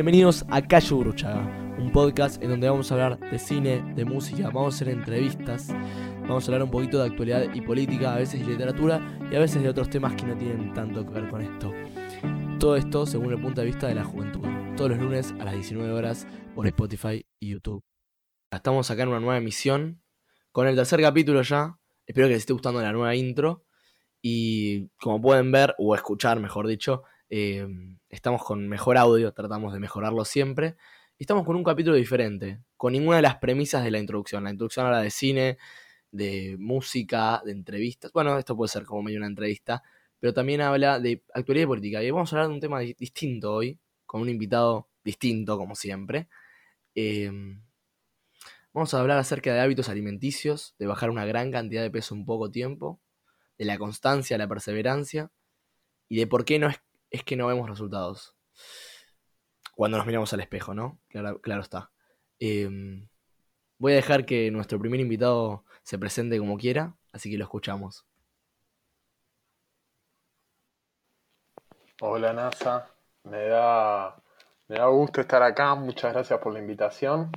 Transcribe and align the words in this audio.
Bienvenidos 0.00 0.46
a 0.48 0.66
Calle 0.66 0.94
Bruchaga, 0.94 1.76
un 1.78 1.92
podcast 1.92 2.42
en 2.42 2.48
donde 2.48 2.70
vamos 2.70 2.90
a 2.90 2.94
hablar 2.94 3.20
de 3.30 3.38
cine, 3.38 3.82
de 3.94 4.06
música, 4.06 4.44
vamos 4.46 4.72
a 4.72 4.76
hacer 4.76 4.88
entrevistas, 4.88 5.68
vamos 6.22 6.42
a 6.42 6.46
hablar 6.46 6.62
un 6.62 6.70
poquito 6.70 6.98
de 6.98 7.10
actualidad 7.10 7.52
y 7.52 7.60
política, 7.60 8.14
a 8.14 8.16
veces 8.16 8.40
de 8.40 8.46
literatura 8.46 9.18
y 9.30 9.36
a 9.36 9.40
veces 9.40 9.62
de 9.62 9.68
otros 9.68 9.90
temas 9.90 10.14
que 10.14 10.24
no 10.24 10.38
tienen 10.38 10.72
tanto 10.72 11.04
que 11.04 11.12
ver 11.12 11.28
con 11.28 11.42
esto. 11.42 11.74
Todo 12.58 12.76
esto 12.76 13.04
según 13.04 13.34
el 13.34 13.42
punto 13.42 13.60
de 13.60 13.66
vista 13.66 13.88
de 13.88 13.94
la 13.94 14.04
juventud, 14.04 14.40
todos 14.74 14.88
los 14.88 15.00
lunes 15.00 15.34
a 15.38 15.44
las 15.44 15.52
19 15.52 15.92
horas 15.92 16.26
por 16.54 16.66
Spotify 16.66 17.22
y 17.38 17.50
YouTube. 17.50 17.84
Estamos 18.50 18.90
acá 18.90 19.02
en 19.02 19.10
una 19.10 19.20
nueva 19.20 19.36
emisión, 19.36 20.00
con 20.50 20.66
el 20.66 20.76
tercer 20.76 21.02
capítulo 21.02 21.42
ya, 21.42 21.78
espero 22.06 22.26
que 22.26 22.32
les 22.32 22.40
esté 22.40 22.54
gustando 22.54 22.80
la 22.80 22.92
nueva 22.92 23.14
intro 23.16 23.66
y 24.22 24.88
como 24.96 25.20
pueden 25.20 25.52
ver 25.52 25.74
o 25.76 25.94
escuchar, 25.94 26.40
mejor 26.40 26.66
dicho, 26.66 27.02
eh, 27.28 27.68
estamos 28.10 28.44
con 28.44 28.68
mejor 28.68 28.98
audio, 28.98 29.32
tratamos 29.32 29.72
de 29.72 29.80
mejorarlo 29.80 30.24
siempre. 30.24 30.76
Y 31.16 31.24
estamos 31.24 31.44
con 31.46 31.56
un 31.56 31.64
capítulo 31.64 31.96
diferente, 31.96 32.60
con 32.76 32.92
ninguna 32.92 33.16
de 33.16 33.22
las 33.22 33.36
premisas 33.36 33.84
de 33.84 33.90
la 33.90 33.98
introducción. 33.98 34.44
La 34.44 34.50
introducción 34.50 34.86
habla 34.86 35.02
de 35.02 35.10
cine, 35.10 35.58
de 36.10 36.56
música, 36.58 37.42
de 37.44 37.52
entrevistas. 37.52 38.10
Bueno, 38.12 38.36
esto 38.38 38.56
puede 38.56 38.68
ser 38.68 38.84
como 38.84 39.02
medio 39.02 39.18
una 39.18 39.26
entrevista, 39.26 39.82
pero 40.18 40.34
también 40.34 40.60
habla 40.60 40.98
de 40.98 41.22
actualidad 41.34 41.66
política. 41.66 42.02
Y 42.02 42.10
vamos 42.10 42.32
a 42.32 42.36
hablar 42.36 42.48
de 42.48 42.54
un 42.54 42.60
tema 42.60 42.80
distinto 42.80 43.54
hoy, 43.54 43.78
con 44.06 44.22
un 44.22 44.28
invitado 44.28 44.88
distinto, 45.04 45.56
como 45.56 45.74
siempre. 45.76 46.28
Eh, 46.94 47.30
vamos 48.72 48.92
a 48.94 49.00
hablar 49.00 49.18
acerca 49.18 49.52
de 49.54 49.60
hábitos 49.60 49.88
alimenticios, 49.88 50.74
de 50.78 50.86
bajar 50.86 51.10
una 51.10 51.26
gran 51.26 51.52
cantidad 51.52 51.82
de 51.82 51.90
peso 51.90 52.14
en 52.14 52.24
poco 52.24 52.50
tiempo, 52.50 53.00
de 53.58 53.66
la 53.66 53.78
constancia, 53.78 54.38
la 54.38 54.48
perseverancia, 54.48 55.30
y 56.08 56.16
de 56.18 56.26
por 56.26 56.44
qué 56.44 56.58
no 56.58 56.68
es 56.68 56.80
es 57.10 57.24
que 57.24 57.36
no 57.36 57.46
vemos 57.48 57.68
resultados. 57.68 58.36
Cuando 59.74 59.98
nos 59.98 60.06
miramos 60.06 60.32
al 60.32 60.40
espejo, 60.40 60.74
¿no? 60.74 61.00
Claro, 61.08 61.40
claro 61.40 61.62
está. 61.62 61.90
Em, 62.38 63.08
voy 63.78 63.92
a 63.92 63.96
dejar 63.96 64.26
que 64.26 64.50
nuestro 64.50 64.78
primer 64.78 65.00
invitado 65.00 65.64
se 65.82 65.98
presente 65.98 66.38
como 66.38 66.56
quiera, 66.56 66.96
así 67.12 67.30
que 67.30 67.38
lo 67.38 67.44
escuchamos. 67.44 68.06
Hola 72.02 72.32
NASA, 72.32 72.88
me 73.24 73.46
da, 73.48 74.16
me 74.68 74.78
da 74.78 74.86
gusto 74.86 75.20
estar 75.20 75.42
acá, 75.42 75.74
muchas 75.74 76.12
gracias 76.12 76.40
por 76.40 76.52
la 76.52 76.60
invitación. 76.60 77.30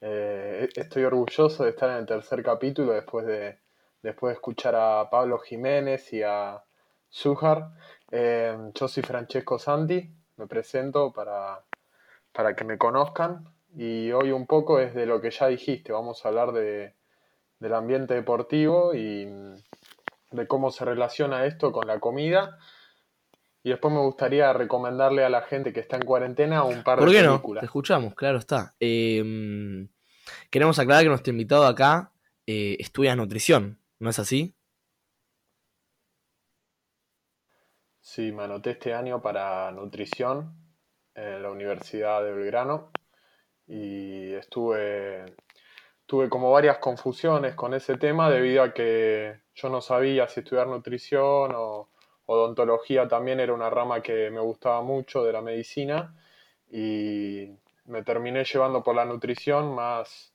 Eh, 0.00 0.68
estoy 0.74 1.04
orgulloso 1.04 1.64
de 1.64 1.70
estar 1.70 1.88
en 1.88 1.96
el 1.96 2.06
tercer 2.06 2.42
capítulo 2.42 2.92
después 2.92 3.24
de, 3.24 3.60
después 4.02 4.32
de 4.32 4.34
escuchar 4.34 4.74
a 4.74 5.08
Pablo 5.08 5.38
Jiménez 5.38 6.12
y 6.12 6.22
a 6.22 6.62
Zuhar. 7.10 7.70
Em, 8.10 8.72
yo 8.72 8.88
soy 8.88 9.02
Francesco 9.02 9.58
Santi, 9.58 10.08
me 10.36 10.46
presento 10.46 11.12
para, 11.12 11.64
para 12.32 12.54
que 12.54 12.64
me 12.64 12.78
conozcan 12.78 13.48
y 13.76 14.12
hoy 14.12 14.30
un 14.30 14.46
poco 14.46 14.78
es 14.78 14.94
de 14.94 15.06
lo 15.06 15.20
que 15.20 15.30
ya 15.30 15.48
dijiste, 15.48 15.92
vamos 15.92 16.24
a 16.24 16.28
hablar 16.28 16.52
de, 16.52 16.94
del 17.58 17.74
ambiente 17.74 18.14
deportivo 18.14 18.94
y 18.94 19.26
de 20.30 20.46
cómo 20.46 20.70
se 20.70 20.84
relaciona 20.84 21.46
esto 21.46 21.72
con 21.72 21.86
la 21.86 21.98
comida. 21.98 22.58
Y 23.62 23.70
después 23.70 23.94
me 23.94 24.00
gustaría 24.00 24.52
recomendarle 24.52 25.24
a 25.24 25.30
la 25.30 25.42
gente 25.42 25.72
que 25.72 25.80
está 25.80 25.96
en 25.96 26.04
cuarentena 26.04 26.64
un 26.64 26.82
par 26.82 27.00
de 27.00 27.06
películas. 27.06 27.40
¿Por 27.40 27.40
qué 27.40 27.54
no? 27.54 27.60
Te 27.60 27.66
escuchamos, 27.66 28.14
claro 28.14 28.38
está. 28.38 28.74
Em, 28.78 29.88
queremos 30.50 30.78
aclarar 30.78 31.02
que 31.02 31.08
nuestro 31.08 31.30
invitado 31.30 31.66
acá 31.66 32.12
eh, 32.46 32.76
estudia 32.78 33.16
nutrición, 33.16 33.80
¿no 33.98 34.10
es 34.10 34.18
así? 34.18 34.54
Sí, 38.06 38.32
me 38.32 38.44
anoté 38.44 38.72
este 38.72 38.92
año 38.92 39.22
para 39.22 39.70
nutrición 39.72 40.54
en 41.14 41.42
la 41.42 41.50
Universidad 41.50 42.22
de 42.22 42.32
Belgrano 42.34 42.90
y 43.66 44.34
estuve, 44.34 45.24
tuve 46.04 46.28
como 46.28 46.52
varias 46.52 46.78
confusiones 46.78 47.54
con 47.54 47.72
ese 47.72 47.96
tema 47.96 48.30
debido 48.30 48.62
a 48.62 48.74
que 48.74 49.40
yo 49.54 49.70
no 49.70 49.80
sabía 49.80 50.28
si 50.28 50.40
estudiar 50.40 50.66
nutrición 50.66 51.52
o 51.56 51.88
odontología 52.26 53.08
también 53.08 53.40
era 53.40 53.54
una 53.54 53.70
rama 53.70 54.02
que 54.02 54.30
me 54.30 54.40
gustaba 54.40 54.82
mucho 54.82 55.24
de 55.24 55.32
la 55.32 55.40
medicina 55.40 56.14
y 56.70 57.48
me 57.86 58.02
terminé 58.02 58.44
llevando 58.44 58.82
por 58.82 58.96
la 58.96 59.06
nutrición 59.06 59.74
más, 59.74 60.34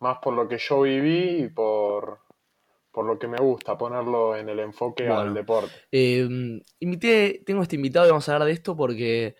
más 0.00 0.18
por 0.18 0.34
lo 0.34 0.48
que 0.48 0.58
yo 0.58 0.80
viví 0.82 1.44
y 1.44 1.48
por, 1.48 2.22
por 2.90 3.06
lo 3.06 3.18
que 3.18 3.28
me 3.28 3.38
gusta 3.38 3.76
ponerlo 3.76 4.36
en 4.36 4.48
el 4.48 4.58
enfoque 4.60 5.08
al 5.08 5.34
deporte. 5.34 5.72
Eh, 5.92 6.28
invité, 6.80 7.42
tengo 7.44 7.62
este 7.62 7.76
invitado 7.76 8.06
y 8.06 8.10
vamos 8.10 8.28
a 8.28 8.32
hablar 8.32 8.46
de 8.46 8.54
esto 8.54 8.76
porque 8.76 9.36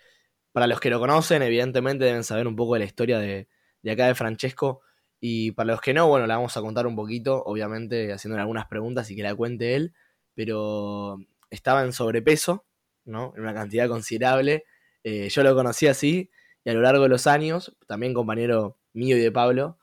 para 0.52 0.66
los 0.66 0.80
que 0.80 0.90
lo 0.90 0.98
conocen, 0.98 1.42
evidentemente 1.42 2.04
deben 2.04 2.24
saber 2.24 2.46
un 2.46 2.56
poco 2.56 2.74
de 2.74 2.80
la 2.80 2.84
historia 2.84 3.18
de, 3.18 3.48
acá 3.90 4.06
de 4.06 4.14
Francesco. 4.14 4.80
Y 5.20 5.52
para 5.52 5.68
los 5.68 5.80
que 5.80 5.94
no, 5.94 6.08
bueno, 6.08 6.26
la 6.26 6.36
vamos 6.36 6.56
a 6.56 6.60
contar 6.60 6.86
un 6.86 6.94
poquito, 6.94 7.42
obviamente 7.44 8.12
haciéndole 8.12 8.42
algunas 8.42 8.66
preguntas 8.66 9.10
y 9.10 9.16
que 9.16 9.22
la 9.22 9.34
cuente 9.34 9.74
él. 9.74 9.94
Pero 10.34 11.18
estaba 11.50 11.82
en 11.82 11.92
sobrepeso, 11.92 12.64
¿no? 13.04 13.32
En 13.36 13.42
una 13.42 13.54
cantidad 13.54 13.88
considerable. 13.88 14.64
Eh, 15.04 15.28
yo 15.28 15.42
lo 15.42 15.54
conocí 15.54 15.86
así 15.86 16.30
y 16.64 16.70
a 16.70 16.74
lo 16.74 16.80
largo 16.80 17.04
de 17.04 17.08
los 17.08 17.26
años, 17.26 17.76
también 17.86 18.14
compañero 18.14 18.78
mío 18.92 19.16
y 19.16 19.20
de 19.20 19.32
Pablo, 19.32 19.78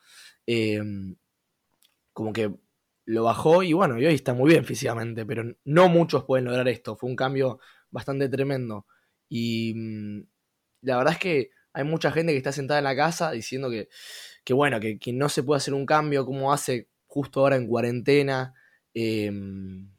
eh, 0.46 0.82
como 2.14 2.34
que 2.34 2.54
lo 3.06 3.24
bajó 3.24 3.64
y 3.64 3.74
bueno, 3.74 4.00
y 4.00 4.06
hoy 4.06 4.16
está 4.16 4.34
muy 4.34 4.52
bien 4.52 4.66
físicamente, 4.66 5.26
pero 5.26 5.44
no 5.64 5.90
muchos 5.90 6.24
pueden 6.26 6.46
lograr 6.46 6.68
esto. 6.68 6.96
Fue 6.96 7.10
un 7.10 7.16
cambio 7.16 7.60
bastante 7.92 8.30
tremendo. 8.30 8.88
Y 9.30 9.74
mm, 9.76 10.22
la 10.82 10.98
verdad 10.98 11.14
es 11.14 11.20
que 11.20 11.50
hay 11.74 11.84
mucha 11.84 12.12
gente 12.12 12.32
que 12.32 12.38
está 12.38 12.52
sentada 12.52 12.80
en 12.80 12.86
la 12.86 12.96
casa 12.96 13.32
diciendo 13.32 13.70
que, 13.70 13.90
que 14.44 14.54
bueno, 14.54 14.80
que, 14.80 15.00
no 15.14 15.30
se 15.30 15.44
puede 15.44 15.58
hacer 15.58 15.74
un 15.74 15.86
cambio 15.86 16.26
como 16.26 16.54
hace 16.54 16.90
justo 17.08 17.42
ahora 17.42 17.58
en 17.58 17.68
cuarentena. 17.68 18.54
Em, 18.94 19.92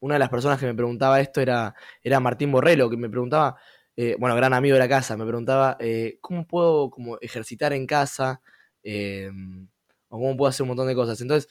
una 0.00 0.14
de 0.14 0.18
las 0.18 0.30
personas 0.30 0.58
que 0.60 0.66
me 0.66 0.74
preguntaba 0.74 1.20
esto 1.20 1.40
era, 1.40 1.74
era 2.02 2.20
Martín 2.20 2.52
Borrello, 2.52 2.90
que 2.90 2.96
me 2.96 3.10
preguntaba, 3.10 3.56
eh, 3.96 4.16
bueno, 4.18 4.36
gran 4.36 4.54
amigo 4.54 4.74
de 4.74 4.80
la 4.80 4.88
casa, 4.88 5.16
me 5.16 5.26
preguntaba, 5.26 5.76
eh, 5.80 6.18
¿cómo 6.20 6.46
puedo 6.46 6.90
como 6.90 7.18
ejercitar 7.20 7.72
en 7.72 7.86
casa? 7.86 8.40
Em, 8.82 9.68
o 10.08 10.18
cómo 10.18 10.36
puedo 10.36 10.50
hacer 10.50 10.62
un 10.62 10.68
montón 10.68 10.88
de 10.88 10.94
cosas. 10.94 11.20
Entonces, 11.20 11.50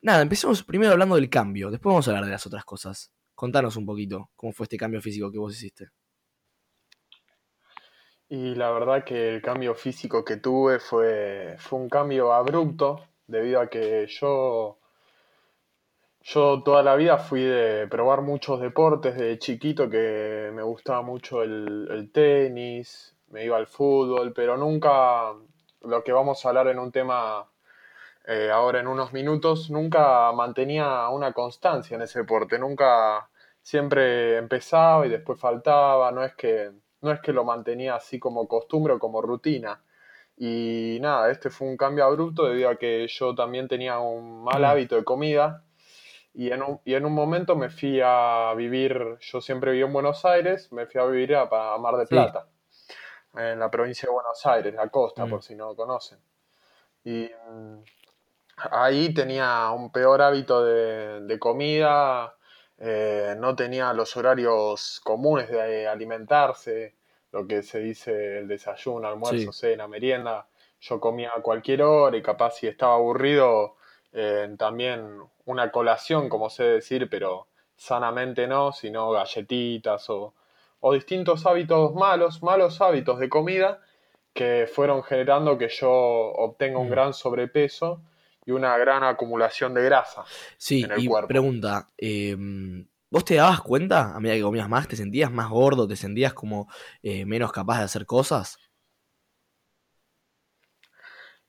Nada, 0.00 0.22
empecemos 0.22 0.62
primero 0.62 0.92
hablando 0.92 1.16
del 1.16 1.28
cambio, 1.28 1.70
después 1.70 1.92
vamos 1.92 2.06
a 2.06 2.12
hablar 2.12 2.26
de 2.26 2.30
las 2.30 2.46
otras 2.46 2.64
cosas. 2.64 3.10
Contanos 3.34 3.76
un 3.76 3.84
poquito 3.84 4.30
cómo 4.36 4.52
fue 4.52 4.64
este 4.64 4.76
cambio 4.76 5.00
físico 5.00 5.30
que 5.32 5.38
vos 5.38 5.52
hiciste. 5.54 5.88
Y 8.28 8.54
la 8.54 8.70
verdad 8.70 9.04
que 9.04 9.34
el 9.34 9.42
cambio 9.42 9.74
físico 9.74 10.24
que 10.24 10.36
tuve 10.36 10.78
fue, 10.78 11.56
fue 11.58 11.80
un 11.80 11.88
cambio 11.88 12.32
abrupto, 12.32 13.00
debido 13.26 13.60
a 13.60 13.68
que 13.68 14.06
yo, 14.06 14.78
yo 16.20 16.62
toda 16.62 16.82
la 16.84 16.94
vida 16.94 17.18
fui 17.18 17.42
de 17.42 17.88
probar 17.88 18.22
muchos 18.22 18.60
deportes, 18.60 19.16
de 19.16 19.38
chiquito 19.38 19.90
que 19.90 20.52
me 20.54 20.62
gustaba 20.62 21.02
mucho 21.02 21.42
el, 21.42 21.88
el 21.90 22.12
tenis, 22.12 23.16
me 23.30 23.44
iba 23.44 23.56
al 23.56 23.66
fútbol, 23.66 24.32
pero 24.32 24.56
nunca 24.56 25.32
lo 25.80 26.04
que 26.04 26.12
vamos 26.12 26.44
a 26.44 26.48
hablar 26.50 26.68
en 26.68 26.78
un 26.78 26.92
tema 26.92 27.48
eh, 28.30 28.50
ahora 28.50 28.80
en 28.80 28.88
unos 28.88 29.14
minutos, 29.14 29.70
nunca 29.70 30.30
mantenía 30.32 31.08
una 31.08 31.32
constancia 31.32 31.94
en 31.94 32.02
ese 32.02 32.18
deporte, 32.18 32.58
nunca 32.58 33.30
siempre 33.62 34.36
empezaba 34.36 35.06
y 35.06 35.08
después 35.08 35.40
faltaba, 35.40 36.12
no 36.12 36.22
es 36.22 36.34
que, 36.34 36.70
no 37.00 37.10
es 37.10 37.20
que 37.20 37.32
lo 37.32 37.44
mantenía 37.44 37.94
así 37.94 38.18
como 38.18 38.46
costumbre 38.46 38.92
o 38.92 38.98
como 38.98 39.22
rutina. 39.22 39.82
Y 40.36 40.98
nada, 41.00 41.30
este 41.30 41.48
fue 41.48 41.68
un 41.68 41.78
cambio 41.78 42.04
abrupto 42.04 42.44
debido 42.44 42.68
a 42.68 42.76
que 42.76 43.06
yo 43.08 43.34
también 43.34 43.66
tenía 43.66 43.98
un 43.98 44.44
mal 44.44 44.60
mm. 44.60 44.64
hábito 44.66 44.96
de 44.96 45.04
comida 45.04 45.64
y 46.34 46.52
en 46.52 46.62
un, 46.62 46.80
y 46.84 46.94
en 46.94 47.06
un 47.06 47.14
momento 47.14 47.56
me 47.56 47.70
fui 47.70 47.98
a 48.04 48.52
vivir, 48.54 49.16
yo 49.20 49.40
siempre 49.40 49.72
viví 49.72 49.84
en 49.84 49.92
Buenos 49.94 50.26
Aires, 50.26 50.70
me 50.70 50.84
fui 50.86 51.00
a 51.00 51.06
vivir 51.06 51.34
a, 51.34 51.46
Mar 51.78 51.96
de 51.96 52.06
Plata, 52.06 52.46
en 53.34 53.58
la 53.58 53.70
provincia 53.70 54.06
de 54.06 54.12
Buenos 54.12 54.44
Aires, 54.44 54.74
la 54.74 54.90
costa, 54.90 55.24
mm. 55.24 55.30
por 55.30 55.42
si 55.42 55.54
no 55.54 55.68
lo 55.68 55.76
conocen. 55.76 56.18
Y 57.04 57.30
ahí 58.70 59.12
tenía 59.12 59.70
un 59.70 59.90
peor 59.90 60.22
hábito 60.22 60.64
de, 60.64 61.38
comida, 61.38 62.34
eh, 62.78 63.34
no 63.38 63.54
tenía 63.54 63.92
los 63.92 64.16
horarios 64.16 65.00
comunes 65.04 65.48
de 65.48 65.86
alimentarse, 65.86 66.94
lo 67.32 67.46
que 67.46 67.62
se 67.62 67.80
dice 67.80 68.38
el 68.38 68.48
desayuno, 68.48 69.08
almuerzo, 69.08 69.52
cena, 69.52 69.86
merienda. 69.86 70.46
Yo 70.80 71.00
comía 71.00 71.32
a 71.36 71.42
cualquier 71.42 71.82
hora 71.82 72.16
y 72.16 72.22
capaz 72.22 72.52
si 72.52 72.66
estaba 72.66 72.94
aburrido, 72.94 73.76
eh, 74.12 74.54
también 74.58 75.18
una 75.44 75.70
colación, 75.70 76.28
como 76.28 76.50
sé 76.50 76.64
decir, 76.64 77.08
pero 77.10 77.48
sanamente 77.76 78.46
no, 78.46 78.72
sino 78.72 79.10
galletitas 79.10 80.08
o, 80.10 80.34
o 80.80 80.92
distintos 80.92 81.46
hábitos 81.46 81.94
malos, 81.94 82.42
malos 82.42 82.80
hábitos 82.80 83.18
de 83.18 83.28
comida 83.28 83.80
que 84.32 84.68
fueron 84.72 85.02
generando 85.02 85.58
que 85.58 85.68
yo 85.68 85.90
obtenga 85.90 86.78
un 86.78 86.86
mm. 86.86 86.90
gran 86.90 87.12
sobrepeso 87.12 88.00
y 88.48 88.50
una 88.50 88.78
gran 88.78 89.04
acumulación 89.04 89.74
de 89.74 89.84
grasa 89.84 90.24
sí, 90.56 90.82
en 90.82 90.92
el 90.92 91.04
y 91.04 91.08
Pregunta, 91.28 91.86
em, 91.98 92.86
¿Vos 93.10 93.24
te 93.24 93.36
dabas 93.36 93.62
cuenta 93.62 94.14
a 94.14 94.20
medida 94.20 94.36
que 94.36 94.42
comías 94.42 94.68
más? 94.68 94.86
¿Te 94.86 94.94
sentías 94.94 95.32
más 95.32 95.48
gordo? 95.48 95.88
¿Te 95.88 95.96
sentías 95.96 96.34
como 96.34 96.68
eh, 97.02 97.24
menos 97.24 97.52
capaz 97.52 97.78
de 97.78 97.84
hacer 97.84 98.04
cosas? 98.04 98.58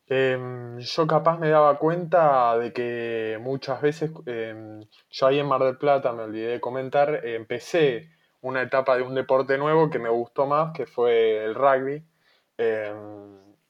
Em, 0.07 0.79
yo 0.79 1.05
capaz 1.05 1.37
me 1.37 1.49
daba 1.49 1.77
cuenta 1.77 2.57
de 2.57 2.71
que 2.71 3.37
muchas 3.41 3.81
veces, 3.81 4.11
em, 4.25 4.81
yo 5.09 5.27
ahí 5.27 5.39
en 5.39 5.47
Mar 5.47 5.61
del 5.63 5.77
Plata, 5.77 6.13
me 6.13 6.23
olvidé 6.23 6.47
de 6.51 6.61
comentar, 6.61 7.25
empecé 7.25 8.09
una 8.41 8.61
etapa 8.61 8.95
de 8.95 9.03
un 9.03 9.13
deporte 9.15 9.57
nuevo 9.57 9.89
que 9.89 9.99
me 9.99 10.09
gustó 10.09 10.45
más, 10.45 10.71
que 10.73 10.85
fue 10.85 11.43
el 11.43 11.55
rugby. 11.55 12.03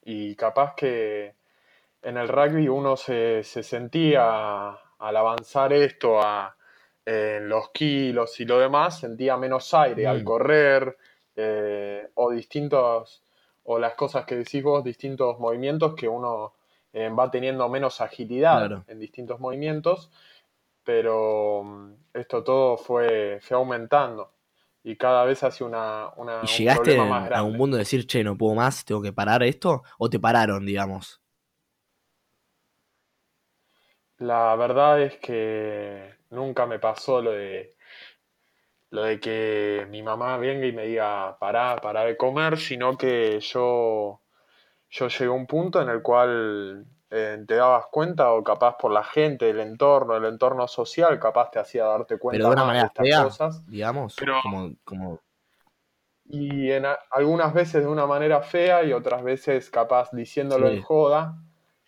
Y 0.04 0.36
capaz 0.36 0.76
que 0.76 1.39
en 2.02 2.18
el 2.18 2.28
rugby 2.28 2.68
uno 2.68 2.96
se, 2.96 3.44
sentía 3.44 4.70
al 4.70 5.18
avanzar 5.18 5.74
esto 5.74 6.22
a 6.22 6.56
los 7.06 7.70
kilos 7.72 8.40
y 8.40 8.46
lo 8.46 8.60
demás, 8.60 9.00
sentía 9.00 9.36
menos 9.36 9.74
aire 9.74 10.06
al 10.06 10.22
mm. 10.22 10.24
correr 10.24 10.98
eh, 11.36 12.08
o 12.14 12.30
distintos 12.30 13.24
o 13.64 13.80
las 13.80 13.96
cosas 13.96 14.26
que 14.26 14.36
decís 14.36 14.62
vos, 14.62 14.84
distintos 14.84 15.40
movimientos 15.40 15.96
que 15.96 16.08
uno 16.08 16.54
eh, 16.94 17.10
va 17.10 17.32
teniendo 17.32 17.68
menos 17.70 18.02
agilidad 18.02 18.84
en 18.88 19.00
distintos 19.00 19.40
movimientos, 19.40 20.12
pero 20.84 21.64
mm, 21.64 21.94
esto 22.14 22.44
todo 22.44 22.78
fue, 22.78 23.40
fue 23.42 23.58
aumentando 23.58 24.32
y 24.84 24.96
cada 24.96 25.24
vez 25.24 25.44
hace 25.44 25.64
una, 25.64 26.10
una 26.16 26.42
¿Y 26.44 26.48
llegaste 26.48 26.98
a 26.98 27.44
un 27.44 27.58
mundo 27.58 27.78
de 27.78 27.82
decir, 27.82 28.08
che, 28.08 28.24
no 28.24 28.38
puedo 28.38 28.56
más, 28.56 28.86
tengo 28.86 29.02
que 29.02 29.14
parar 29.14 29.44
esto? 29.44 29.84
¿O 29.98 30.10
te 30.10 30.20
pararon, 30.20 30.66
digamos? 30.66 31.22
La 34.20 34.56
verdad 34.56 35.02
es 35.02 35.18
que 35.18 36.14
nunca 36.30 36.66
me 36.66 36.78
pasó 36.80 37.22
lo 37.22 37.32
de 37.32 37.76
lo 38.92 39.04
de 39.04 39.20
que 39.20 39.88
mi 39.90 40.02
mamá 40.02 40.38
venga 40.38 40.66
y 40.66 40.72
me 40.72 40.88
diga 40.88 41.38
pará, 41.40 41.76
pará 41.78 42.06
de 42.06 42.18
comer, 42.18 42.58
sino 42.58 42.98
que 42.98 43.40
yo, 43.40 44.22
yo 44.90 45.08
llegué 45.08 45.26
a 45.26 45.32
un 45.32 45.46
punto 45.46 45.82
en 45.82 45.90
el 45.90 46.02
cual 46.02 46.86
eh, 47.12 47.44
te 47.48 47.56
dabas 47.56 47.86
cuenta, 47.92 48.32
o 48.34 48.44
capaz 48.44 48.78
por 48.78 48.92
la 48.92 49.04
gente, 49.04 49.50
el 49.50 49.60
entorno, 49.60 50.18
el 50.18 50.26
entorno 50.26 50.68
social, 50.68 51.20
capaz 51.20 51.52
te 51.52 51.60
hacía 51.60 51.86
darte 51.86 52.18
cuenta 52.18 52.40
Pero 52.40 52.50
de 52.50 52.56
una 52.56 52.66
manera 52.66 52.86
estas 52.88 53.24
cosas. 53.24 53.68
Digamos, 53.68 54.16
como, 54.42 54.74
como... 54.84 55.20
Y 56.26 56.72
en 56.72 56.86
algunas 57.12 57.54
veces 57.54 57.84
de 57.84 57.88
una 57.88 58.06
manera 58.06 58.42
fea 58.42 58.84
y 58.84 58.94
otras 58.94 59.24
veces 59.24 59.70
capaz 59.70 60.12
diciéndolo 60.12 60.68
en 60.68 60.82
joda 60.82 61.36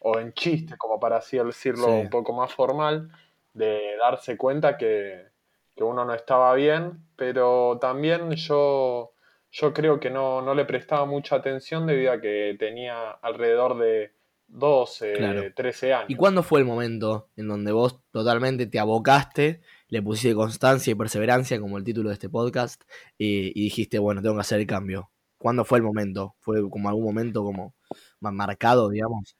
o 0.01 0.19
en 0.19 0.33
chiste, 0.33 0.77
como 0.77 0.99
para 0.99 1.17
así 1.17 1.37
decirlo 1.37 1.87
un 1.87 2.09
poco 2.09 2.33
más 2.33 2.53
formal, 2.53 3.11
de 3.53 3.95
darse 3.99 4.37
cuenta 4.37 4.77
que, 4.77 5.27
que 5.75 5.83
uno 5.83 6.05
no 6.05 6.13
estaba 6.13 6.53
bien, 6.55 7.05
pero 7.15 7.77
también 7.79 8.31
yo, 8.31 9.13
yo 9.51 9.73
creo 9.73 9.99
que 9.99 10.09
no, 10.09 10.41
no 10.41 10.55
le 10.55 10.65
prestaba 10.65 11.05
mucha 11.05 11.35
atención 11.35 11.85
debido 11.85 12.11
a 12.11 12.21
que 12.21 12.55
tenía 12.57 13.11
alrededor 13.11 13.77
de 13.77 14.11
12, 14.47 15.53
13 15.55 15.93
años. 15.93 16.09
¿Y 16.09 16.15
cuándo 16.15 16.43
fue 16.43 16.59
el 16.59 16.65
momento 16.65 17.29
en 17.37 17.47
donde 17.47 17.71
vos 17.71 18.01
totalmente 18.11 18.65
te 18.65 18.79
abocaste, 18.79 19.61
le 19.87 20.01
pusiste 20.01 20.35
constancia 20.35 20.91
y 20.91 20.95
perseverancia, 20.95 21.59
como 21.59 21.77
el 21.77 21.83
título 21.83 22.09
de 22.09 22.13
este 22.15 22.29
podcast, 22.29 22.83
y, 23.17 23.53
dijiste, 23.53 23.99
bueno, 23.99 24.21
tengo 24.21 24.35
que 24.35 24.41
hacer 24.41 24.59
el 24.59 24.67
cambio? 24.67 25.11
¿Cuándo 25.37 25.63
fue 25.63 25.77
el 25.77 25.83
momento? 25.83 26.35
¿Fue 26.39 26.69
como 26.69 26.89
algún 26.89 27.05
momento 27.05 27.43
como 27.43 27.75
más 28.19 28.33
marcado, 28.33 28.89
digamos? 28.89 29.35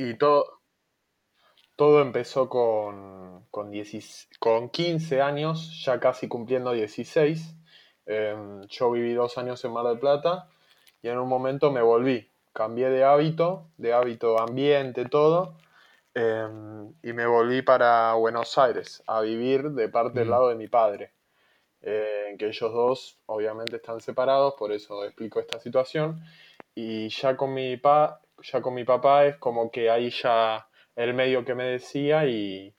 Y 0.00 0.14
todo, 0.14 0.60
todo 1.74 2.00
empezó 2.02 2.48
con, 2.48 3.46
con, 3.50 3.72
15 4.70 5.20
años, 5.20 5.82
ya 5.84 5.98
casi 5.98 6.28
cumpliendo 6.28 6.70
16. 6.70 7.56
Em, 8.06 8.62
yo 8.68 8.92
viví 8.92 9.12
dos 9.14 9.36
años 9.38 9.64
en 9.64 9.72
Mar 9.72 9.86
del 9.86 9.98
Plata 9.98 10.48
y 11.02 11.08
en 11.08 11.18
un 11.18 11.28
momento 11.28 11.72
me 11.72 11.82
volví. 11.82 12.30
Cambié 12.52 12.90
de 12.90 13.02
hábito, 13.02 13.72
de 13.76 13.92
hábito 13.92 14.38
ambiente, 14.38 15.04
todo, 15.04 15.56
em, 16.14 16.94
y 17.02 17.12
me 17.12 17.26
volví 17.26 17.62
para 17.62 18.14
Buenos 18.14 18.56
Aires 18.56 19.02
a 19.08 19.20
vivir 19.22 19.70
de 19.72 19.88
parte 19.88 20.20
del 20.20 20.28
mm. 20.28 20.30
lado 20.30 20.48
de 20.50 20.54
mi 20.54 20.68
padre. 20.68 21.12
Eh, 21.82 22.36
que 22.38 22.46
ellos 22.46 22.72
dos 22.72 23.18
obviamente 23.26 23.76
están 23.76 24.00
separados, 24.00 24.54
por 24.56 24.70
eso 24.70 25.04
explico 25.04 25.40
esta 25.40 25.58
situación. 25.58 26.22
Y 26.72 27.08
ya 27.08 27.36
con 27.36 27.52
mi, 27.52 27.76
pa, 27.78 28.20
ya 28.42 28.60
con 28.62 28.74
mi 28.74 28.84
papá 28.84 29.26
es 29.26 29.36
como 29.36 29.70
que 29.70 29.90
ahí 29.90 30.10
ya 30.10 30.68
el 30.96 31.14
medio 31.14 31.44
que 31.44 31.54
me 31.54 31.64
decía 31.64 32.26
y 32.26 32.74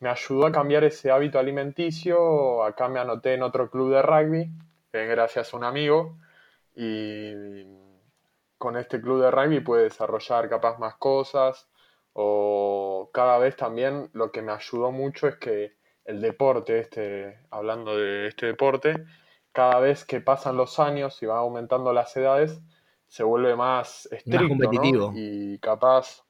me 0.00 0.08
ayudó 0.10 0.46
a 0.46 0.52
cambiar 0.52 0.84
ese 0.84 1.10
hábito 1.10 1.38
alimenticio. 1.38 2.62
Acá 2.64 2.88
me 2.88 3.00
anoté 3.00 3.34
en 3.34 3.42
otro 3.42 3.70
club 3.70 3.92
de 3.92 4.02
rugby, 4.02 4.50
gracias 4.92 5.52
a 5.52 5.56
un 5.56 5.64
amigo, 5.64 6.18
y 6.74 7.64
con 8.58 8.76
este 8.76 9.00
club 9.00 9.22
de 9.22 9.30
rugby 9.30 9.60
pude 9.60 9.84
desarrollar 9.84 10.48
capaz 10.48 10.78
más 10.78 10.96
cosas 10.96 11.68
o 12.18 13.10
cada 13.12 13.36
vez 13.36 13.56
también 13.56 14.08
lo 14.14 14.32
que 14.32 14.40
me 14.40 14.52
ayudó 14.52 14.90
mucho 14.90 15.28
es 15.28 15.36
que 15.36 15.76
el 16.06 16.22
deporte, 16.22 16.78
este, 16.78 17.40
hablando 17.50 17.94
de 17.94 18.28
este 18.28 18.46
deporte, 18.46 19.04
cada 19.52 19.80
vez 19.80 20.06
que 20.06 20.22
pasan 20.22 20.56
los 20.56 20.78
años 20.78 21.22
y 21.22 21.26
van 21.26 21.36
aumentando 21.36 21.92
las 21.92 22.16
edades, 22.16 22.58
se 23.06 23.22
vuelve 23.22 23.54
más 23.56 24.08
estricto 24.10 24.48
competitivo. 24.48 25.12
y 25.14 25.58
capaz 25.58 26.24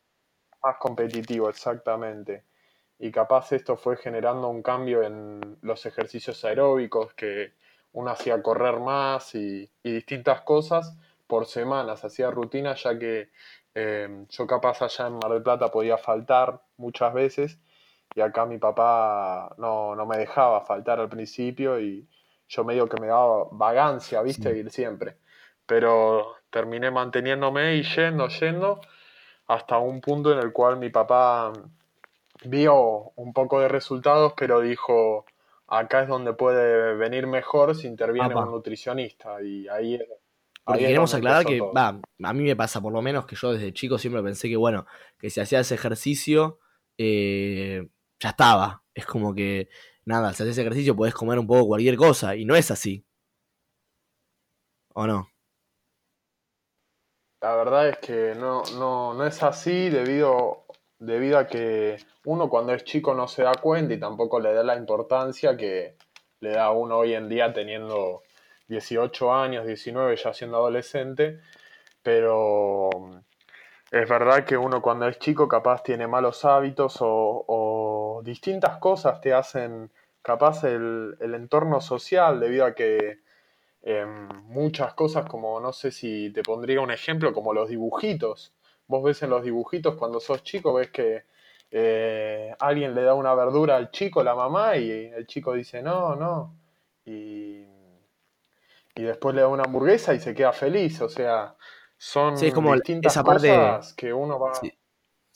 más 0.62 0.76
competitivo, 0.78 1.48
exactamente. 1.48 2.44
Y 2.98 3.10
capaz 3.10 3.52
esto 3.52 3.76
fue 3.76 3.96
generando 3.96 4.48
un 4.48 4.62
cambio 4.62 5.02
en 5.02 5.58
los 5.62 5.84
ejercicios 5.86 6.44
aeróbicos, 6.44 7.12
que 7.14 7.52
uno 7.92 8.10
hacía 8.10 8.42
correr 8.42 8.78
más 8.80 9.34
y, 9.34 9.70
distintas 9.82 10.42
cosas 10.42 10.96
por 11.26 11.46
semanas, 11.46 12.04
hacía 12.04 12.30
rutina, 12.30 12.74
ya 12.74 12.98
que 12.98 13.30
eh, 13.74 14.26
yo 14.28 14.46
capaz 14.46 14.82
allá 14.82 15.08
en 15.08 15.14
Mar 15.14 15.32
del 15.32 15.42
Plata 15.42 15.70
podía 15.70 15.98
faltar 15.98 16.62
muchas 16.76 17.12
veces 17.12 17.58
y 18.14 18.20
acá 18.20 18.46
mi 18.46 18.58
papá 18.58 19.54
no, 19.58 19.94
me 20.06 20.16
dejaba 20.16 20.62
faltar 20.62 21.00
al 21.00 21.08
principio 21.08 21.80
y 21.80 22.08
yo 22.48 22.64
medio 22.64 22.88
que 22.88 23.00
me 23.00 23.08
daba 23.08 23.48
vagancia, 23.50 24.22
viste, 24.22 24.56
ir 24.56 24.70
siempre. 24.70 25.18
Pero 25.66 26.36
terminé 26.50 26.90
manteniéndome 26.90 27.76
y 27.76 27.82
yendo, 27.82 28.28
yendo 28.28 28.80
hasta 29.46 29.78
un 29.78 30.00
punto 30.00 30.32
en 30.32 30.38
el 30.38 30.52
cual 30.52 30.78
mi 30.78 30.90
papá 30.90 31.52
vio 32.44 33.12
un 33.16 33.32
poco 33.32 33.60
de 33.60 33.68
resultados, 33.68 34.34
pero 34.36 34.60
dijo, 34.60 35.24
acá 35.68 36.02
es 36.02 36.08
donde 36.08 36.32
puede 36.32 36.94
venir 36.96 37.26
mejor 37.26 37.74
si 37.74 37.86
interviene 37.86 38.34
un 38.34 38.50
nutricionista. 38.50 39.42
Y 39.42 39.68
ahí 39.68 39.98
Porque 40.64 40.86
queremos 40.86 41.14
aclarar 41.14 41.44
que, 41.44 41.60
va, 41.60 42.00
a 42.22 42.32
mí 42.32 42.42
me 42.44 42.56
pasa 42.56 42.80
por 42.80 42.92
lo 42.92 43.02
menos 43.02 43.26
que 43.26 43.36
yo 43.36 43.52
desde 43.52 43.72
chico 43.72 43.98
siempre 43.98 44.22
pensé 44.22 44.48
que, 44.48 44.56
bueno, 44.56 44.86
que 45.18 45.30
si 45.30 45.40
hacía 45.40 45.60
ese 45.60 45.74
ejercicio, 45.74 46.58
eh, 46.98 47.88
ya 48.20 48.30
estaba. 48.30 48.82
Es 48.94 49.06
como 49.06 49.34
que, 49.34 49.68
nada, 50.04 50.32
si 50.32 50.42
haces 50.42 50.58
ejercicio 50.58 50.96
puedes 50.96 51.14
comer 51.14 51.38
un 51.38 51.46
poco 51.46 51.66
cualquier 51.66 51.96
cosa, 51.96 52.36
y 52.36 52.44
no 52.44 52.56
es 52.56 52.70
así. 52.70 53.04
¿O 54.94 55.06
no? 55.06 55.28
La 57.46 57.54
verdad 57.54 57.88
es 57.90 57.98
que 57.98 58.34
no, 58.34 58.64
no, 58.76 59.24
es 59.24 59.40
así 59.44 59.88
debido, 59.88 60.64
debido 60.98 61.38
a 61.38 61.46
que 61.46 61.96
uno 62.24 62.48
cuando 62.48 62.74
es 62.74 62.82
chico 62.82 63.14
no 63.14 63.28
se 63.28 63.44
da 63.44 63.52
cuenta 63.54 63.94
y 63.94 64.00
tampoco 64.00 64.40
le 64.40 64.52
da 64.52 64.64
la 64.64 64.74
importancia 64.74 65.56
que 65.56 65.96
le 66.40 66.50
da 66.50 66.72
uno 66.72 66.96
hoy 66.96 67.14
en 67.14 67.28
día 67.28 67.52
teniendo 67.52 68.24
18 68.66 69.32
años, 69.32 69.64
19, 69.64 70.16
ya 70.16 70.34
siendo 70.34 70.56
adolescente, 70.56 71.38
pero 72.02 72.90
es 73.92 74.08
verdad 74.08 74.44
que 74.44 74.56
uno 74.56 74.82
cuando 74.82 75.06
es 75.06 75.20
chico 75.20 75.46
capaz 75.46 75.84
tiene 75.84 76.08
malos 76.08 76.44
hábitos 76.44 76.96
o, 76.98 78.22
distintas 78.24 78.78
cosas 78.78 79.20
te 79.20 79.32
hacen 79.32 79.92
capaz 80.20 80.64
el, 80.64 81.16
el, 81.20 81.34
entorno 81.34 81.80
social 81.80 82.40
debido 82.40 82.64
a 82.66 82.74
que 82.74 83.20
Em, 83.88 84.26
muchas 84.48 84.94
cosas 84.94 85.26
como, 85.26 85.60
no 85.60 85.72
sé 85.72 85.92
si 85.92 86.30
te 86.32 86.42
pondría 86.42 86.80
un 86.80 86.90
ejemplo, 86.90 87.32
como 87.32 87.54
los 87.54 87.68
dibujitos. 87.68 88.52
Vos 88.88 89.04
ves 89.04 89.22
en 89.22 89.30
los 89.30 89.44
dibujitos 89.44 89.94
cuando 89.94 90.18
sos 90.18 90.42
chico, 90.42 90.74
ves 90.74 90.90
que 90.90 91.22
eh, 91.70 92.52
alguien 92.58 92.96
le 92.96 93.02
da 93.02 93.14
una 93.14 93.32
verdura 93.36 93.76
al 93.76 93.92
chico, 93.92 94.24
la 94.24 94.34
mamá, 94.34 94.76
y 94.76 94.90
el 94.90 95.24
chico 95.28 95.52
dice 95.52 95.82
no, 95.82 96.16
no. 96.16 96.52
Y, 97.04 97.64
y 98.96 99.02
después 99.02 99.36
le 99.36 99.42
da 99.42 99.48
una 99.48 99.62
hamburguesa 99.62 100.14
y 100.14 100.18
se 100.18 100.34
queda 100.34 100.52
feliz. 100.52 101.00
O 101.00 101.08
sea, 101.08 101.54
son 101.96 102.36
distintas 102.36 103.16
cosas 103.22 103.94
que 103.94 104.12
uno 104.12 104.40
va... 104.40 104.52
Sí, 104.54 104.75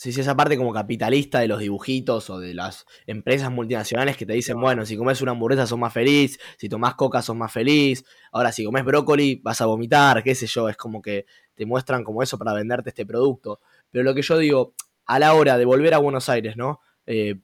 sí, 0.00 0.18
esa 0.18 0.34
parte 0.34 0.56
como 0.56 0.72
capitalista 0.72 1.40
de 1.40 1.48
los 1.48 1.60
dibujitos 1.60 2.30
o 2.30 2.38
de 2.40 2.54
las 2.54 2.86
empresas 3.06 3.50
multinacionales 3.50 4.16
que 4.16 4.24
te 4.24 4.32
dicen, 4.32 4.58
bueno, 4.58 4.86
si 4.86 4.96
comes 4.96 5.20
una 5.20 5.32
hamburguesa 5.32 5.66
sos 5.66 5.78
más 5.78 5.92
feliz, 5.92 6.40
si 6.56 6.70
tomás 6.70 6.94
coca 6.94 7.20
sos 7.20 7.36
más 7.36 7.52
feliz, 7.52 8.04
ahora 8.32 8.50
si 8.50 8.64
comes 8.64 8.82
brócoli 8.82 9.40
vas 9.44 9.60
a 9.60 9.66
vomitar, 9.66 10.22
qué 10.22 10.34
sé 10.34 10.46
yo, 10.46 10.70
es 10.70 10.76
como 10.78 11.02
que 11.02 11.26
te 11.54 11.66
muestran 11.66 12.02
como 12.02 12.22
eso 12.22 12.38
para 12.38 12.54
venderte 12.54 12.88
este 12.88 13.04
producto. 13.04 13.60
Pero 13.90 14.02
lo 14.02 14.14
que 14.14 14.22
yo 14.22 14.38
digo, 14.38 14.72
a 15.04 15.18
la 15.18 15.34
hora 15.34 15.58
de 15.58 15.66
volver 15.66 15.92
a 15.92 15.98
Buenos 15.98 16.30
Aires, 16.30 16.56
¿no? 16.56 16.80
Eh, 17.04 17.34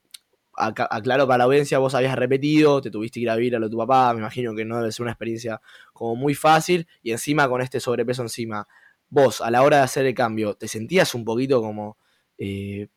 aclaro 0.55 1.27
para 1.27 1.39
la 1.39 1.45
audiencia, 1.45 1.79
vos 1.79 1.95
habías 1.95 2.17
repetido, 2.17 2.81
te 2.81 2.91
tuviste 2.91 3.21
que 3.21 3.25
ir 3.25 3.31
a 3.31 3.37
vivir 3.37 3.57
a 3.57 3.59
lo 3.59 3.67
de 3.67 3.71
tu 3.71 3.77
papá, 3.77 4.15
me 4.15 4.21
imagino 4.21 4.55
que 4.55 4.65
no 4.65 4.79
debe 4.79 4.93
ser 4.93 5.03
una 5.03 5.13
experiencia 5.13 5.61
como 5.93 6.17
muy 6.17 6.35
fácil, 6.35 6.89
y 7.03 7.13
encima 7.13 7.51
con 7.51 7.61
este 7.61 7.81
sobrepeso 7.81 8.23
encima, 8.23 8.67
vos 9.11 9.43
a 9.43 9.51
la 9.51 9.63
hora 9.63 9.77
de 9.79 9.83
hacer 9.83 10.07
el 10.07 10.15
cambio, 10.15 10.55
¿te 10.55 10.69
sentías 10.69 11.15
un 11.15 11.27
poquito 11.27 11.61
como 11.61 11.99
eh, 12.38 12.88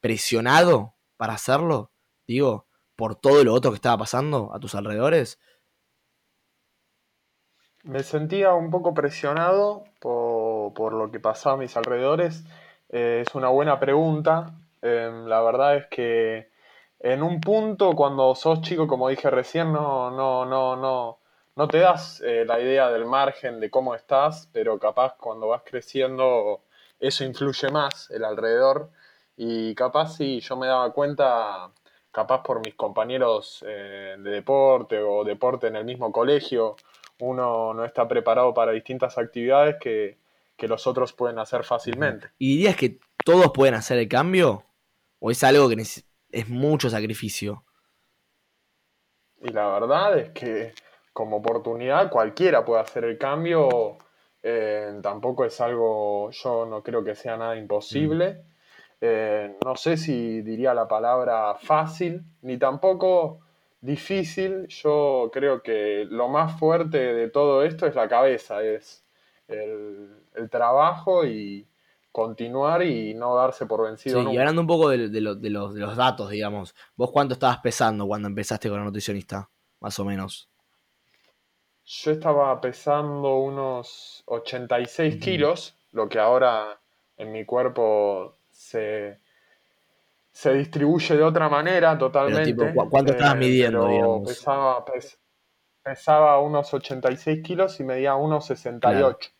presionado 0.00 0.94
para 1.16 1.34
hacerlo? 1.34 1.90
Digo, 2.26 2.66
por 2.96 3.16
todo 3.16 3.42
lo 3.44 3.54
otro 3.54 3.70
que 3.70 3.76
estaba 3.76 3.98
pasando 3.98 4.50
a 4.54 4.60
tus 4.60 4.74
alrededores. 4.74 5.38
Me 7.82 8.02
sentía 8.02 8.54
un 8.54 8.70
poco 8.70 8.94
presionado 8.94 9.84
por, 10.00 10.92
lo 10.92 11.10
que 11.10 11.20
pasaba 11.20 11.56
a 11.56 11.58
mis 11.58 11.76
alrededores. 11.76 12.44
Eh, 12.88 13.24
es 13.26 13.34
una 13.34 13.48
buena 13.48 13.78
pregunta. 13.78 14.54
Em, 14.80 15.26
la 15.26 15.42
verdad 15.42 15.76
es 15.76 15.86
que 15.88 16.50
en 17.00 17.22
un 17.22 17.40
punto, 17.40 17.92
cuando 17.92 18.34
sos 18.34 18.62
chico, 18.62 18.86
como 18.86 19.08
dije 19.10 19.28
recién, 19.30 19.72
no, 19.72 20.10
no, 20.10 20.46
no, 20.46 20.76
no, 20.76 21.18
no 21.56 21.68
te 21.68 21.78
das 21.78 22.22
eh, 22.22 22.44
la 22.46 22.58
idea 22.58 22.90
del 22.90 23.04
margen 23.04 23.60
de 23.60 23.70
cómo 23.70 23.94
estás, 23.94 24.48
pero 24.52 24.78
capaz 24.78 25.16
cuando 25.18 25.48
vas 25.48 25.62
creciendo 25.64 26.62
eso 26.98 27.24
influye 27.24 27.70
más 27.70 28.10
el 28.10 28.24
alrededor. 28.24 28.90
Y 29.36 29.74
capaz 29.74 30.16
si 30.16 30.40
yo 30.40 30.56
me 30.56 30.66
daba 30.66 30.92
cuenta, 30.92 31.70
capaz 32.10 32.42
por 32.42 32.64
mis 32.64 32.74
compañeros 32.74 33.64
eh, 33.66 34.16
de 34.18 34.30
deporte 34.30 34.98
o 35.02 35.24
deporte 35.24 35.66
en 35.66 35.76
el 35.76 35.84
mismo 35.84 36.12
colegio, 36.12 36.76
uno 37.20 37.74
no 37.74 37.84
está 37.84 38.06
preparado 38.06 38.54
para 38.54 38.72
distintas 38.72 39.18
actividades 39.18 39.76
que, 39.80 40.22
los 40.66 40.86
otros 40.86 41.12
pueden 41.12 41.38
hacer 41.38 41.62
fácilmente. 41.62 42.30
¿Y 42.38 42.56
dirías 42.56 42.76
que 42.76 42.98
todos 43.22 43.50
pueden 43.52 43.74
hacer 43.74 43.98
el 43.98 44.08
cambio? 44.08 44.64
¿O 45.18 45.30
es 45.30 45.44
algo 45.44 45.68
que 45.68 45.82
es 45.82 46.48
mucho 46.48 46.88
sacrificio? 46.88 47.64
Y 49.42 49.50
la 49.50 49.68
verdad 49.68 50.18
es 50.18 50.30
que 50.30 50.72
como 51.12 51.36
oportunidad 51.36 52.10
cualquiera 52.10 52.64
puede 52.64 52.80
hacer 52.80 53.04
el 53.04 53.18
cambio. 53.18 53.98
Eh, 54.46 55.00
tampoco 55.02 55.46
es 55.46 55.58
algo, 55.62 56.30
yo 56.30 56.66
no 56.66 56.82
creo 56.82 57.02
que 57.02 57.14
sea 57.14 57.38
nada 57.38 57.56
imposible. 57.56 58.34
Mm. 58.34 58.54
Eh, 59.00 59.56
no 59.64 59.74
sé 59.74 59.96
si 59.96 60.42
diría 60.42 60.74
la 60.74 60.86
palabra 60.86 61.54
fácil, 61.54 62.22
ni 62.42 62.58
tampoco 62.58 63.40
difícil. 63.80 64.66
Yo 64.68 65.30
creo 65.32 65.62
que 65.62 66.06
lo 66.10 66.28
más 66.28 66.58
fuerte 66.58 66.98
de 66.98 67.30
todo 67.30 67.64
esto 67.64 67.86
es 67.86 67.94
la 67.94 68.06
cabeza, 68.06 68.62
es 68.62 69.06
el, 69.48 70.10
trabajo 70.50 71.24
y 71.24 71.66
continuar 72.12 72.82
y 72.82 73.14
no 73.14 73.34
darse 73.34 73.64
por 73.64 73.84
vencido. 73.84 74.22
Sí, 74.22 74.30
y 74.30 74.36
hablando 74.36 74.60
un 74.60 74.66
poco 74.66 74.90
de, 74.90 75.08
los, 75.22 75.40
de, 75.40 75.50
los, 75.50 75.96
datos, 75.96 76.28
digamos, 76.28 76.74
¿vos 76.96 77.10
cuánto 77.10 77.32
estabas 77.32 77.58
pesando 77.58 78.06
cuando 78.06 78.28
empezaste 78.28 78.68
con 78.68 78.78
la 78.78 78.84
nutricionista? 78.84 79.48
Más 79.80 79.98
o 79.98 80.04
menos. 80.04 80.50
Yo 81.86 82.12
estaba 82.12 82.60
pesando 82.60 83.36
unos 83.38 84.22
86 84.26 85.16
kilos, 85.22 85.76
lo 85.92 86.08
que 86.08 86.18
ahora 86.18 86.80
en 87.16 87.30
mi 87.30 87.44
cuerpo 87.44 88.38
se, 88.50 89.20
se 90.32 90.54
distribuye 90.54 91.16
de 91.16 91.22
otra 91.22 91.48
manera 91.48 91.98
totalmente. 91.98 92.74
¿Cuánto 92.90 93.12
estabas 93.12 93.34
eh, 93.34 93.38
midiendo? 93.38 94.22
Pesaba, 94.24 94.84
pesaba 95.82 96.40
unos 96.40 96.72
86 96.72 97.42
kilos 97.42 97.78
y 97.80 97.84
medía 97.84 98.14
unos 98.14 98.46
68. 98.46 99.30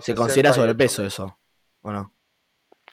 ¿Se 0.00 0.14
considera 0.14 0.52
sobrepeso 0.52 1.04
eso? 1.04 1.38
¿O 1.82 1.92
no? 1.92 2.12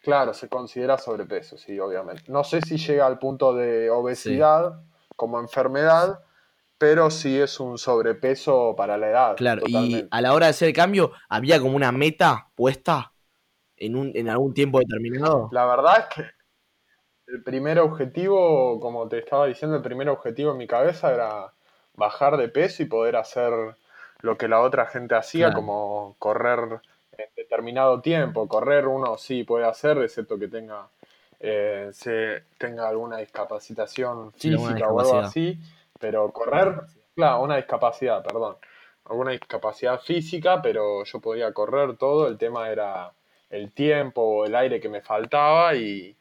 Claro, 0.01 0.33
se 0.35 0.47
considera 0.47 0.99
sobrepeso, 0.99 1.57
sí, 1.57 1.79
obviamente. 1.79 2.25
No 2.27 2.43
sé 2.43 2.61
si 2.61 2.77
llega 2.77 3.07
al 3.07 3.17
punto 3.17 3.55
de 3.55 3.89
obesidad 3.89 4.83
como 5.15 5.39
enfermedad, 5.39 6.19
pero 6.77 7.10
sí 7.10 7.39
es 7.39 7.60
un 7.60 7.77
sobrepeso 7.77 8.75
para 8.75 8.98
la 8.98 9.10
edad. 9.10 9.36
Claro, 9.36 9.63
y 9.65 10.08
a 10.10 10.22
la 10.22 10.34
hora 10.34 10.48
de 10.48 10.51
hacer 10.51 10.70
el 10.70 10.74
cambio, 10.74 11.12
¿había 11.29 11.60
como 11.60 11.75
una 11.75 11.91
meta 11.91 12.50
puesta 12.55 13.13
en, 13.77 13.96
un, 13.96 14.12
en 14.13 14.29
algún 14.29 14.53
tiempo 14.53 14.79
determinado? 14.79 15.50
La 15.51 15.65
verdad 15.65 16.00
es 16.00 16.15
que 16.15 16.36
el 17.27 17.44
primer 17.44 17.79
objetivo, 17.79 18.79
como 18.79 19.08
te 19.08 19.20
estaba 19.20 19.48
diciendo, 19.48 19.77
el 19.77 19.84
primer 19.84 20.10
objetivo 20.10 20.51
en 20.51 20.58
mi 20.58 20.67
cabeza 20.67 21.13
era 21.13 21.53
bajar 21.96 22.38
de 22.38 22.50
peso 22.50 22.84
y 22.84 22.88
poder 22.88 23.15
hacer 23.15 23.51
lo 24.20 24.38
que 24.38 24.48
la 24.48 24.62
otra 24.62 24.86
gente 24.86 25.15
hacía, 25.15 25.53
como 25.53 26.15
correr 26.20 26.82
en 27.17 27.27
determinado 27.36 28.01
tiempo. 28.01 28.48
Correr 28.48 28.88
uno 28.88 29.17
sí 29.17 29.44
puede 29.44 29.65
hacer, 29.65 29.98
excepto 30.00 30.38
que 30.38 30.48
tenga, 30.48 30.88
eh, 31.39 31.89
se, 31.94 32.44
tenga 32.58 32.88
alguna 32.88 33.17
discapacitación 33.17 34.34
física 34.34 34.88
o 34.89 35.00
algo 35.00 35.20
así, 35.20 35.60
pero 35.99 36.31
correr, 36.31 36.81
claro, 37.15 37.43
una 37.43 37.57
discapacidad, 37.57 38.23
perdón, 38.23 38.57
alguna 39.05 39.31
discapacidad 39.31 39.99
física, 39.99 40.61
pero 40.61 41.03
yo 41.03 41.19
podía 41.19 41.53
correr 41.53 41.97
todo, 41.97 42.27
el 42.27 42.37
tema 42.37 42.69
era 42.69 43.11
el 43.49 43.71
tiempo 43.71 44.21
o 44.21 44.45
el 44.45 44.55
aire 44.55 44.79
que 44.79 44.89
me 44.89 45.01
faltaba 45.01 45.75
y, 45.75 46.15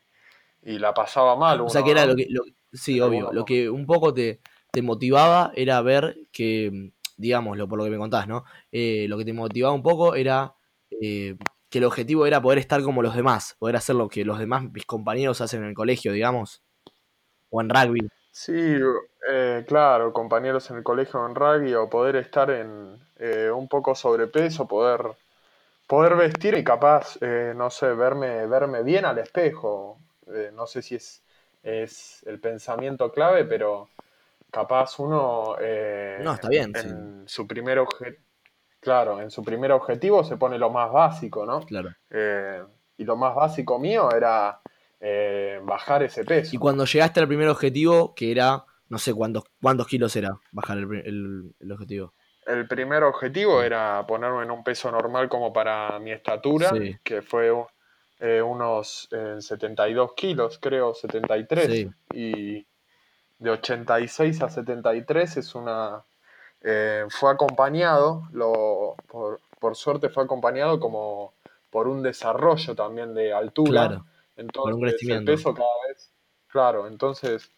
la 0.62 0.94
pasaba 0.94 1.36
mal. 1.36 1.60
o 1.60 1.68
sea 1.68 1.82
que 1.82 1.90
era 1.90 2.06
lo 2.06 2.16
que, 2.16 2.26
sí, 2.72 2.98
obvio, 2.98 3.30
lo 3.32 3.44
que 3.44 3.68
un 3.68 3.84
poco 3.84 4.14
te, 4.14 4.40
te 4.70 4.80
motivaba 4.80 5.52
era 5.54 5.80
ver 5.82 6.16
que, 6.32 6.90
digámoslo 7.16 7.68
por 7.68 7.78
lo 7.78 7.84
que 7.84 7.90
me 7.90 7.98
contás, 7.98 8.26
¿no? 8.26 8.44
Eh, 8.72 9.06
lo 9.08 9.18
que 9.18 9.24
te 9.24 9.32
motivaba 9.32 9.74
un 9.74 9.82
poco 9.82 10.14
era 10.14 10.54
eh, 10.90 11.36
que 11.68 11.78
el 11.78 11.84
objetivo 11.84 12.26
era 12.26 12.40
poder 12.40 12.58
estar 12.58 12.82
como 12.82 13.02
los 13.02 13.14
demás, 13.14 13.56
poder 13.58 13.76
hacer 13.76 13.94
lo 13.94 14.08
que 14.08 14.24
los 14.24 14.38
demás, 14.38 14.64
mis 14.72 14.86
compañeros 14.86 15.40
hacen 15.40 15.62
en 15.62 15.68
el 15.68 15.74
colegio, 15.74 16.12
digamos, 16.12 16.62
o 17.50 17.60
en 17.60 17.68
rugby. 17.68 18.08
Sí, 18.36 18.76
eh, 19.30 19.64
claro, 19.66 20.12
compañeros 20.12 20.68
en 20.70 20.78
el 20.78 20.82
colegio 20.82 21.24
en 21.24 21.36
rugby 21.36 21.72
o 21.74 21.88
poder 21.88 22.16
estar 22.16 22.50
en 22.50 22.98
un 23.54 23.68
poco 23.68 23.94
sobrepeso, 23.94 24.66
poder 24.66 25.14
poder 25.86 26.16
vestir 26.16 26.56
y 26.56 26.64
capaz, 26.64 27.18
eh, 27.20 27.52
no 27.54 27.70
sé, 27.70 27.92
verme, 27.94 28.46
verme 28.46 28.82
bien 28.82 29.04
al 29.04 29.18
espejo. 29.18 29.98
Eh, 30.26 30.50
no 30.54 30.66
sé 30.66 30.82
si 30.82 30.94
es, 30.94 31.22
es 31.62 32.22
el 32.26 32.40
pensamiento 32.40 33.12
clave, 33.12 33.44
pero 33.44 33.88
capaz 34.50 34.98
uno... 34.98 35.56
Eh, 35.60 36.20
no, 36.22 36.34
está 36.34 36.48
bien. 36.48 36.72
En 36.74 37.28
su 37.28 37.46
primer 37.46 37.84
Claro, 38.80 39.20
en 39.20 39.30
su 39.30 39.42
primer 39.42 39.72
objetivo 39.72 40.24
se 40.24 40.36
pone 40.36 40.58
lo 40.58 40.70
más 40.70 40.92
básico, 40.92 41.46
¿no? 41.46 41.64
Claro. 41.64 41.94
y 42.96 43.04
lo 43.04 43.16
más 43.16 43.34
básico 43.34 43.78
mío 43.78 44.10
era 44.14 44.60
bajar 45.64 46.02
ese 46.02 46.24
peso. 46.24 46.54
Y 46.54 46.58
cuando 46.58 46.84
llegaste 46.84 47.20
al 47.20 47.28
primer 47.28 47.48
objetivo, 47.48 48.14
que 48.14 48.30
era, 48.30 48.64
no 48.88 48.98
sé 48.98 49.12
cuántos, 49.12 49.44
cuántos 49.60 49.86
kilos 49.86 50.16
era 50.16 50.38
bajar 50.52 50.78
el 50.78 51.54
objetivo 51.70 52.14
el 52.46 52.66
primer 52.66 53.02
objetivo 53.02 53.62
era 53.62 54.04
ponerme 54.06 54.42
en 54.42 54.50
un 54.50 54.62
peso 54.62 54.90
normal 54.90 55.28
como 55.28 55.52
para 55.52 55.98
mi 55.98 56.12
estatura, 56.12 56.72
que 57.02 57.22
fue 57.22 57.52
eh, 58.20 58.42
unos 58.42 59.08
72 59.10 60.10
eh, 60.10 60.14
kilos, 60.16 60.58
creo, 60.60 60.94
73. 60.94 61.88
Y 62.12 62.66
de 63.38 63.50
86 63.50 64.42
a 64.42 64.50
73 64.50 65.36
es 65.36 65.54
una... 65.54 66.02
Eh, 66.66 67.04
fue 67.10 67.30
acompañado, 67.30 68.22
lo, 68.32 68.96
por, 69.60 69.76
suerte 69.76 70.08
fue 70.08 70.24
acompañado 70.24 70.80
como 70.80 71.34
por 71.68 71.88
un 71.88 72.02
desarrollo 72.02 72.74
también 72.74 73.12
de 73.14 73.34
altura. 73.34 73.88
Claro, 73.88 74.06
entonces 74.36 75.02
el 75.08 75.24
peso 75.24 75.54
cada 75.54 75.68
vez... 75.88 76.12
Claro, 76.48 76.86
entonces 76.86 77.50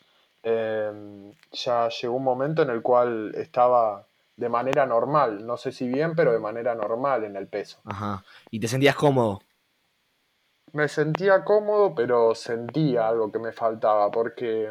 ya 0.42 1.88
llegó 1.88 2.14
un 2.14 2.24
momento 2.24 2.62
en 2.62 2.70
el 2.70 2.82
cual 2.82 3.32
estaba 3.34 4.06
de 4.36 4.48
manera 4.48 4.86
normal, 4.86 5.46
no 5.46 5.56
sé 5.56 5.72
si 5.72 5.88
bien, 5.88 6.14
pero 6.14 6.32
de 6.32 6.38
manera 6.38 6.74
normal 6.74 7.24
en 7.24 7.36
el 7.36 7.48
peso. 7.48 7.80
Ajá. 7.84 8.24
¿Y 8.50 8.60
te 8.60 8.68
sentías 8.68 8.94
cómodo? 8.94 9.40
Me 10.72 10.88
sentía 10.88 11.42
cómodo, 11.42 11.94
pero 11.94 12.34
sentía 12.34 13.08
algo 13.08 13.32
que 13.32 13.38
me 13.38 13.52
faltaba, 13.52 14.10
porque 14.10 14.70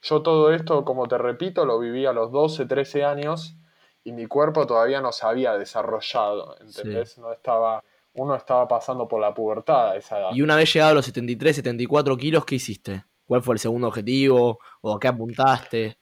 yo 0.00 0.22
todo 0.22 0.52
esto, 0.52 0.84
como 0.84 1.06
te 1.06 1.18
repito, 1.18 1.64
lo 1.64 1.78
viví 1.78 2.06
a 2.06 2.12
los 2.12 2.32
12, 2.32 2.66
13 2.66 3.04
años 3.04 3.56
y 4.04 4.12
mi 4.12 4.26
cuerpo 4.26 4.66
todavía 4.66 5.00
no 5.00 5.12
se 5.12 5.26
había 5.26 5.58
desarrollado, 5.58 6.56
¿entendés? 6.60 7.18
No 7.18 7.32
estaba, 7.32 7.84
uno 8.14 8.34
estaba 8.36 8.66
pasando 8.68 9.08
por 9.08 9.20
la 9.20 9.34
pubertad 9.34 9.90
a 9.90 9.96
esa 9.96 10.18
edad. 10.18 10.30
Y 10.32 10.42
una 10.42 10.56
vez 10.56 10.72
llegado 10.72 10.92
a 10.92 10.94
los 10.94 11.04
73, 11.06 11.56
74 11.56 12.16
kilos, 12.16 12.44
¿qué 12.44 12.54
hiciste? 12.56 13.04
¿Cuál 13.26 13.42
fue 13.42 13.54
el 13.54 13.58
segundo 13.58 13.88
objetivo? 13.88 14.58
¿O 14.82 14.94
a 14.94 15.00
qué 15.00 15.08
apuntaste? 15.08 15.96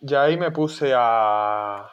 Ya 0.00 0.22
ahí 0.22 0.36
me 0.36 0.52
puse 0.52 0.92
a, 0.94 1.90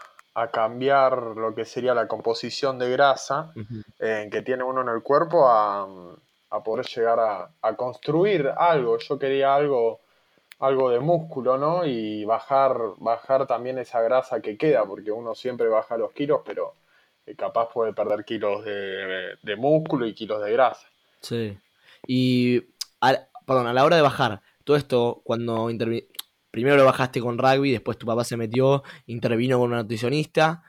cambiar 0.52 1.18
lo 1.38 1.56
que 1.56 1.64
sería 1.64 1.94
la 1.94 2.08
composición 2.08 2.78
de 2.78 2.92
grasa 2.92 3.54
eh, 4.00 4.28
que 4.30 4.42
tiene 4.42 4.64
uno 4.64 4.82
en 4.82 4.90
el 4.90 5.02
cuerpo 5.02 5.48
a, 5.48 5.88
poder 6.64 6.86
llegar 6.86 7.20
a, 7.62 7.76
construir 7.76 8.52
algo. 8.56 8.98
Yo 9.00 9.18
quería 9.18 9.56
algo, 9.56 10.02
algo 10.60 10.90
de 10.92 11.00
músculo, 11.00 11.58
¿no? 11.58 11.86
Y 11.86 12.26
bajar, 12.26 12.78
bajar 12.98 13.48
también 13.48 13.80
esa 13.80 14.02
grasa 14.02 14.42
que 14.42 14.58
queda, 14.58 14.86
porque 14.86 15.12
uno 15.12 15.34
siempre 15.34 15.68
baja 15.68 15.98
los 15.98 16.12
kilos, 16.12 16.42
pero 16.46 16.74
capaz 17.34 17.70
puede 17.74 17.94
perder 17.94 18.24
kilos 18.24 18.64
de, 18.64 19.38
de, 19.42 19.56
músculo 19.56 20.06
y 20.06 20.14
kilos 20.14 20.44
de 20.44 20.52
grasa. 20.52 20.88
Sí. 21.22 21.58
Y, 22.08 22.62
perdón, 23.46 23.68
a 23.68 23.74
la 23.74 23.84
hora 23.84 23.96
de 23.96 24.02
bajar, 24.02 24.42
todo 24.64 24.78
esto, 24.78 25.22
cuando 25.24 25.70
primero 26.52 26.78
lo 26.78 26.86
bajaste 26.86 27.20
con 27.20 27.38
rugby, 27.38 27.72
después 27.72 27.98
tu 27.98 28.06
papá 28.06 28.24
se 28.24 28.38
metió, 28.38 28.84
intervino 29.08 29.58
con 29.58 29.72
una 29.72 29.82
nutricionista, 29.82 30.64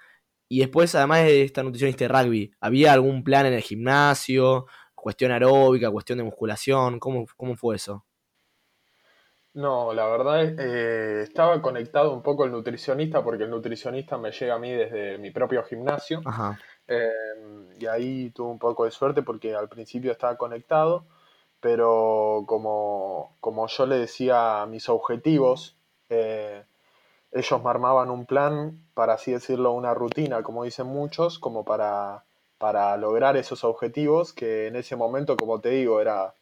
y 0.48 0.60
después, 0.60 0.94
además 0.94 1.24
de 1.24 1.42
esta 1.42 1.62
nutricionista 1.62 2.04
de 2.04 2.08
rugby, 2.08 2.52
¿había 2.60 2.92
algún 2.92 3.22
plan 3.22 3.46
en 3.46 3.52
el 3.52 3.62
gimnasio? 3.62 4.66
Cuestión 4.94 5.32
aeróbica, 5.32 5.90
cuestión 5.90 6.18
de 6.18 6.24
musculación, 6.24 6.98
¿cómo, 6.98 7.26
cómo 7.36 7.56
fue 7.56 7.76
eso? 7.76 8.05
No, 9.56 9.92
la 9.92 10.06
verdad 10.06 10.44
es 10.44 10.58
eh, 10.58 11.22
estaba 11.22 11.60
conectado 11.62 12.12
un 12.12 12.22
poco 12.22 12.44
el 12.44 12.52
nutricionista 12.52 13.24
porque 13.24 13.44
el 13.44 13.50
nutricionista 13.50 14.18
me 14.18 14.30
llega 14.30 14.54
a 14.54 14.58
mí 14.58 14.70
desde 14.70 15.18
mi 15.18 15.30
propio 15.30 15.64
gimnasio. 15.64 16.20
Ajá, 16.24 16.58
eh, 16.88 17.10
y 17.78 17.86
ahí 17.86 18.30
tuve 18.30 18.50
un 18.50 18.58
poco 18.58 18.84
de 18.84 18.90
suerte 18.90 19.22
porque 19.22 19.54
al 19.54 19.68
principio 19.68 20.12
estaba 20.12 20.36
conectado, 20.36 21.04
pero 21.60 22.44
como, 22.46 23.34
como 23.40 23.66
yo 23.66 23.86
le 23.86 23.96
decía 23.98 24.66
mis 24.68 24.88
objetivos, 24.88 25.76
eh, 26.10 26.62
ellos 27.32 27.62
me 27.62 27.70
armaban 27.70 28.10
un 28.10 28.26
plan, 28.26 28.78
para 28.94 29.14
así 29.14 29.32
decirlo, 29.32 29.72
una 29.72 29.94
rutina, 29.94 30.42
como 30.42 30.64
dicen 30.64 30.86
muchos, 30.86 31.38
como 31.38 31.64
para, 31.64 32.24
para 32.58 32.96
lograr 32.96 33.36
esos 33.36 33.64
objetivos, 33.64 34.32
que 34.32 34.68
en 34.68 34.76
ese 34.76 34.96
momento, 34.96 35.36
como 35.36 35.60
te 35.60 35.70
digo, 35.70 36.00
era 36.00 36.34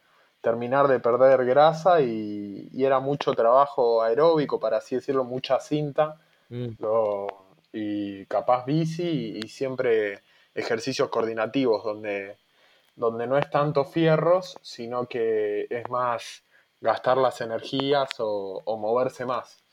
terminar 0.45 0.87
de 0.89 1.01
perder 1.01 1.45
grasa 1.47 2.01
y, 2.03 2.69
y 2.73 2.85
era 2.85 3.01
mucho 3.01 3.33
trabajo 3.33 4.03
aeróbico, 4.03 4.61
para 4.61 4.77
así 4.79 4.95
decirlo, 4.97 5.25
mucha 5.25 5.59
cinta, 5.61 6.21
mm, 6.51 6.69
lo- 6.79 7.27
y 7.73 8.27
capaz 8.27 8.65
bici 8.67 9.03
y, 9.03 9.39
y 9.45 9.49
siempre 9.49 10.21
ejercicios 10.55 11.09
coordinativos 11.09 11.83
donde, 11.83 12.37
donde 12.97 13.27
no 13.27 13.37
es 13.39 13.51
tanto 13.51 13.85
fierros, 13.85 14.57
sino 14.63 15.07
que 15.09 15.67
es 15.71 15.91
más 15.91 16.45
gastar 16.81 17.17
las 17.19 17.41
energías 17.41 18.11
o, 18.21 18.63
o 18.65 18.77
moverse 18.79 19.27
más. 19.27 19.65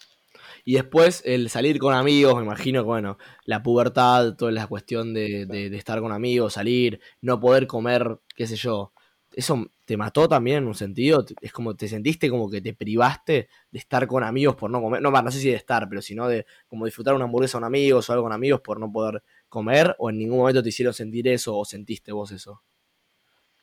Y 0.63 0.75
después 0.75 1.21
el 1.25 1.49
salir 1.49 1.79
con 1.79 1.93
amigos, 1.93 2.35
me 2.37 2.43
imagino 2.43 2.81
que, 2.81 2.87
bueno, 2.87 3.17
la 3.45 3.61
pubertad, 3.63 4.35
toda 4.35 4.51
la 4.51 4.67
cuestión 4.67 5.13
de, 5.13 5.45
de- 5.45 5.69
de 5.69 5.77
estar 5.77 5.99
con 6.01 6.11
amigos, 6.11 6.53
salir, 6.53 7.01
no 7.21 7.39
poder 7.39 7.67
comer, 7.67 8.19
qué 8.35 8.47
sé 8.47 8.55
yo. 8.55 8.93
¿Eso 9.33 9.67
te 9.91 9.97
mató 9.97 10.27
también 10.29 10.57
en 10.59 10.67
un 10.67 10.75
sentido? 10.75 11.25
Te- 11.25 11.35
Es 11.41 11.51
como, 11.51 11.75
¿te 11.75 11.87
sentiste 11.87 12.29
como 12.29 12.49
que 12.49 12.61
te 12.61 12.73
privaste 12.73 13.49
de 13.71 13.79
estar 13.79 14.07
con 14.07 14.23
amigos 14.23 14.55
por 14.55 14.69
no 14.71 14.81
comer? 14.81 15.01
No, 15.01 15.11
no 15.11 15.31
sé 15.31 15.39
si 15.39 15.49
de 15.49 15.55
estar, 15.55 15.87
pero 15.89 16.01
sino 16.01 16.27
de 16.27 16.45
como 16.67 16.85
disfrutar 16.85 17.13
una 17.15 17.25
hamburguesa 17.25 17.57
con 17.57 17.65
amigos 17.65 18.09
o 18.09 18.13
algo 18.13 18.23
con 18.25 18.33
amigos 18.33 18.61
por 18.61 18.79
no 18.79 18.91
poder 18.91 19.23
comer, 19.49 19.95
o 19.99 20.09
en 20.09 20.17
ningún 20.19 20.37
momento 20.39 20.63
te 20.63 20.69
hicieron 20.69 20.93
sentir 20.93 21.27
eso 21.27 21.57
o 21.57 21.65
sentiste 21.65 22.11
vos 22.13 22.31
eso. 22.31 22.63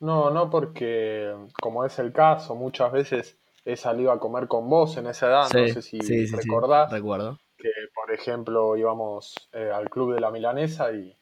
No, 0.01 0.31
no 0.31 0.49
porque, 0.51 1.35
como 1.61 1.85
es 1.85 1.99
el 1.99 2.13
caso, 2.13 2.55
muchas 2.55 2.93
veces 2.93 3.39
he 3.65 3.77
salido 3.77 4.13
a 4.13 4.21
comer 4.21 4.47
con 4.49 4.69
vos 4.71 4.97
en 4.97 5.07
esa 5.09 5.27
edad, 5.29 5.51
no 5.53 5.67
sé 5.67 5.83
si 5.83 5.99
sí, 6.01 6.27
recordás. 6.31 6.93
recuerdo. 6.93 7.39
que, 7.59 7.71
por 7.95 8.13
ejemplo, 8.13 8.77
íbamos 8.77 9.35
eh, 9.53 9.71
al 9.75 9.91
club 9.91 10.15
de 10.15 10.21
la 10.21 10.31
milanesa 10.33 10.93
y, 10.93 11.17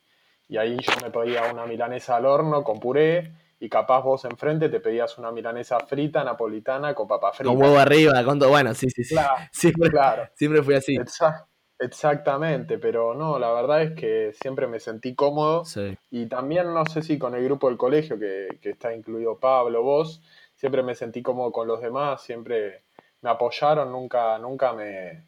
y 0.49 0.59
ahí 0.59 0.79
yo 0.81 0.93
me 1.03 1.11
pedía 1.13 1.53
una 1.53 1.67
milanesa 1.67 2.17
al 2.17 2.27
horno 2.27 2.65
con 2.65 2.81
puré 2.81 3.33
y 3.59 3.69
capaz 3.69 4.03
vos 4.03 4.25
enfrente 4.25 4.69
te 4.69 4.81
pedías 4.81 5.17
una 5.19 5.31
milanesa 5.33 5.81
frita 5.81 6.23
napolitana 6.25 6.95
con 6.95 7.09
papa 7.09 7.33
frita. 7.33 7.53
Con 7.53 7.63
huevo 7.63 7.79
arriba, 7.79 8.25
con 8.25 8.39
todo, 8.39 8.51
bueno, 8.51 8.75
sí, 8.75 8.89
sí, 8.91 9.03
sí. 9.05 9.15
Claro, 9.15 9.35
Siempre, 9.53 9.91
claro, 9.91 10.29
siempre 10.35 10.63
fui 10.63 10.75
así. 10.75 10.97
exa- 10.97 11.47
exactamente, 11.79 12.79
pero 12.79 13.15
no, 13.15 13.39
la 13.39 13.53
verdad 13.53 13.83
es 13.83 13.93
que 13.99 14.33
siempre 14.35 14.67
me 14.67 14.81
sentí 14.81 15.15
cómodo 15.15 15.65
Sí. 15.65 15.97
y 16.11 16.27
también 16.27 16.73
no 16.73 16.85
sé 16.87 17.03
si 17.03 17.19
con 17.19 17.35
el 17.35 17.45
grupo 17.45 17.69
del 17.69 17.77
colegio, 17.79 18.19
que, 18.19 18.59
que 18.61 18.71
está 18.71 18.95
incluido 18.95 19.39
Pablo, 19.39 19.83
vos, 19.83 20.23
siempre 20.55 20.83
me 20.83 20.95
sentí 20.95 21.23
cómodo 21.23 21.53
con 21.53 21.69
los 21.69 21.81
demás, 21.81 22.23
siempre 22.23 22.85
me 23.23 23.31
apoyaron, 23.31 23.91
nunca, 23.93 24.39
nunca 24.39 24.73
me, 24.73 25.27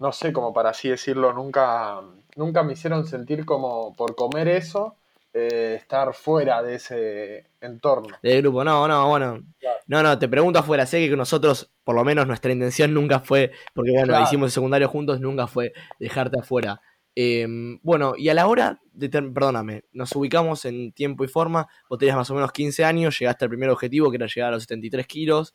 no 0.00 0.12
sé, 0.12 0.32
como 0.32 0.52
para 0.52 0.70
así 0.70 0.88
decirlo, 0.90 1.32
nunca, 1.32 2.00
nunca 2.36 2.62
me 2.62 2.74
hicieron 2.74 3.06
sentir 3.06 3.44
como 3.44 3.94
por 3.94 4.14
comer 4.16 4.48
eso, 4.48 4.96
eh, 5.34 5.76
estar 5.80 6.12
fuera 6.14 6.62
de 6.62 6.74
ese 6.74 7.46
entorno. 7.60 8.16
Del 8.22 8.42
grupo, 8.42 8.62
no, 8.64 8.86
no, 8.86 9.08
bueno. 9.08 9.42
Claro. 9.58 9.78
No, 9.86 10.02
no, 10.02 10.18
te 10.18 10.28
pregunto 10.28 10.58
afuera. 10.58 10.84
Sé 10.86 11.08
que 11.08 11.16
nosotros, 11.16 11.72
por 11.84 11.94
lo 11.94 12.04
menos 12.04 12.26
nuestra 12.26 12.52
intención 12.52 12.92
nunca 12.92 13.20
fue, 13.20 13.52
porque 13.74 13.90
bueno, 13.92 14.08
Claro. 14.08 14.24
hicimos 14.24 14.48
el 14.48 14.52
secundario 14.52 14.88
juntos, 14.88 15.20
nunca 15.20 15.46
fue 15.46 15.72
dejarte 15.98 16.38
afuera. 16.40 16.80
Eh, 17.14 17.46
bueno, 17.82 18.14
y 18.16 18.28
a 18.30 18.34
la 18.34 18.46
hora 18.46 18.80
de, 18.92 19.08
perdóname, 19.10 19.84
nos 19.92 20.14
ubicamos 20.16 20.64
en 20.64 20.92
tiempo 20.92 21.24
y 21.24 21.28
forma, 21.28 21.68
vos 21.88 21.98
tenías 21.98 22.16
más 22.16 22.30
o 22.30 22.34
menos 22.34 22.52
15 22.52 22.84
años, 22.84 23.18
llegaste 23.18 23.44
al 23.44 23.50
primer 23.50 23.68
objetivo, 23.70 24.10
que 24.10 24.16
era 24.16 24.26
llegar 24.26 24.48
a 24.48 24.52
los 24.52 24.62
73 24.62 25.06
kilos, 25.06 25.54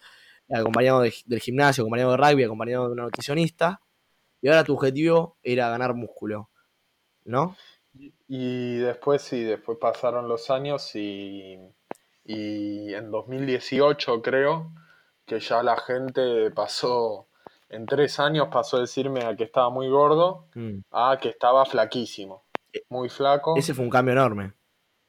acompañado 0.53 1.01
de- 1.01 1.13
del 1.25 1.39
gimnasio, 1.39 1.83
acompañado 1.83 2.11
de 2.11 2.17
rugby, 2.17 2.43
acompañado 2.43 2.85
de 2.87 2.93
una 2.93 3.03
nutricionista, 3.03 3.81
y 4.41 4.47
ahora 4.49 4.63
tu 4.63 4.73
objetivo 4.73 5.37
era 5.41 5.69
ganar 5.69 5.95
músculo, 5.95 6.51
¿no? 7.25 7.55
Y 8.27 8.77
después 8.77 9.21
sí, 9.21 9.43
después 9.43 9.77
pasaron 9.79 10.27
los 10.27 10.49
años 10.49 10.95
y, 10.95 11.57
y 12.25 12.93
en 12.93 13.09
2018 13.11 14.21
creo 14.21 14.71
que 15.25 15.39
ya 15.39 15.63
la 15.63 15.77
gente 15.77 16.51
pasó, 16.51 17.27
en 17.69 17.85
tres 17.85 18.19
años 18.19 18.47
pasó 18.51 18.77
a 18.77 18.81
decirme 18.81 19.23
a 19.25 19.35
que 19.35 19.43
estaba 19.43 19.69
muy 19.69 19.89
gordo 19.89 20.47
Mm. 20.55 20.79
a 20.91 21.17
que 21.21 21.29
estaba 21.29 21.65
flaquísimo, 21.65 22.45
muy 22.89 23.09
flaco. 23.09 23.55
Ese 23.57 23.73
fue 23.73 23.85
un 23.85 23.91
cambio 23.91 24.13
enorme. 24.13 24.53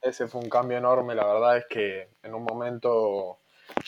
Ese 0.00 0.26
fue 0.28 0.40
un 0.40 0.48
cambio 0.48 0.78
enorme, 0.78 1.14
la 1.14 1.26
verdad 1.26 1.58
es 1.58 1.66
que 1.68 2.10
en 2.22 2.34
un 2.34 2.44
momento 2.44 3.40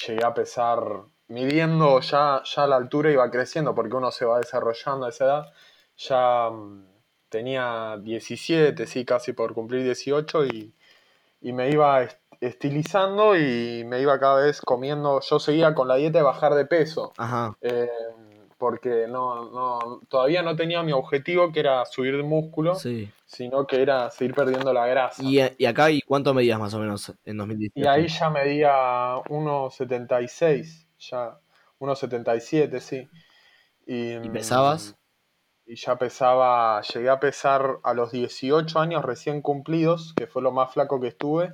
llegué 0.06 0.24
a 0.24 0.34
pesar, 0.34 0.80
midiendo 1.28 2.00
ya, 2.00 2.42
ya 2.44 2.66
la 2.66 2.76
altura 2.76 3.10
iba 3.12 3.30
creciendo 3.30 3.74
porque 3.74 3.94
uno 3.96 4.10
se 4.10 4.24
va 4.24 4.38
desarrollando 4.38 5.06
a 5.06 5.10
esa 5.10 5.24
edad, 5.24 5.52
ya 5.96 6.50
mm, 6.50 6.89
tenía 7.30 7.96
17, 8.02 8.86
sí, 8.86 9.06
casi 9.06 9.32
por 9.32 9.54
cumplir 9.54 9.84
18 9.84 10.44
y, 10.46 10.74
y 11.40 11.52
me 11.52 11.70
iba 11.70 12.02
est- 12.02 12.18
estilizando 12.40 13.36
y 13.36 13.84
me 13.86 14.00
iba 14.00 14.18
cada 14.20 14.42
vez 14.44 14.60
comiendo, 14.60 15.20
yo 15.20 15.38
seguía 15.40 15.74
con 15.74 15.88
la 15.88 15.96
dieta 15.96 16.18
de 16.18 16.24
bajar 16.24 16.54
de 16.54 16.66
peso. 16.66 17.12
Ajá. 17.18 17.56
eh, 17.62 17.88
porque 18.58 19.06
no, 19.08 19.50
no, 19.50 20.00
todavía 20.10 20.42
no 20.42 20.54
tenía 20.54 20.82
mi 20.82 20.92
objetivo 20.92 21.50
que 21.50 21.60
era 21.60 21.86
subir 21.86 22.14
de 22.18 22.22
músculo, 22.22 22.74
Sí. 22.74 23.10
sino 23.24 23.66
que 23.66 23.80
era 23.80 24.10
seguir 24.10 24.34
perdiendo 24.34 24.70
la 24.74 24.86
grasa. 24.86 25.22
Y, 25.24 25.40
y 25.56 25.64
acá, 25.64 25.90
¿y 25.90 26.02
cuánto 26.02 26.34
medías 26.34 26.60
más 26.60 26.74
o 26.74 26.78
menos 26.78 27.10
en 27.24 27.38
2018? 27.38 27.80
Y 27.80 27.86
ahí 27.90 28.06
ya 28.08 28.28
medía 28.28 29.16
1,76, 29.30 30.86
ya 30.98 31.38
1,77, 31.78 32.80
sí. 32.80 33.08
Y, 33.86 34.12
¿Y 34.16 34.28
pesabas? 34.28 34.94
Y 35.70 35.76
ya 35.76 35.96
pesaba, 35.96 36.82
llegué 36.82 37.08
a 37.10 37.20
pesar 37.20 37.78
a 37.84 37.94
los 37.94 38.10
18 38.10 38.80
años 38.80 39.04
recién 39.04 39.40
cumplidos, 39.40 40.14
que 40.16 40.26
fue 40.26 40.42
lo 40.42 40.50
más 40.50 40.72
flaco 40.72 41.00
que 41.00 41.06
estuve, 41.06 41.52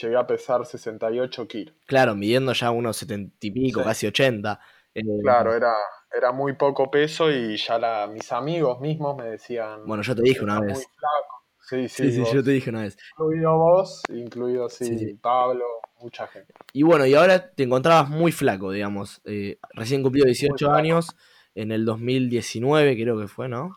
llegué 0.00 0.16
a 0.16 0.26
pesar 0.26 0.64
68 0.64 1.46
kilos. 1.46 1.74
Claro, 1.84 2.14
midiendo 2.14 2.54
ya 2.54 2.70
unos 2.70 2.96
70 2.96 3.36
y 3.42 3.50
pico, 3.50 3.80
Sí. 3.80 3.86
casi 3.86 4.06
80. 4.06 4.60
Eh, 4.94 5.02
Claro, 5.22 5.54
era, 5.54 5.74
era 6.16 6.32
muy 6.32 6.54
poco 6.54 6.90
peso 6.90 7.30
y 7.30 7.58
ya 7.58 7.78
la, 7.78 8.06
mis 8.06 8.32
amigos 8.32 8.80
mismos 8.80 9.18
me 9.18 9.24
decían, 9.26 9.84
Bueno, 9.84 10.02
yo 10.02 10.14
te 10.14 10.22
dije 10.22 10.42
una 10.42 10.54
"Estás 10.54 10.66
vez. 10.66 10.76
muy 10.78 10.84
flaco. 10.98 11.44
Sí, 11.68 11.88
sí, 11.90 12.24
Sí, 12.24 12.34
yo 12.34 12.42
te 12.42 12.50
dije 12.52 12.70
una 12.70 12.80
vez. 12.80 12.96
incluido 13.12 13.58
vos, 13.58 14.02
incluido 14.08 14.68
sí. 14.70 15.18
Pablo, 15.20 15.66
mucha 16.00 16.26
gente. 16.28 16.54
Y 16.72 16.82
bueno, 16.82 17.04
y 17.04 17.12
ahora 17.12 17.50
te 17.50 17.64
encontrabas 17.64 18.08
muy 18.08 18.32
flaco, 18.32 18.72
digamos. 18.72 19.20
eh, 19.26 19.58
recién 19.74 20.02
cumplido 20.02 20.24
18 20.24 20.66
flaco. 20.66 21.14
En 21.62 21.72
el 21.72 21.84
2019 21.84 22.94
creo 23.00 23.18
que 23.18 23.28
fue, 23.28 23.48
¿no? 23.48 23.76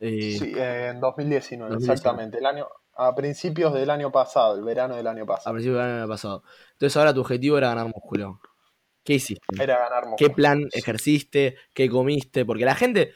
Eh, 0.00 0.36
Sí, 0.38 0.52
en 0.56 1.00
2019, 1.00 1.70
2019. 1.70 1.76
exactamente. 1.78 2.38
El 2.38 2.46
año, 2.46 2.66
a 2.96 3.14
principios 3.14 3.72
del 3.74 3.90
año 3.90 4.10
pasado, 4.12 4.56
el 4.56 4.64
verano 4.64 4.96
del 4.96 5.06
año 5.06 5.24
A 5.24 5.26
pasado. 5.26 5.54
principios 5.54 5.82
del 5.82 5.96
año 5.98 6.08
pasado. 6.08 6.42
Entonces 6.72 6.96
ahora 6.96 7.14
tu 7.14 7.20
objetivo 7.20 7.58
era 7.58 7.68
ganar 7.68 7.86
músculo. 7.86 8.40
¿Qué 9.04 9.14
hiciste? 9.14 9.44
Era 9.62 9.78
ganar 9.78 10.04
¿Qué 10.04 10.08
músculo. 10.10 10.34
plan 10.34 10.68
ejerciste? 10.72 11.56
¿Qué 11.74 11.88
comiste? 11.90 12.44
Porque 12.44 12.64
la 12.64 12.74
gente, 12.74 13.12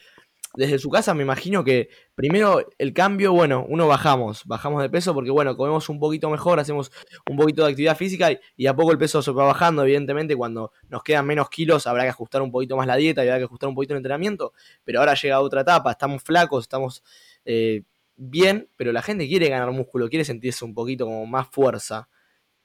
desde 0.55 0.79
su 0.79 0.89
casa, 0.89 1.13
me 1.13 1.23
imagino 1.23 1.63
que 1.63 1.89
primero 2.15 2.67
el 2.77 2.93
cambio, 2.93 3.33
bueno, 3.33 3.65
uno 3.69 3.87
bajamos, 3.87 4.43
bajamos 4.45 4.81
de 4.81 4.89
peso 4.89 5.13
porque, 5.13 5.29
bueno, 5.29 5.55
comemos 5.55 5.89
un 5.89 5.99
poquito 5.99 6.29
mejor, 6.29 6.59
hacemos 6.59 6.91
un 7.29 7.37
poquito 7.37 7.63
de 7.63 7.71
actividad 7.71 7.95
física 7.95 8.31
y, 8.31 8.39
y 8.57 8.67
a 8.67 8.75
poco 8.75 8.91
el 8.91 8.97
peso 8.97 9.21
se 9.21 9.31
va 9.31 9.45
bajando. 9.45 9.83
Evidentemente, 9.83 10.35
cuando 10.35 10.71
nos 10.87 11.03
quedan 11.03 11.27
menos 11.27 11.49
kilos, 11.49 11.85
habrá 11.87 12.03
que 12.03 12.09
ajustar 12.09 12.41
un 12.41 12.51
poquito 12.51 12.75
más 12.75 12.87
la 12.87 12.95
dieta 12.95 13.23
y 13.23 13.27
habrá 13.27 13.39
que 13.39 13.45
ajustar 13.45 13.69
un 13.69 13.75
poquito 13.75 13.93
el 13.93 13.97
entrenamiento. 13.97 14.53
Pero 14.83 14.99
ahora 14.99 15.13
llega 15.13 15.39
otra 15.39 15.61
etapa, 15.61 15.91
estamos 15.91 16.23
flacos, 16.23 16.63
estamos 16.63 17.03
eh, 17.45 17.83
bien, 18.15 18.69
pero 18.75 18.91
la 18.91 19.01
gente 19.01 19.27
quiere 19.27 19.49
ganar 19.49 19.71
músculo, 19.71 20.09
quiere 20.09 20.25
sentirse 20.25 20.65
un 20.65 20.73
poquito 20.73 21.05
como 21.05 21.25
más 21.25 21.47
fuerza. 21.47 22.09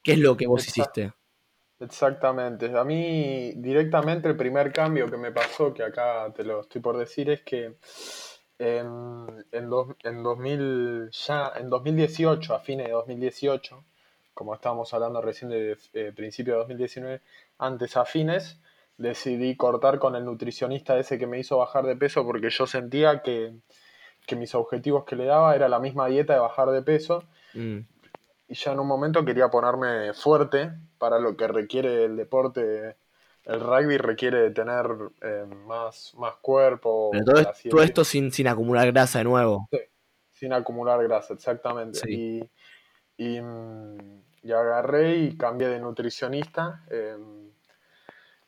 ¿Qué 0.02 0.12
es 0.12 0.18
lo 0.18 0.36
que 0.36 0.46
vos 0.46 0.66
Exacto. 0.66 1.00
hiciste? 1.00 1.23
Exactamente. 1.80 2.66
A 2.76 2.84
mí 2.84 3.52
directamente 3.56 4.28
el 4.28 4.36
primer 4.36 4.72
cambio 4.72 5.10
que 5.10 5.16
me 5.16 5.32
pasó, 5.32 5.74
que 5.74 5.82
acá 5.82 6.32
te 6.34 6.44
lo 6.44 6.60
estoy 6.60 6.80
por 6.80 6.96
decir, 6.96 7.30
es 7.30 7.42
que 7.42 7.74
en, 8.58 9.26
en, 9.50 9.70
dos- 9.70 9.96
en 10.04 10.22
2000, 10.22 11.10
ya, 11.10 11.52
en 11.56 11.68
2018, 11.68 12.54
a 12.54 12.60
fines 12.60 12.86
de 12.86 12.92
2018, 12.92 13.84
como 14.32 14.54
estábamos 14.54 14.92
hablando 14.94 15.20
recién 15.20 15.50
de 15.50 15.76
eh, 15.92 16.12
principio 16.14 16.54
de 16.54 16.58
2019, 16.60 17.20
antes 17.58 17.96
a 17.96 18.04
fines, 18.04 18.60
decidí 18.96 19.56
cortar 19.56 19.98
con 19.98 20.14
el 20.14 20.24
nutricionista 20.24 20.96
ese 20.98 21.18
que 21.18 21.26
me 21.26 21.38
hizo 21.38 21.58
bajar 21.58 21.84
de 21.84 21.96
peso 21.96 22.24
porque 22.24 22.50
yo 22.50 22.66
sentía 22.66 23.22
que, 23.22 23.54
mis 24.36 24.54
objetivos 24.54 25.04
que 25.04 25.16
le 25.16 25.26
daba 25.26 25.54
era 25.54 25.68
la 25.68 25.78
misma 25.78 26.06
dieta 26.08 26.34
de 26.34 26.40
bajar 26.40 26.70
de 26.70 26.82
peso. 26.82 27.24
Mm. 27.54 27.80
Y 28.48 28.54
ya 28.54 28.72
en 28.72 28.80
un 28.80 28.86
momento 28.86 29.24
quería 29.24 29.48
ponerme 29.48 30.12
fuerte 30.12 30.72
para 30.98 31.18
lo 31.18 31.36
que 31.36 31.48
requiere 31.48 32.04
el 32.04 32.16
deporte. 32.16 32.96
El 33.44 33.60
rugby 33.60 33.98
requiere 33.98 34.50
tener 34.50 34.86
eh, 35.22 35.44
más, 35.66 36.14
más 36.16 36.34
cuerpo. 36.36 37.10
todo, 37.70 37.82
esto 37.82 38.04
sin, 38.04 38.32
sin 38.32 38.48
acumular 38.48 38.90
grasa 38.90 39.18
de 39.18 39.24
nuevo. 39.24 39.68
Sí, 39.70 39.78
sin 40.30 40.52
acumular 40.52 41.02
grasa, 41.02 41.34
exactamente. 41.34 42.00
Y, 42.10 42.42
y, 43.16 43.38
agarré 44.52 45.16
y 45.16 45.36
cambié 45.36 45.68
de 45.68 45.80
nutricionista. 45.80 46.84
Em, 46.90 47.50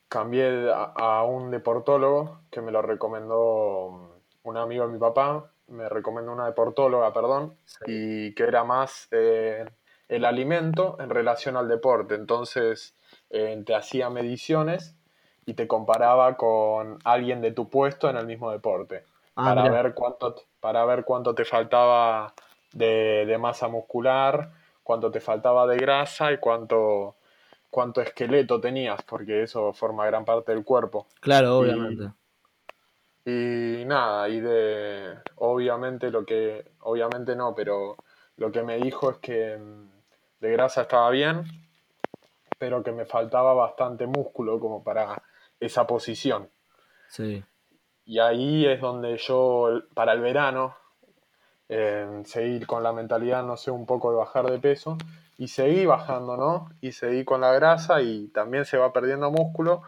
cambié 0.09 0.71
a, 0.73 1.25
un 1.25 1.51
deportólogo 1.51 2.41
que 2.51 2.61
me 2.61 2.73
lo 2.73 2.83
recomendó 2.83 4.21
un 4.43 4.57
amigo 4.57 4.87
de 4.87 4.93
mi 4.93 4.99
papá. 4.99 5.51
Me 5.69 5.89
recomendó 5.89 6.33
una 6.33 6.47
deportóloga, 6.47 7.13
perdón, 7.13 7.57
y 7.87 8.35
que 8.35 8.45
era 8.45 8.63
más 8.63 9.09
eh, 9.11 9.65
el 10.09 10.25
alimento 10.25 10.97
en 11.01 11.11
relación 11.11 11.57
al 11.57 11.69
deporte. 11.69 12.14
Entonces 12.14 12.95
eh, 13.31 13.62
te 13.64 13.75
hacía 13.75 14.11
mediciones 14.11 14.97
y 15.45 15.55
te 15.55 15.66
comparaba 15.66 16.37
con 16.37 16.99
alguien 17.05 17.40
de 17.40 17.53
tu 17.53 17.69
puesto 17.69 18.11
en 18.11 18.16
el 18.16 18.27
mismo 18.27 18.51
deporte. 18.51 19.05
Ah, 19.37 19.55
para, 19.55 19.69
ver 19.69 19.95
cuánto, 19.95 20.35
para 20.61 20.85
ver 20.85 21.05
cuánto 21.05 21.35
te 21.35 21.45
faltaba 21.45 22.33
de, 22.73 23.37
masa 23.38 23.69
muscular, 23.69 24.51
cuánto 24.83 25.11
te 25.11 25.21
faltaba 25.21 25.66
de 25.66 25.77
grasa 25.77 26.33
y 26.33 26.38
cuánto, 26.38 27.16
cuánto 27.71 28.01
esqueleto 28.01 28.61
tenías, 28.61 29.03
porque 29.03 29.42
eso 29.42 29.73
forma 29.73 30.07
gran 30.07 30.25
parte 30.25 30.53
del 30.53 30.64
cuerpo. 30.64 31.07
Claro, 31.21 31.59
obviamente. 31.59 32.12
Y, 33.25 33.83
y, 33.83 33.85
nada, 33.85 34.29
y 34.29 34.40
de 34.40 35.19
obviamente 35.37 36.11
lo 36.11 36.25
que, 36.25 36.73
obviamente 36.81 37.37
no, 37.37 37.55
pero 37.55 37.97
lo 38.37 38.51
que 38.51 38.62
me 38.62 38.79
dijo 38.79 39.11
es 39.11 39.19
que 39.19 39.59
mm, 39.59 39.96
de 40.40 40.51
grasa 40.53 40.83
estaba 40.83 41.11
bien, 41.11 41.44
pero 42.59 42.83
que 42.83 42.92
me 42.92 43.07
faltaba 43.07 43.55
bastante 43.55 44.07
músculo 44.07 44.59
como 44.61 44.83
para 44.83 45.22
esa 45.61 45.87
posición. 45.87 46.49
Sí. 47.09 47.42
Y 48.05 48.18
ahí 48.18 48.66
es 48.66 48.81
donde 48.81 49.16
yo, 49.16 49.83
para 49.94 50.12
el 50.12 50.20
verano, 50.20 50.77
eh, 51.68 52.22
seguí 52.25 52.64
con 52.64 52.83
la 52.83 52.92
mentalidad, 52.92 53.44
no 53.44 53.57
sé, 53.57 53.70
un 53.70 53.87
poco 53.87 54.11
de 54.11 54.18
bajar 54.18 54.51
de 54.51 54.59
peso. 54.59 54.96
Y 55.38 55.49
seguí 55.49 55.85
bajando, 55.85 56.37
¿no? 56.37 56.70
Y 56.81 56.92
seguí 56.92 57.25
con 57.25 57.42
la 57.42 57.53
grasa 57.53 58.01
y 58.01 58.29
también 58.29 58.64
se 58.64 58.79
va 58.79 58.92
perdiendo 58.92 59.31
músculo. 59.31 59.83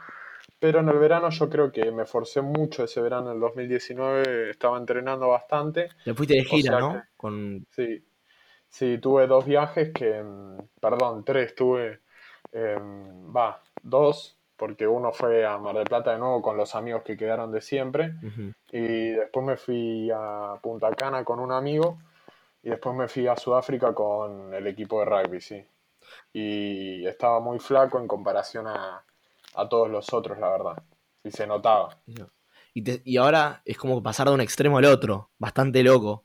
Pero 0.58 0.80
en 0.80 0.88
el 0.88 0.98
verano 0.98 1.30
yo 1.30 1.48
creo 1.48 1.70
que 1.70 1.90
me 1.92 2.04
forcé 2.04 2.42
mucho 2.42 2.84
ese 2.84 3.00
verano, 3.00 3.30
el 3.30 3.38
2019 3.38 4.50
estaba 4.50 4.76
entrenando 4.76 5.28
bastante. 5.28 5.88
Te 6.04 6.14
fuiste 6.14 6.34
de 6.34 6.44
gira, 6.44 6.80
¿no? 6.80 7.02
Con... 7.16 7.64
Sí, 7.70 8.04
Sí, 8.68 8.98
tuve 8.98 9.26
dos 9.26 9.46
viajes 9.46 9.90
que, 9.92 10.22
mm, 10.22 10.58
perdón, 10.80 11.24
tres, 11.24 11.54
tuve, 11.54 12.00
em, 12.52 13.34
va, 13.34 13.60
dos, 13.82 14.36
porque 14.56 14.86
uno 14.86 15.12
fue 15.12 15.46
a 15.46 15.56
Mar 15.58 15.76
del 15.76 15.84
Plata 15.84 16.12
de 16.12 16.18
nuevo 16.18 16.42
con 16.42 16.56
los 16.56 16.74
amigos 16.74 17.02
que 17.02 17.16
quedaron 17.16 17.52
de 17.52 17.60
siempre, 17.60 18.14
y 18.72 19.10
después 19.10 19.46
me 19.46 19.56
fui 19.56 20.10
a 20.14 20.56
Punta 20.60 20.92
Cana 20.94 21.24
con 21.24 21.38
un 21.40 21.52
amigo, 21.52 21.98
y 22.62 22.70
después 22.70 22.94
me 22.94 23.08
fui 23.08 23.26
a 23.26 23.36
Sudáfrica 23.36 23.94
con 23.94 24.52
el 24.52 24.66
equipo 24.66 25.00
de 25.00 25.06
rugby, 25.06 25.40
sí. 25.40 25.64
Y 26.32 27.06
estaba 27.06 27.40
muy 27.40 27.58
flaco 27.60 27.98
en 27.98 28.08
comparación 28.08 28.66
a, 28.66 29.04
todos 29.70 29.88
los 29.88 30.12
otros, 30.12 30.38
la 30.38 30.50
verdad, 30.50 30.82
y 31.24 31.30
se 31.30 31.46
notaba. 31.46 31.96
Y, 32.74 33.12
y 33.12 33.16
ahora 33.16 33.62
es 33.64 33.76
como 33.76 34.02
pasar 34.02 34.28
de 34.28 34.34
un 34.34 34.40
extremo 34.40 34.78
al 34.78 34.84
otro, 34.84 35.30
bastante 35.38 35.82
loco. 35.82 36.24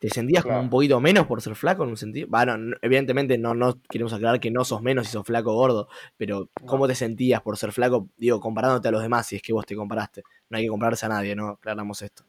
¿Te 0.00 0.08
sentías 0.08 0.42
como 0.44 0.58
un 0.58 0.70
poquito 0.70 0.98
menos 0.98 1.26
por 1.26 1.42
ser 1.42 1.54
flaco 1.54 1.84
en 1.84 1.90
un 1.90 1.96
sentido? 1.98 2.26
Bueno, 2.30 2.74
evidentemente 2.80 3.36
no, 3.36 3.54
no 3.54 3.82
queremos 3.82 4.14
aclarar 4.14 4.40
que 4.40 4.50
no 4.50 4.64
sos 4.64 4.80
menos 4.80 5.06
si 5.06 5.12
sos 5.12 5.26
flaco 5.26 5.52
o 5.52 5.56
gordo, 5.56 5.88
pero 6.16 6.48
¿cómo 6.64 6.88
te 6.88 6.94
sentías 6.94 7.42
por 7.42 7.58
ser 7.58 7.70
flaco? 7.70 8.08
Digo, 8.16 8.40
comparándote 8.40 8.88
a 8.88 8.92
los 8.92 9.02
demás, 9.02 9.26
si 9.26 9.36
es 9.36 9.42
que 9.42 9.52
vos 9.52 9.66
te 9.66 9.76
comparaste. 9.76 10.22
No 10.48 10.56
hay 10.56 10.64
que 10.64 10.70
compararse 10.70 11.04
a 11.04 11.10
nadie, 11.10 11.36
¿no? 11.36 11.50
Aclaramos 11.50 12.00
esto. 12.00 12.24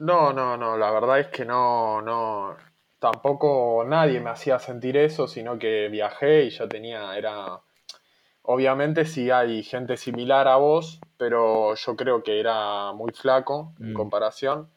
No, 0.00 0.32
no, 0.32 0.56
no, 0.56 0.76
la 0.76 0.90
verdad 0.90 1.20
es 1.20 1.28
que 1.28 1.44
no, 1.44 2.02
no, 2.02 2.56
tampoco 2.98 3.84
nadie 3.86 4.20
me 4.20 4.30
hacía 4.30 4.58
sentir 4.58 4.96
eso, 4.96 5.28
sino 5.28 5.56
que 5.56 5.88
viajé 5.88 6.46
y 6.46 6.50
ya 6.50 6.68
tenía, 6.68 7.16
era, 7.16 7.60
obviamente 8.42 9.04
sí 9.04 9.30
hay 9.30 9.62
gente 9.62 9.96
similar 9.96 10.48
a 10.48 10.56
vos, 10.56 11.00
pero 11.16 11.76
yo 11.76 11.94
creo 11.94 12.24
que 12.24 12.40
era 12.40 12.92
muy 12.92 13.12
flaco 13.12 13.72
en 13.78 13.92
mm. 13.92 13.94
comparación 13.94 14.68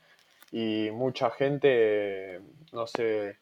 y 0.54 0.92
mucha 0.92 1.32
gente, 1.32 2.40
no 2.72 2.86
sé, 2.86 3.40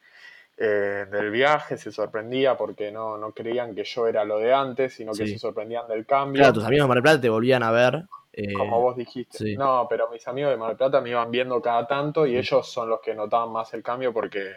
eh, 0.56 1.06
del 1.12 1.30
viaje 1.30 1.76
se 1.76 1.92
sorprendía 1.92 2.56
porque 2.56 2.90
no, 2.90 3.18
no, 3.18 3.34
creían 3.34 3.76
que 3.76 3.84
yo 3.84 4.08
era 4.08 4.24
lo 4.24 4.40
de 4.40 4.54
antes, 4.54 4.94
sino 4.94 5.12
que 5.12 5.28
se 5.28 5.38
sorprendían 5.38 5.90
del 5.90 6.06
cambio. 6.06 6.40
Claro, 6.40 6.54
tus 6.54 6.64
amigos 6.64 6.86
de 6.86 6.88
Mar 6.88 6.96
del 6.96 7.04
Plata 7.04 7.22
te 7.22 7.30
volvían 7.30 7.64
a 7.64 7.72
ver. 7.72 8.06
Eh, 8.32 8.54
como 8.54 8.80
vos 8.80 8.96
dijiste. 8.96 9.58
No, 9.58 9.88
pero 9.90 10.10
mis 10.10 10.26
amigos 10.26 10.52
de 10.52 10.58
Mar 10.58 10.70
del 10.70 10.78
Plata 10.78 11.02
me 11.02 11.10
iban 11.10 11.30
viendo 11.30 11.62
cada 11.62 11.86
tanto 11.86 12.26
y 12.26 12.38
ellos 12.38 12.72
son 12.72 12.88
los 12.88 13.02
que 13.02 13.14
notaban 13.14 13.52
más 13.52 13.74
el 13.74 13.84
cambio 13.84 14.14
porque 14.14 14.56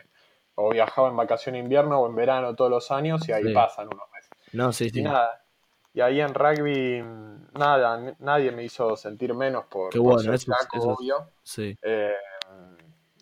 o 0.55 0.71
viajaba 0.71 1.09
en 1.09 1.17
vacación 1.17 1.57
invierno 1.57 1.99
o 2.03 2.09
en 2.09 2.15
verano 2.15 2.55
todos 2.55 2.71
los 2.71 2.91
años 2.93 3.29
y 3.29 3.33
ahí 3.33 3.53
pasan 3.53 3.89
unos 3.89 4.09
meses. 4.13 4.31
No, 4.53 4.73
sí, 4.73 4.91
sí. 4.91 5.01
Y 5.01 5.03
nada. 5.03 5.45
Y 5.93 6.01
ahí 6.01 6.21
en 6.21 6.35
rugby, 6.35 7.03
nada, 7.59 8.17
nadie 8.21 8.53
me 8.53 8.65
hizo 8.65 8.97
sentir 8.97 9.33
menos 9.33 9.65
por, 9.67 9.91
Qué 9.91 9.99
bueno, 9.99 10.37
ser 10.37 10.55
obvio. 10.81 11.31
Sí. 11.43 11.77
Eh, 11.83 12.13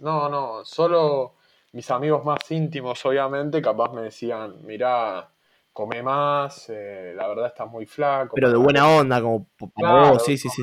no, 0.02 0.28
no, 0.28 0.64
solo 0.64 1.36
mis 1.72 1.90
amigos 1.90 2.24
más 2.24 2.38
íntimos, 2.50 3.04
obviamente, 3.06 3.62
capaz 3.62 3.92
me 3.92 4.02
decían, 4.02 4.56
mirá, 4.64 5.30
come 5.72 6.02
más, 6.02 6.68
eh, 6.68 7.14
la 7.16 7.28
verdad 7.28 7.46
estás 7.46 7.70
muy 7.70 7.86
flaco. 7.86 8.34
Pero 8.34 8.50
de 8.50 8.56
buena 8.56 8.88
onda, 8.88 9.22
como 9.22 9.46
para 9.74 10.10
vos, 10.10 10.24
sí, 10.24 10.36
sí, 10.36 10.48
sí. 10.48 10.62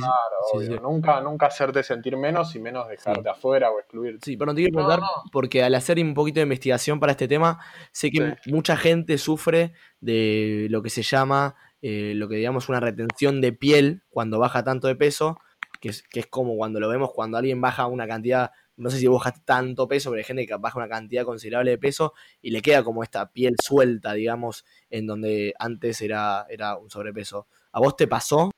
Nunca, 0.81 1.21
nunca 1.21 1.47
hacerte 1.47 1.83
sentir 1.83 2.17
menos 2.17 2.53
y 2.55 2.59
menos 2.59 2.87
dejarte 2.89 3.27
afuera 3.29 3.71
o 3.71 3.79
excluirte. 3.79 4.25
Sí, 4.25 4.37
pero 4.37 4.51
no 4.51 4.55
te 4.55 4.61
quiero 4.61 4.73
preguntar, 4.73 4.99
porque 5.31 5.63
al 5.63 5.73
hacer 5.73 5.99
un 5.99 6.13
poquito 6.13 6.41
de 6.41 6.43
investigación 6.43 6.99
para 6.99 7.13
este 7.13 7.27
tema, 7.27 7.59
sé 7.91 8.11
que 8.11 8.35
mucha 8.45 8.75
gente 8.77 9.17
sufre 9.17 9.73
de 10.01 10.67
lo 10.69 10.83
que 10.83 10.89
se 10.89 11.01
llama, 11.01 11.55
eh, 11.81 12.11
lo 12.15 12.27
que 12.27 12.35
digamos, 12.35 12.67
una 12.67 12.81
retención 12.81 13.39
de 13.39 13.53
piel 13.53 14.03
cuando 14.09 14.37
baja 14.37 14.63
tanto 14.65 14.87
de 14.87 14.95
peso, 14.95 15.39
que 15.79 15.89
es, 15.89 16.03
que 16.03 16.19
es 16.19 16.27
como 16.27 16.57
cuando 16.57 16.79
lo 16.79 16.89
vemos 16.89 17.11
cuando 17.13 17.37
alguien 17.37 17.61
baja 17.61 17.87
una 17.87 18.05
cantidad 18.05 18.51
no 18.79 18.89
sé 18.89 18.97
si 18.97 19.07
bajaste 19.07 19.41
tanto 19.43 19.87
peso, 19.87 20.09
pero 20.09 20.19
hay 20.19 20.23
gente 20.23 20.47
que 20.47 20.55
baja 20.55 20.79
una 20.79 20.87
cantidad 20.87 21.25
considerable 21.25 21.71
de 21.71 21.77
peso 21.77 22.13
y 22.41 22.51
le 22.51 22.61
queda 22.61 22.83
como 22.83 23.03
esta 23.03 23.31
piel 23.31 23.55
suelta, 23.61 24.13
digamos, 24.13 24.65
en 24.89 25.05
donde 25.05 25.53
antes 25.59 26.01
era, 26.01 26.45
era 26.49 26.77
un 26.77 26.89
sobrepeso. 26.89 27.47
¿A 27.73 27.79
vos 27.79 27.95
te 27.97 28.07
pasó? 28.07 28.51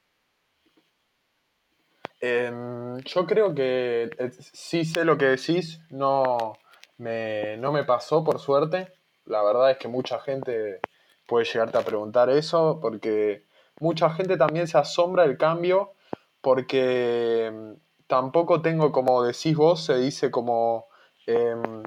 Em, 2.19 2.99
yo 2.99 3.25
creo 3.25 3.55
que 3.55 4.11
eh, 4.17 4.31
sí 4.39 4.85
sé 4.85 5.05
lo 5.05 5.17
que 5.17 5.25
decís, 5.25 5.81
no 5.89 6.53
me, 6.97 7.57
no 7.57 7.71
me 7.71 7.83
pasó 7.83 8.23
por 8.23 8.39
suerte. 8.39 8.93
La 9.25 9.41
verdad 9.41 9.71
es 9.71 9.77
que 9.77 9.87
mucha 9.87 10.19
gente 10.19 10.81
puede 11.27 11.45
llegarte 11.45 11.79
a 11.79 11.85
preguntar 11.85 12.29
eso, 12.29 12.79
porque 12.79 13.45
mucha 13.79 14.11
gente 14.11 14.37
también 14.37 14.67
se 14.67 14.77
asombra 14.77 15.23
del 15.23 15.37
cambio, 15.37 15.93
porque 16.41 17.47
em, 17.47 17.75
tampoco 18.11 18.61
tengo, 18.61 18.91
como 18.91 19.23
decís 19.23 19.55
vos, 19.55 19.85
se 19.85 19.97
dice 19.97 20.31
como 20.31 20.89
em, 21.27 21.81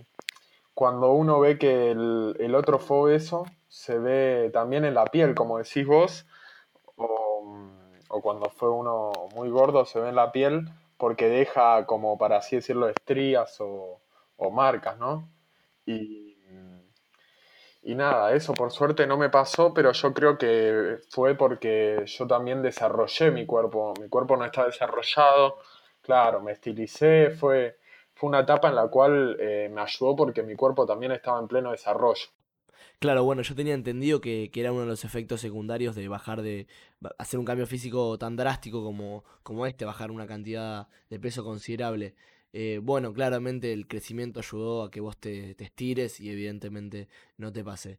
cuando 0.73 1.13
uno 1.13 1.39
ve 1.39 1.59
que 1.59 1.91
el, 1.91 2.55
otro 2.55 2.79
fue 2.79 2.97
obeso, 2.97 3.45
se 3.69 3.99
ve 3.99 4.49
también 4.51 4.87
en 4.87 4.95
la 4.95 5.05
piel, 5.05 5.35
como 5.35 5.59
decís 5.59 5.87
vos, 5.87 6.25
o, 6.97 8.23
cuando 8.23 8.49
fue 8.49 8.71
uno 8.71 9.13
muy 9.35 9.51
gordo, 9.51 9.85
se 9.85 10.01
ve 10.01 10.09
en 10.09 10.15
la 10.15 10.33
piel 10.33 10.71
porque 10.97 11.29
deja 11.29 11.85
como, 11.85 12.17
para 12.17 12.39
así 12.39 12.57
decirlo, 12.57 12.89
estrías 12.89 13.59
o, 13.61 14.01
marcas, 14.51 14.97
¿no? 14.97 15.29
Y, 15.85 16.39
y 17.83 17.95
nada, 17.95 18.33
eso 18.33 18.55
por 18.55 18.73
suerte 18.73 19.07
no 19.07 19.19
me 19.19 19.29
pasó, 19.29 19.75
pero 19.75 19.93
yo 19.93 20.15
creo 20.15 20.39
que 20.39 21.01
fue 21.11 21.35
porque 21.35 22.05
yo 22.07 22.27
también 22.27 22.63
desarrollé 22.63 23.31
mi 23.31 23.45
cuerpo. 23.45 23.93
Mi 24.01 24.09
cuerpo 24.09 24.39
no 24.39 24.47
está 24.47 24.65
desarrollado, 24.65 25.59
Claro, 26.05 26.43
me 26.43 26.53
estilicé, 26.53 27.31
fue, 27.31 27.79
fue 28.13 28.29
una 28.29 28.41
etapa 28.41 28.69
en 28.69 28.75
la 28.75 28.89
cual 28.89 29.39
eh, 29.41 29.71
me 29.73 29.81
ayudó 29.81 30.15
porque 30.15 30.43
mi 30.43 30.55
cuerpo 30.55 30.85
también 30.85 31.13
estaba 31.13 31.41
en 31.41 31.49
pleno 31.49 31.71
desarrollo. 31.71 32.27
Claro, 32.99 33.25
bueno, 33.25 33.41
yo 33.41 33.55
tenía 33.55 33.73
entendido 33.73 34.21
que, 34.21 34.51
era 34.55 34.71
uno 34.71 34.83
de 34.83 34.89
los 34.89 35.05
efectos 35.07 35.41
secundarios 35.41 35.95
de 35.95 36.07
bajar 36.09 36.43
de. 36.43 36.67
hacer 37.19 37.41
un 37.41 37.47
cambio 37.47 37.67
físico 37.67 38.19
tan 38.19 38.37
drástico 38.37 38.85
como, 38.85 39.25
como 39.43 39.67
este, 39.67 39.87
bajar 39.87 40.11
una 40.11 40.27
cantidad 40.27 40.89
de 41.09 41.19
peso 41.19 41.43
considerable. 41.43 42.15
Eh, 42.53 42.81
bueno, 42.83 43.15
claramente 43.15 43.73
el 43.73 43.89
crecimiento 43.89 44.41
ayudó 44.41 44.83
a 44.85 44.91
que 44.91 45.01
vos 45.01 45.17
te, 45.17 45.55
te 45.55 45.65
estires 45.65 46.21
y 46.21 46.31
evidentemente 46.31 47.09
no 47.39 47.51
te 47.51 47.65
pase. 47.65 47.99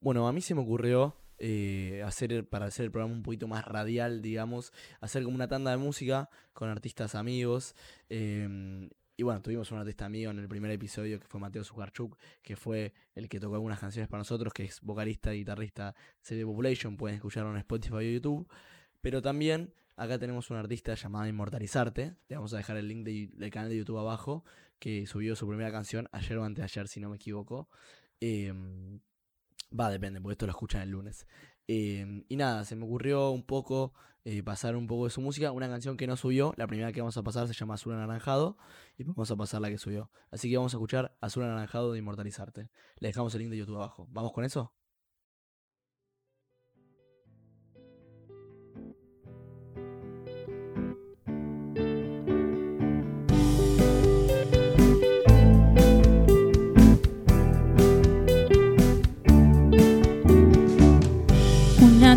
Bueno, 0.00 0.28
a 0.28 0.32
mí 0.32 0.40
se 0.40 0.54
me 0.54 0.60
ocurrió 0.62 1.16
eh, 1.38 2.02
hacer 2.04 2.48
para 2.48 2.66
hacer 2.66 2.84
el 2.86 2.90
programa 2.92 3.14
un 3.14 3.22
poquito 3.22 3.46
más 3.48 3.64
radial, 3.64 4.22
digamos, 4.22 4.72
hacer 5.00 5.22
como 5.24 5.34
una 5.34 5.48
tanda 5.48 5.70
de 5.70 5.76
música 5.76 6.28
con 6.52 6.68
artistas 6.68 7.14
amigos. 7.14 7.74
em, 8.08 8.90
y 9.16 9.22
bueno, 9.22 9.40
tuvimos 9.42 9.70
un 9.70 9.78
artista 9.78 10.06
amigo 10.06 10.30
en 10.32 10.40
el 10.40 10.48
primer 10.48 10.70
episodio 10.72 11.20
que 11.20 11.26
fue 11.28 11.38
Mateo 11.40 11.62
Zucarchuk, 11.62 12.18
que 12.42 12.56
fue 12.56 12.92
el 13.14 13.28
que 13.28 13.38
tocó 13.38 13.54
algunas 13.54 13.78
canciones 13.78 14.08
para 14.08 14.20
nosotros, 14.22 14.52
que 14.52 14.64
es 14.64 14.80
vocalista 14.80 15.32
y 15.32 15.38
guitarrista 15.38 15.94
de 16.28 16.44
Population, 16.44 16.96
pueden 16.96 17.16
escucharlo 17.16 17.50
en 17.52 17.58
Spotify 17.58 17.94
o 17.94 18.00
YouTube. 18.02 18.48
Pero 19.00 19.22
también 19.22 19.72
acá 19.96 20.18
tenemos 20.18 20.50
un 20.50 20.56
artista 20.56 20.94
llamado 20.94 21.28
Inmortalizarte, 21.28 22.16
le 22.28 22.36
vamos 22.36 22.54
a 22.54 22.56
dejar 22.56 22.76
el 22.76 22.88
link 22.88 23.04
de- 23.04 23.30
del 23.34 23.50
canal 23.50 23.68
de 23.68 23.76
YouTube 23.76 23.98
abajo, 23.98 24.44
que 24.80 25.06
subió 25.06 25.36
su 25.36 25.46
primera 25.46 25.70
canción 25.70 26.08
ayer 26.10 26.36
o 26.38 26.44
antes 26.44 26.62
de 26.62 26.64
ayer, 26.64 26.88
si 26.88 26.98
no 27.00 27.08
me 27.10 27.16
equivoco. 27.16 27.68
Em, 28.20 28.98
Va, 29.78 29.90
depende, 29.90 30.20
porque 30.20 30.32
esto 30.32 30.46
lo 30.46 30.52
escuchan 30.52 30.82
el 30.82 30.90
lunes. 30.90 31.26
Em, 31.66 32.24
y 32.28 32.36
nada, 32.36 32.64
se 32.64 32.76
me 32.76 32.84
ocurrió 32.84 33.30
un 33.30 33.42
poco 33.42 33.94
eh, 34.24 34.42
pasar 34.42 34.76
un 34.76 34.86
poco 34.86 35.04
de 35.04 35.10
su 35.10 35.20
música. 35.20 35.52
Una 35.52 35.68
canción 35.68 35.96
que 35.96 36.06
no 36.06 36.16
subió, 36.16 36.54
la 36.56 36.66
primera 36.66 36.92
que 36.92 37.00
vamos 37.00 37.16
a 37.16 37.22
pasar 37.22 37.46
se 37.48 37.54
llama 37.54 37.74
Azul 37.74 37.94
Anaranjado. 37.94 38.56
Y 38.96 39.04
vamos 39.04 39.30
a 39.30 39.36
pasar 39.36 39.60
la 39.60 39.70
que 39.70 39.78
subió. 39.78 40.10
Así 40.30 40.50
que 40.50 40.56
vamos 40.56 40.74
a 40.74 40.76
escuchar 40.76 41.16
Azul 41.20 41.44
Anaranjado 41.44 41.92
de 41.92 41.98
Inmortalizarte. 41.98 42.70
Le 42.98 43.08
dejamos 43.08 43.34
el 43.34 43.40
link 43.40 43.50
de 43.50 43.58
YouTube 43.58 43.76
abajo. 43.76 44.06
¿Vamos 44.10 44.32
con 44.32 44.44
eso? 44.44 44.72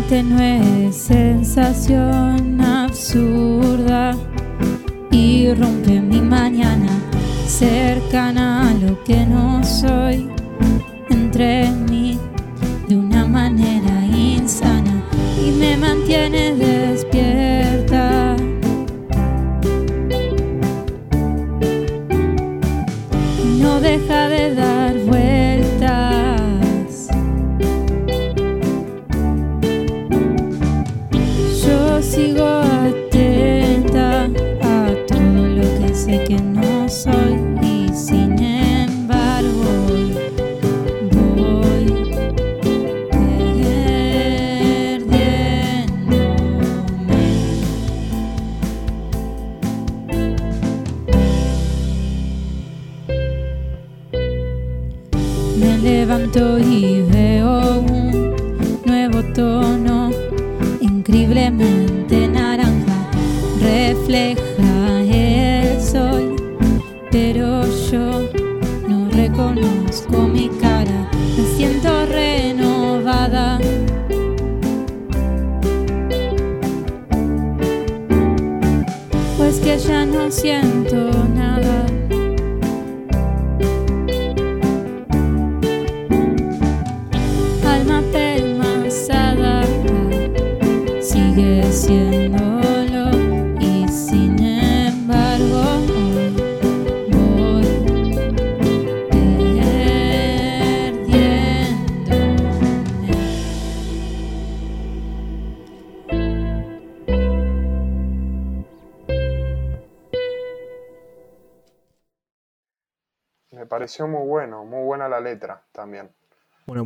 Tenue 0.08 0.90
sensación 0.90 2.60
absurda 2.62 4.16
irrumpe 5.10 6.00
mi 6.00 6.20
mañana, 6.20 6.88
cercana 7.46 8.70
a 8.70 8.74
lo 8.74 9.02
que 9.04 9.26
no 9.26 9.62
soy, 9.62 10.28
entre 11.10 11.70
mí 11.70 12.18
de 12.88 12.96
una 12.96 13.26
manera 13.26 14.06
insana 14.06 15.02
y 15.46 15.50
me 15.52 15.76
mantiene 15.76 16.54
despierta. 16.54 18.36
No 23.60 23.80
deja 23.80 24.28
de 24.28 24.54
dar 24.54 24.77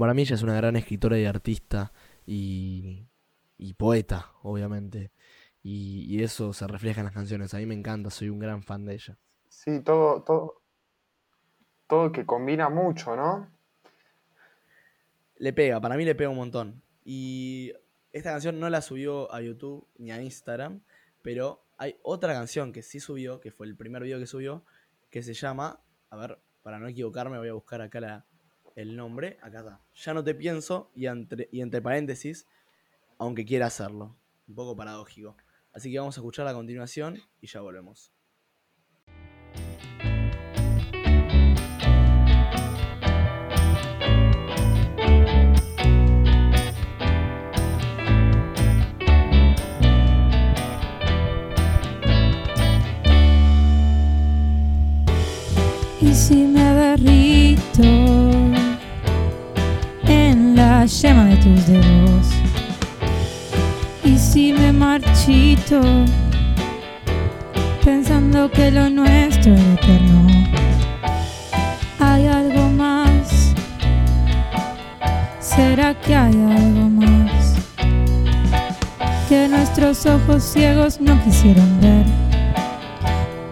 para 0.03 0.15
mí 0.15 0.23
ella 0.23 0.35
es 0.35 0.43
una 0.43 0.57
gran 0.57 0.75
escritora 0.75 1.17
y 1.17 1.25
artista 1.25 1.93
y, 2.27 3.07
y 3.57 3.75
poeta, 3.75 4.33
obviamente. 4.43 5.13
Y, 5.63 6.07
y 6.13 6.25
eso 6.25 6.53
se 6.53 6.67
refleja 6.67 7.01
en 7.01 7.05
las 7.05 7.15
canciones. 7.15 7.55
A 7.55 7.59
mí 7.59 7.67
me 7.67 7.75
encanta, 7.75 8.11
soy 8.11 8.29
un 8.29 8.41
gran 8.41 8.65
fan 8.65 8.85
de 8.85 8.95
ella. 8.95 9.17
Sí, 9.49 9.81
todo, 9.81 10.23
todo, 10.25 10.63
todo 11.87 12.11
que 12.11 12.27
combina 12.27 12.69
mucho, 12.69 13.15
¿no? 13.15 13.49
Le 15.37 15.53
pega, 15.53 15.81
para 15.81 15.97
mí 15.97 16.05
le 16.05 16.17
pega 16.17 16.31
un 16.31 16.37
montón. 16.37 16.83
Y 17.05 17.73
esta 18.13 18.33
canción 18.33 18.59
no 18.59 18.69
la 18.71 18.83
subió 18.83 19.33
a 19.33 19.41
YouTube 19.41 19.87
ni 19.99 20.11
a 20.11 20.21
Instagram, 20.21 20.83
pero 21.23 21.65
hay 21.79 21.97
otra 22.03 22.33
canción 22.33 22.73
que 22.73 22.83
sí 22.83 22.99
subió, 22.99 23.41
que 23.41 23.53
fue 23.53 23.67
el 23.67 23.77
primer 23.77 24.03
video 24.03 24.19
que 24.19 24.27
subió, 24.27 24.65
que 25.11 25.23
se 25.23 25.35
llama, 25.35 25.81
a 26.11 26.17
ver, 26.17 26.41
para 26.63 26.81
no 26.81 26.89
equivocarme 26.89 27.39
voy 27.39 27.49
a 27.49 27.53
buscar 27.55 27.83
acá 27.83 28.01
la- 28.01 28.27
el 28.77 28.97
nombre, 28.97 29.39
acá 29.43 29.59
está. 29.59 29.81
Ya 29.95 30.15
no 30.15 30.25
te 30.25 30.35
pienso 30.35 30.91
y 30.95 31.07
entre, 31.07 31.49
y 31.53 31.61
entre 31.61 31.83
paréntesis, 31.83 32.47
aunque 33.19 33.45
quiera 33.45 33.67
hacerlo. 33.67 34.17
Un 34.49 34.55
poco 34.55 34.77
paradójico. 34.77 35.37
Así 35.73 35.91
que 35.91 35.99
vamos 35.99 36.17
a 36.17 36.21
escucharla 36.21 36.51
a 36.51 36.55
continuación 36.55 37.19
y 37.41 37.47
ya 37.47 37.61
volvemos. 37.61 38.13
Y 56.01 56.15
si 56.15 56.35
me 56.35 56.75
derrito 56.75 57.83
la 57.83 58.12
yema 61.01 61.25
de 61.25 61.37
tus 61.37 61.67
dedos, 61.67 62.27
y 64.05 64.19
si 64.19 64.53
me 64.53 64.73
marchito 64.73 65.81
pensando 67.85 68.51
que 68.51 68.71
lo 68.71 68.91
nuestro 68.91 69.55
era 69.55 69.73
eterno, 69.75 70.27
hay 71.99 72.27
algo 72.27 72.69
más. 72.69 73.55
¿Será 75.41 75.95
que 75.95 76.15
hay 76.15 76.33
algo 76.33 76.89
más 76.89 77.55
que 79.29 79.49
nuestros 79.49 80.07
ojos 80.07 80.43
ciegos 80.43 81.01
no 81.01 81.23
quisieron 81.25 81.81
ver? 81.81 82.07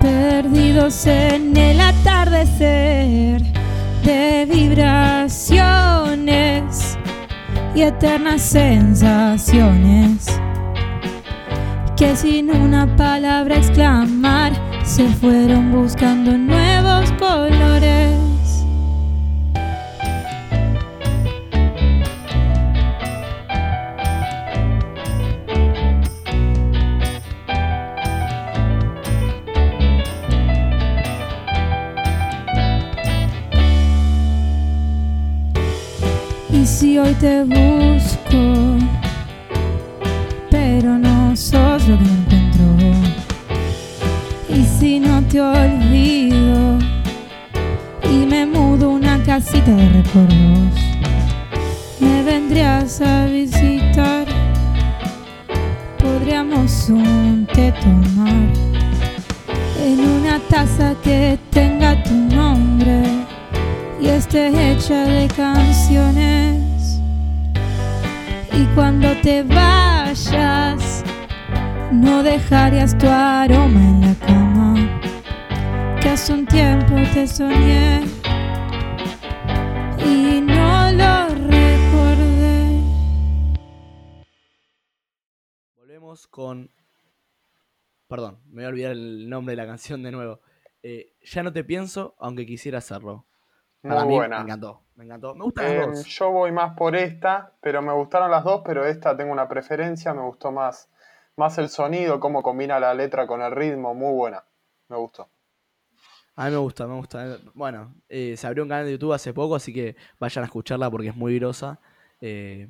perdidos 0.00 1.06
en 1.06 1.56
el 1.56 1.80
atardecer 1.80 3.42
de 4.02 4.46
vibraciones 4.50 6.89
y 7.80 7.82
eternas 7.82 8.42
sensaciones 8.42 10.26
que 11.96 12.14
sin 12.14 12.50
una 12.50 12.94
palabra 12.94 13.56
exclamar 13.56 14.52
se 14.84 15.08
fueron 15.08 15.72
buscando 15.72 16.36
nuevos 16.36 17.10
colores. 17.12 18.19
Si 36.70 36.98
hoy 36.98 37.12
te 37.14 37.42
busco 37.42 38.78
pero 40.50 40.98
no 40.98 41.36
sos 41.36 41.88
lo 41.88 41.98
que 41.98 42.04
encuentro. 42.04 42.66
Y 44.48 44.64
si 44.78 45.00
no 45.00 45.20
te 45.22 45.40
olvido 45.40 46.78
y 48.08 48.24
me 48.24 48.46
mudo 48.46 48.90
una 48.90 49.20
casita 49.24 49.72
de 49.72 49.88
recuerdos, 49.88 50.74
me 51.98 52.22
vendrías 52.22 53.00
a 53.00 53.26
visitar. 53.26 54.26
Podríamos 55.98 56.88
un 56.88 57.46
té 57.52 57.72
tomar 57.82 58.48
en 59.84 60.00
una 60.00 60.38
taza 60.48 60.94
que 61.02 61.38
tenga 61.50 62.02
tu 62.04 62.14
nombre 62.14 63.09
y 64.00 64.08
esté 64.08 64.48
hecha 64.48 65.04
de 65.04 65.28
canciones. 65.28 67.00
Y 68.52 68.64
cuando 68.74 69.08
te 69.20 69.42
vayas, 69.42 71.04
no 71.92 72.22
dejarías 72.22 72.96
tu 72.96 73.06
aroma 73.06 73.80
en 73.80 74.00
la 74.00 74.14
cama, 74.26 75.00
que 76.00 76.08
hace 76.08 76.32
un 76.32 76.46
tiempo 76.46 76.94
te 77.12 77.26
soñé 77.26 78.02
y 79.98 80.40
no 80.40 80.92
lo 80.92 81.28
recordé. 81.48 82.82
Volvemos 85.76 86.26
con. 86.26 86.70
Perdón, 88.08 88.40
me 88.46 88.62
voy 88.62 88.64
a 88.64 88.68
olvidar 88.68 88.92
el 88.92 89.28
nombre 89.28 89.52
de 89.52 89.56
la 89.56 89.66
canción 89.66 90.02
de 90.02 90.10
nuevo. 90.10 90.40
Eh, 90.82 91.12
ya 91.22 91.42
no 91.42 91.52
te 91.52 91.62
pienso, 91.62 92.16
aunque 92.18 92.46
quisiera 92.46 92.78
hacerlo. 92.78 93.26
Para 93.82 94.00
Muy 94.04 94.08
mí 94.10 94.16
buena. 94.16 94.36
me 94.38 94.42
encantó, 94.44 94.82
me 94.96 95.04
encantó. 95.04 95.34
Me 95.34 95.44
gustan 95.44 95.66
Eh, 95.66 95.76
las 95.78 95.86
dos. 95.88 96.06
yo 96.06 96.30
voy 96.30 96.52
más 96.52 96.76
por 96.76 96.94
esta, 96.96 97.54
pero 97.60 97.80
me 97.82 97.92
gustaron 97.92 98.30
las 98.30 98.44
dos, 98.44 98.62
pero 98.64 98.84
esta 98.84 99.16
tengo 99.16 99.32
una 99.32 99.48
preferencia, 99.48 100.12
me 100.14 100.22
gustó 100.22 100.52
más, 100.52 100.90
más 101.36 101.56
el 101.58 101.68
sonido, 101.68 102.20
cómo 102.20 102.42
combina 102.42 102.78
la 102.78 102.92
letra 102.94 103.26
con 103.26 103.40
el 103.40 103.52
ritmo, 103.52 103.94
muy 103.94 104.12
buena, 104.14 104.44
me 104.88 104.96
gustó. 104.96 105.30
A 106.36 106.46
mí 106.46 106.52
me 106.52 106.58
gusta, 106.58 106.86
me 106.86 106.94
gusta. 106.94 107.38
Bueno, 107.54 107.94
eh, 108.08 108.34
se 108.36 108.46
abrió 108.46 108.62
un 108.62 108.68
canal 108.68 108.86
de 108.86 108.92
YouTube 108.92 109.12
hace 109.12 109.34
poco, 109.34 109.54
así 109.56 109.72
que 109.74 109.96
vayan 110.18 110.42
a 110.42 110.46
escucharla 110.46 110.90
porque 110.90 111.08
es 111.08 111.16
muy 111.16 111.38
grosa. 111.38 111.80
Eh, 112.20 112.68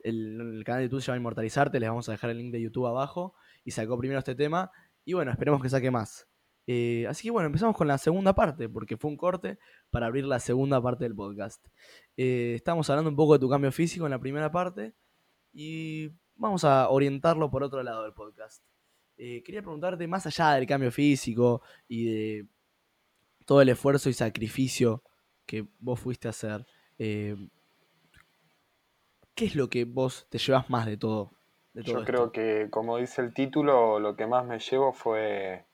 el, 0.00 0.40
el 0.58 0.64
canal 0.64 0.80
de 0.82 0.86
YouTube 0.88 1.00
se 1.02 1.06
llama 1.08 1.18
Inmortalizarte, 1.18 1.80
les 1.80 1.88
vamos 1.88 2.08
a 2.08 2.12
dejar 2.12 2.30
el 2.30 2.38
link 2.38 2.52
de 2.52 2.62
YouTube 2.62 2.86
abajo. 2.86 3.34
Y 3.64 3.72
sacó 3.72 3.98
primero 3.98 4.18
este 4.18 4.34
tema. 4.34 4.70
Y 5.04 5.12
bueno, 5.14 5.30
esperemos 5.32 5.60
que 5.60 5.68
saque 5.68 5.90
más. 5.90 6.26
Eh, 6.66 7.06
así 7.08 7.24
que 7.24 7.30
bueno, 7.30 7.46
empezamos 7.46 7.76
con 7.76 7.86
la 7.86 7.98
segunda 7.98 8.34
parte, 8.34 8.68
porque 8.68 8.96
fue 8.96 9.10
un 9.10 9.16
corte 9.16 9.58
para 9.90 10.06
abrir 10.06 10.24
la 10.24 10.40
segunda 10.40 10.80
parte 10.80 11.04
del 11.04 11.14
podcast. 11.14 11.66
Eh, 12.16 12.54
estamos 12.56 12.88
hablando 12.90 13.10
un 13.10 13.16
poco 13.16 13.34
de 13.34 13.38
tu 13.38 13.48
cambio 13.50 13.72
físico 13.72 14.06
en 14.06 14.10
la 14.10 14.20
primera 14.20 14.50
parte. 14.50 14.94
Y 15.52 16.10
vamos 16.36 16.64
a 16.64 16.88
orientarlo 16.88 17.50
por 17.50 17.62
otro 17.62 17.82
lado 17.82 18.02
del 18.02 18.12
podcast. 18.12 18.64
Eh, 19.16 19.42
quería 19.44 19.62
preguntarte, 19.62 20.06
más 20.08 20.26
allá 20.26 20.54
del 20.54 20.66
cambio 20.66 20.90
físico 20.90 21.62
y 21.86 22.06
de 22.06 22.46
todo 23.44 23.62
el 23.62 23.68
esfuerzo 23.68 24.08
y 24.08 24.12
sacrificio 24.12 25.02
que 25.46 25.66
vos 25.78 26.00
fuiste 26.00 26.26
a 26.26 26.30
hacer, 26.30 26.66
eh, 26.98 27.36
¿qué 29.34 29.44
es 29.44 29.54
lo 29.54 29.68
que 29.68 29.84
vos 29.84 30.26
te 30.30 30.38
llevas 30.38 30.68
más 30.70 30.86
de 30.86 30.96
todo? 30.96 31.32
De 31.74 31.82
todo 31.82 31.94
Yo 31.94 32.00
esto? 32.00 32.12
creo 32.12 32.32
que, 32.32 32.70
como 32.70 32.96
dice 32.96 33.20
el 33.20 33.34
título, 33.34 34.00
lo 34.00 34.16
que 34.16 34.26
más 34.26 34.46
me 34.46 34.58
llevo 34.58 34.92
fue 34.92 35.66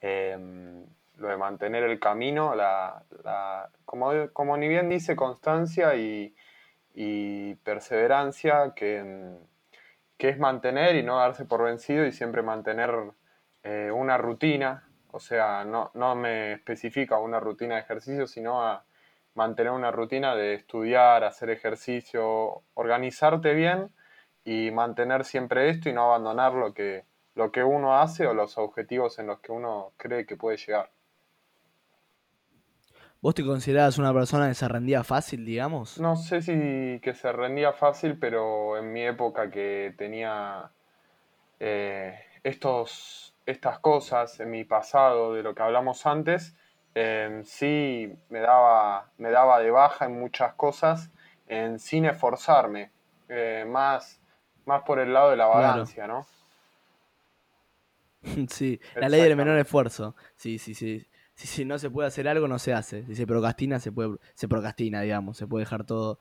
em, 0.00 0.86
lo 1.16 1.28
de 1.28 1.36
mantener 1.36 1.84
el 1.84 2.00
camino, 2.00 2.54
la, 2.54 3.04
como, 3.84 4.12
como 4.32 4.56
ni 4.56 4.68
bien 4.68 4.88
dice, 4.88 5.16
constancia 5.16 5.94
y, 5.94 6.34
perseverancia, 7.62 8.72
que, 8.74 9.36
que 10.16 10.28
es 10.28 10.38
mantener 10.38 10.96
y 10.96 11.02
no 11.02 11.18
darse 11.18 11.44
por 11.44 11.62
vencido 11.64 12.06
y 12.06 12.12
siempre 12.12 12.42
mantener 12.42 12.90
eh, 13.62 13.90
una 13.92 14.18
rutina, 14.18 14.88
o 15.12 15.20
sea, 15.20 15.64
no, 15.64 15.90
no 15.94 16.14
me 16.14 16.52
especifica 16.54 17.18
una 17.18 17.40
rutina 17.40 17.74
de 17.76 17.82
ejercicio, 17.82 18.26
sino 18.26 18.62
a 18.62 18.84
mantener 19.34 19.72
una 19.72 19.90
rutina 19.90 20.34
de 20.34 20.54
estudiar, 20.54 21.24
hacer 21.24 21.50
ejercicio, 21.50 22.62
organizarte 22.74 23.54
bien 23.54 23.90
y 24.44 24.70
mantener 24.70 25.24
siempre 25.24 25.70
esto 25.70 25.88
y 25.88 25.92
no 25.92 26.04
abandonar 26.04 26.54
lo 26.54 26.74
que, 26.74 27.04
lo 27.34 27.52
que 27.52 27.64
uno 27.64 27.98
hace 28.00 28.26
o 28.26 28.34
los 28.34 28.58
objetivos 28.58 29.18
en 29.18 29.26
los 29.28 29.40
que 29.40 29.52
uno 29.52 29.92
cree 29.96 30.26
que 30.26 30.36
puede 30.36 30.56
llegar. 30.58 30.90
¿Vos 33.22 33.34
te 33.34 33.44
considerabas 33.44 33.98
una 33.98 34.12
persona 34.12 34.48
que 34.48 34.54
se 34.54 34.68
rendía 34.68 35.04
fácil, 35.04 35.44
digamos? 35.44 36.04
No 36.04 36.16
sé 36.16 36.40
si 36.42 37.00
que 37.02 37.14
se 37.14 37.30
rendía 37.32 37.72
fácil, 37.72 38.18
pero 38.18 38.76
en 38.78 38.92
mi 38.92 39.02
época 39.06 39.50
que 39.50 39.94
tenía 39.98 40.70
eh, 41.60 42.18
estos, 42.44 43.34
estas 43.46 43.78
cosas 43.80 44.40
en 44.40 44.50
mi 44.50 44.64
pasado 44.64 45.34
de 45.34 45.42
lo 45.42 45.54
que 45.54 45.62
hablamos 45.62 46.06
antes, 46.06 46.56
eh, 46.94 47.42
sí 47.44 48.12
me 48.30 48.40
daba, 48.40 49.10
me 49.18 49.30
daba 49.30 49.60
de 49.60 49.70
baja 49.70 50.06
en 50.06 50.18
muchas 50.20 50.54
cosas 50.54 51.10
en 51.48 51.78
sin 51.78 52.04
esforzarme, 52.06 52.92
eh, 53.28 53.64
más, 53.68 54.20
más 54.66 54.82
por 54.82 54.98
el 55.00 55.12
lado 55.12 55.30
de 55.30 55.36
la 55.36 55.46
Claro. 55.50 55.84
vagancia, 55.84 56.06
¿no? 56.06 56.26
sí, 58.48 58.80
la 58.96 59.08
ley 59.08 59.22
del 59.22 59.36
menor 59.36 59.58
esfuerzo. 59.58 60.14
Sí, 60.36 60.58
sí, 60.58 60.74
sí. 60.74 61.06
Si, 61.34 61.46
si 61.46 61.64
no 61.64 61.78
se 61.78 61.88
puede 61.90 62.08
hacer 62.08 62.28
algo, 62.28 62.46
no 62.48 62.58
se 62.58 62.72
hace. 62.74 63.04
Si 63.06 63.14
se 63.14 63.26
procrastina, 63.26 63.80
se 63.80 63.92
puede, 63.92 64.16
se 64.34 64.46
procrastina, 64.48 65.00
digamos. 65.00 65.36
Se 65.38 65.46
puede 65.46 65.64
dejar 65.64 65.84
todo 65.84 66.18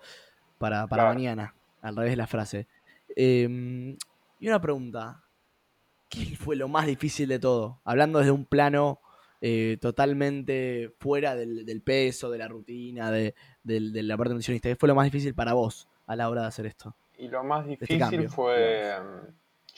para, 0.58 0.88
para 0.88 1.04
Claro. 1.04 1.16
mañana. 1.16 1.56
Al 1.82 1.96
revés 1.96 2.12
de 2.14 2.18
la 2.18 2.28
frase. 2.28 2.68
Em, 3.16 3.98
y 4.40 4.48
una 4.48 4.62
pregunta. 4.62 5.24
¿Qué 6.10 6.36
fue 6.38 6.56
lo 6.56 6.68
más 6.68 6.88
difícil 6.88 7.30
de 7.30 7.38
todo? 7.38 7.82
Hablando 7.84 8.18
desde 8.20 8.32
un 8.32 8.46
plano 8.46 9.00
eh, 9.42 9.78
totalmente 9.80 10.92
fuera 11.00 11.36
del, 11.36 11.66
del 11.66 11.82
peso, 11.82 12.32
de 12.32 12.38
la 12.40 12.48
rutina, 12.48 13.12
de, 13.12 13.36
del- 13.64 13.94
de 13.94 14.04
la 14.04 14.18
parte 14.18 14.34
nutricionista. 14.34 14.70
¿Qué 14.70 14.76
fue 14.76 14.88
lo 14.90 14.96
más 14.96 15.06
difícil 15.06 15.34
para 15.36 15.54
vos 15.54 15.88
a 16.08 16.16
la 16.16 16.30
hora 16.30 16.42
de 16.42 16.48
hacer 16.48 16.66
esto? 16.66 16.96
Y 17.18 17.28
lo 17.28 17.44
más 17.44 17.68
este 17.68 17.86
difícil 17.94 18.28
fue, 18.28 18.92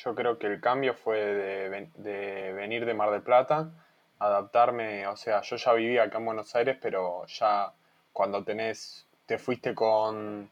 yo 0.03 0.15
creo 0.15 0.37
que 0.37 0.47
el 0.47 0.59
cambio 0.59 0.93
fue 0.93 1.19
de, 1.19 1.89
de 1.95 2.53
venir 2.53 2.85
de 2.85 2.93
Mar 2.93 3.11
del 3.11 3.21
Plata, 3.21 3.71
adaptarme, 4.19 5.07
o 5.07 5.15
sea, 5.15 5.41
yo 5.41 5.55
ya 5.55 5.73
vivía 5.73 6.03
acá 6.03 6.17
en 6.17 6.25
Buenos 6.25 6.55
Aires, 6.55 6.77
pero 6.81 7.25
ya 7.27 7.73
cuando 8.13 8.43
tenés, 8.43 9.07
te 9.25 9.37
fuiste 9.37 9.73
con, 9.75 10.49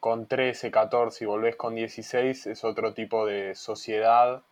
con 0.00 0.26
13, 0.26 0.70
14 0.70 1.24
y 1.24 1.26
volvés 1.26 1.56
con 1.56 1.74
16, 1.74 2.46
es 2.46 2.64
otro 2.64 2.94
tipo 2.94 3.26
de 3.26 3.54
sociedad, 3.54 4.42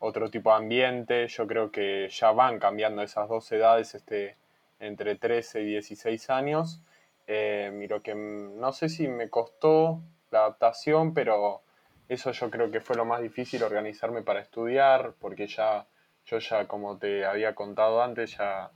otro 0.00 0.30
tipo 0.30 0.50
de 0.50 0.56
ambiente, 0.56 1.28
yo 1.28 1.46
creo 1.46 1.70
que 1.70 2.08
ya 2.10 2.30
van 2.32 2.58
cambiando 2.58 3.02
esas 3.02 3.28
dos 3.28 3.50
edades, 3.52 3.94
este, 3.94 4.36
entre 4.80 5.16
13 5.16 5.62
y 5.62 5.66
16 5.66 6.30
años. 6.30 6.80
Eh, 7.26 7.88
que 8.02 8.14
no 8.14 8.72
sé 8.72 8.88
si 8.88 9.06
me 9.08 9.28
costó 9.28 10.00
la 10.30 10.40
adaptación, 10.40 11.12
pero 11.14 11.62
eso 12.08 12.32
yo 12.32 12.50
creo 12.50 12.70
que 12.70 12.80
fue 12.80 12.96
lo 12.96 13.04
más 13.04 13.20
difícil, 13.20 13.62
organizarme 13.62 14.22
para 14.22 14.40
estudiar, 14.40 15.14
porque 15.20 15.46
ya 15.46 15.86
yo 16.26 16.38
ya, 16.38 16.66
como 16.66 16.98
te 16.98 17.24
había 17.24 17.54
contado 17.54 18.02
antes, 18.02 18.36
ya 18.36 18.70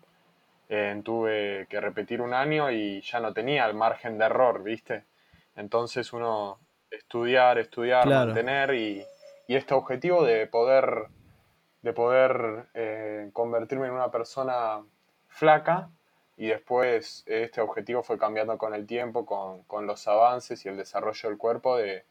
eh, 0.68 1.00
tuve 1.04 1.66
que 1.68 1.80
repetir 1.80 2.22
un 2.22 2.32
año 2.32 2.70
y 2.70 3.02
ya 3.02 3.20
no 3.20 3.32
tenía 3.34 3.66
el 3.66 3.74
margen 3.74 4.16
de 4.18 4.24
error, 4.24 4.62
¿viste? 4.62 5.04
Entonces 5.54 6.12
uno 6.14 6.58
estudiar, 6.90 7.58
estudiar, 7.58 8.06
Claro. 8.06 8.26
mantener 8.26 8.74
y, 8.74 9.04
y 9.46 9.56
este 9.56 9.74
objetivo 9.74 10.24
de 10.24 10.46
poder, 10.46 11.08
de 11.82 11.92
poder 11.92 12.66
eh, 12.74 13.30
convertirme 13.32 13.86
en 13.86 13.92
una 13.92 14.10
persona 14.10 14.82
flaca 15.28 15.90
y 16.38 16.46
después 16.46 17.22
este 17.26 17.60
objetivo 17.60 18.02
fue 18.02 18.18
cambiando 18.18 18.56
con 18.56 18.74
el 18.74 18.86
tiempo, 18.86 19.26
con, 19.26 19.62
con 19.64 19.86
los 19.86 20.08
avances 20.08 20.64
y 20.64 20.70
el 20.70 20.76
desarrollo 20.78 21.28
del 21.28 21.38
cuerpo, 21.38 21.76
de, 21.76 22.04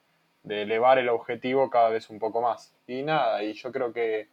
de 0.44 0.64
elevar 0.64 0.98
el 0.98 1.10
objetivo 1.10 1.70
cada 1.70 1.90
vez 1.90 2.10
un 2.10 2.20
poco 2.20 2.42
más. 2.42 2.74
Y 2.88 3.04
nada, 3.04 3.44
y 3.44 3.54
yo 3.54 3.72
creo 3.72 3.94
que, 3.94 4.30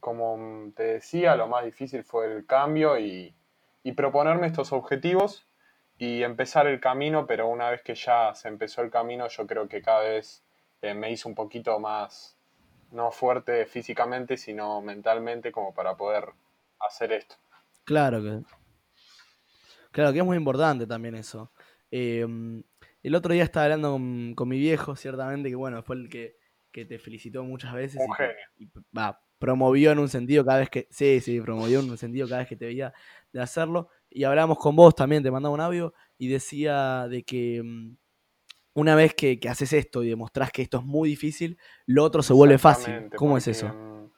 como 0.00 0.72
te 0.74 0.84
decía, 0.84 1.36
lo 1.36 1.48
más 1.48 1.64
difícil 1.64 2.04
fue 2.04 2.32
el 2.32 2.46
cambio 2.46 2.98
y, 2.98 3.34
y 3.82 3.92
proponerme 3.92 4.46
estos 4.46 4.72
objetivos 4.72 5.46
y 5.98 6.22
empezar 6.22 6.66
el 6.66 6.80
camino, 6.80 7.26
pero 7.26 7.48
una 7.48 7.70
vez 7.70 7.82
que 7.82 7.94
ya 7.94 8.34
se 8.34 8.48
empezó 8.48 8.82
el 8.82 8.90
camino, 8.90 9.28
yo 9.28 9.46
creo 9.46 9.68
que 9.68 9.82
cada 9.82 10.00
vez 10.00 10.42
eh, 10.82 10.94
me 10.94 11.10
hizo 11.12 11.28
un 11.28 11.34
poquito 11.34 11.78
más, 11.78 12.36
no 12.90 13.10
fuerte 13.10 13.66
físicamente, 13.66 14.36
sino 14.36 14.80
mentalmente, 14.80 15.52
como 15.52 15.74
para 15.74 15.96
poder 15.96 16.30
hacer 16.80 17.12
esto. 17.12 17.36
Claro 17.84 18.22
que. 18.22 18.42
Claro 19.92 20.12
que 20.12 20.20
es 20.20 20.24
muy 20.24 20.36
importante 20.36 20.86
también 20.86 21.16
eso. 21.16 21.50
Eh, 21.90 22.26
el 23.02 23.14
otro 23.14 23.32
día 23.32 23.44
estaba 23.44 23.64
hablando 23.64 23.92
con, 23.92 24.34
con 24.34 24.48
mi 24.48 24.58
viejo, 24.58 24.96
ciertamente, 24.96 25.48
que 25.48 25.56
bueno, 25.56 25.82
fue 25.82 25.96
el 25.96 26.08
que, 26.08 26.36
que 26.70 26.84
te 26.84 26.98
felicitó 26.98 27.44
muchas 27.44 27.72
veces. 27.72 28.00
Un 28.00 28.06
y, 28.06 28.16
que- 28.16 28.24
genio. 28.24 28.46
y, 28.58 28.96
va, 28.96 29.20
promovió 29.38 29.90
en 29.92 29.98
un 29.98 30.08
sentido 30.08 30.44
cada 30.44 30.58
vez 30.58 30.70
que. 30.70 30.86
Sí, 30.90 31.20
sí, 31.20 31.40
promovió 31.40 31.80
en 31.80 31.90
un 31.90 31.98
sentido 31.98 32.28
cada 32.28 32.40
vez 32.40 32.48
que 32.48 32.56
te 32.56 32.66
veía 32.66 32.92
de 33.32 33.40
hacerlo. 33.40 33.88
Y 34.10 34.24
hablamos 34.24 34.58
con 34.58 34.76
vos 34.76 34.94
también, 34.94 35.22
te 35.22 35.30
mandaba 35.30 35.54
un 35.54 35.60
audio 35.60 35.94
y 36.18 36.28
decía 36.28 37.08
de 37.08 37.22
que 37.22 37.62
mm, 37.64 37.96
una 38.74 38.94
vez 38.94 39.14
que, 39.14 39.38
haces 39.48 39.72
esto 39.72 40.02
y 40.02 40.08
demostrás 40.08 40.52
que 40.52 40.62
esto 40.62 40.78
es 40.78 40.84
muy 40.84 41.08
difícil, 41.08 41.58
lo 41.86 42.04
otro 42.04 42.22
se 42.22 42.32
vuelve 42.32 42.58
fácil. 42.58 43.08
¿Cómo 43.16 43.36
es 43.36 43.48
eso? 43.48 43.68
Mm, 43.68 44.10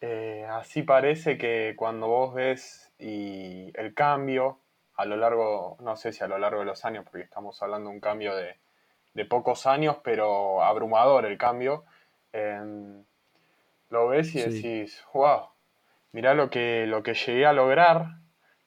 eh, 0.00 0.46
así 0.50 0.82
parece 0.82 1.36
que 1.36 1.74
cuando 1.76 2.06
vos 2.06 2.34
ves 2.34 2.92
y 2.98 3.70
el 3.74 3.94
cambio 3.94 4.60
a 4.98 5.04
lo 5.04 5.16
largo, 5.16 5.76
no 5.80 5.96
sé 5.96 6.12
si 6.12 6.24
a 6.24 6.26
lo 6.26 6.38
largo 6.38 6.58
de 6.58 6.66
los 6.66 6.84
años, 6.84 7.04
porque 7.04 7.22
estamos 7.22 7.62
hablando 7.62 7.88
de 7.88 7.94
un 7.94 8.00
cambio 8.00 8.34
de, 8.34 8.56
pocos 9.28 9.66
años, 9.66 9.96
pero 10.04 10.62
abrumador 10.62 11.26
el 11.26 11.36
cambio, 11.38 11.84
em, 12.32 13.04
lo 13.90 14.08
ves 14.08 14.32
y 14.36 14.42
decís, 14.42 15.04
wow, 15.12 15.48
mirá 16.12 16.34
lo 16.34 16.50
que, 16.50 16.86
lo 16.86 17.02
que 17.02 17.14
llegué 17.14 17.44
a 17.44 17.52
lograr 17.52 18.18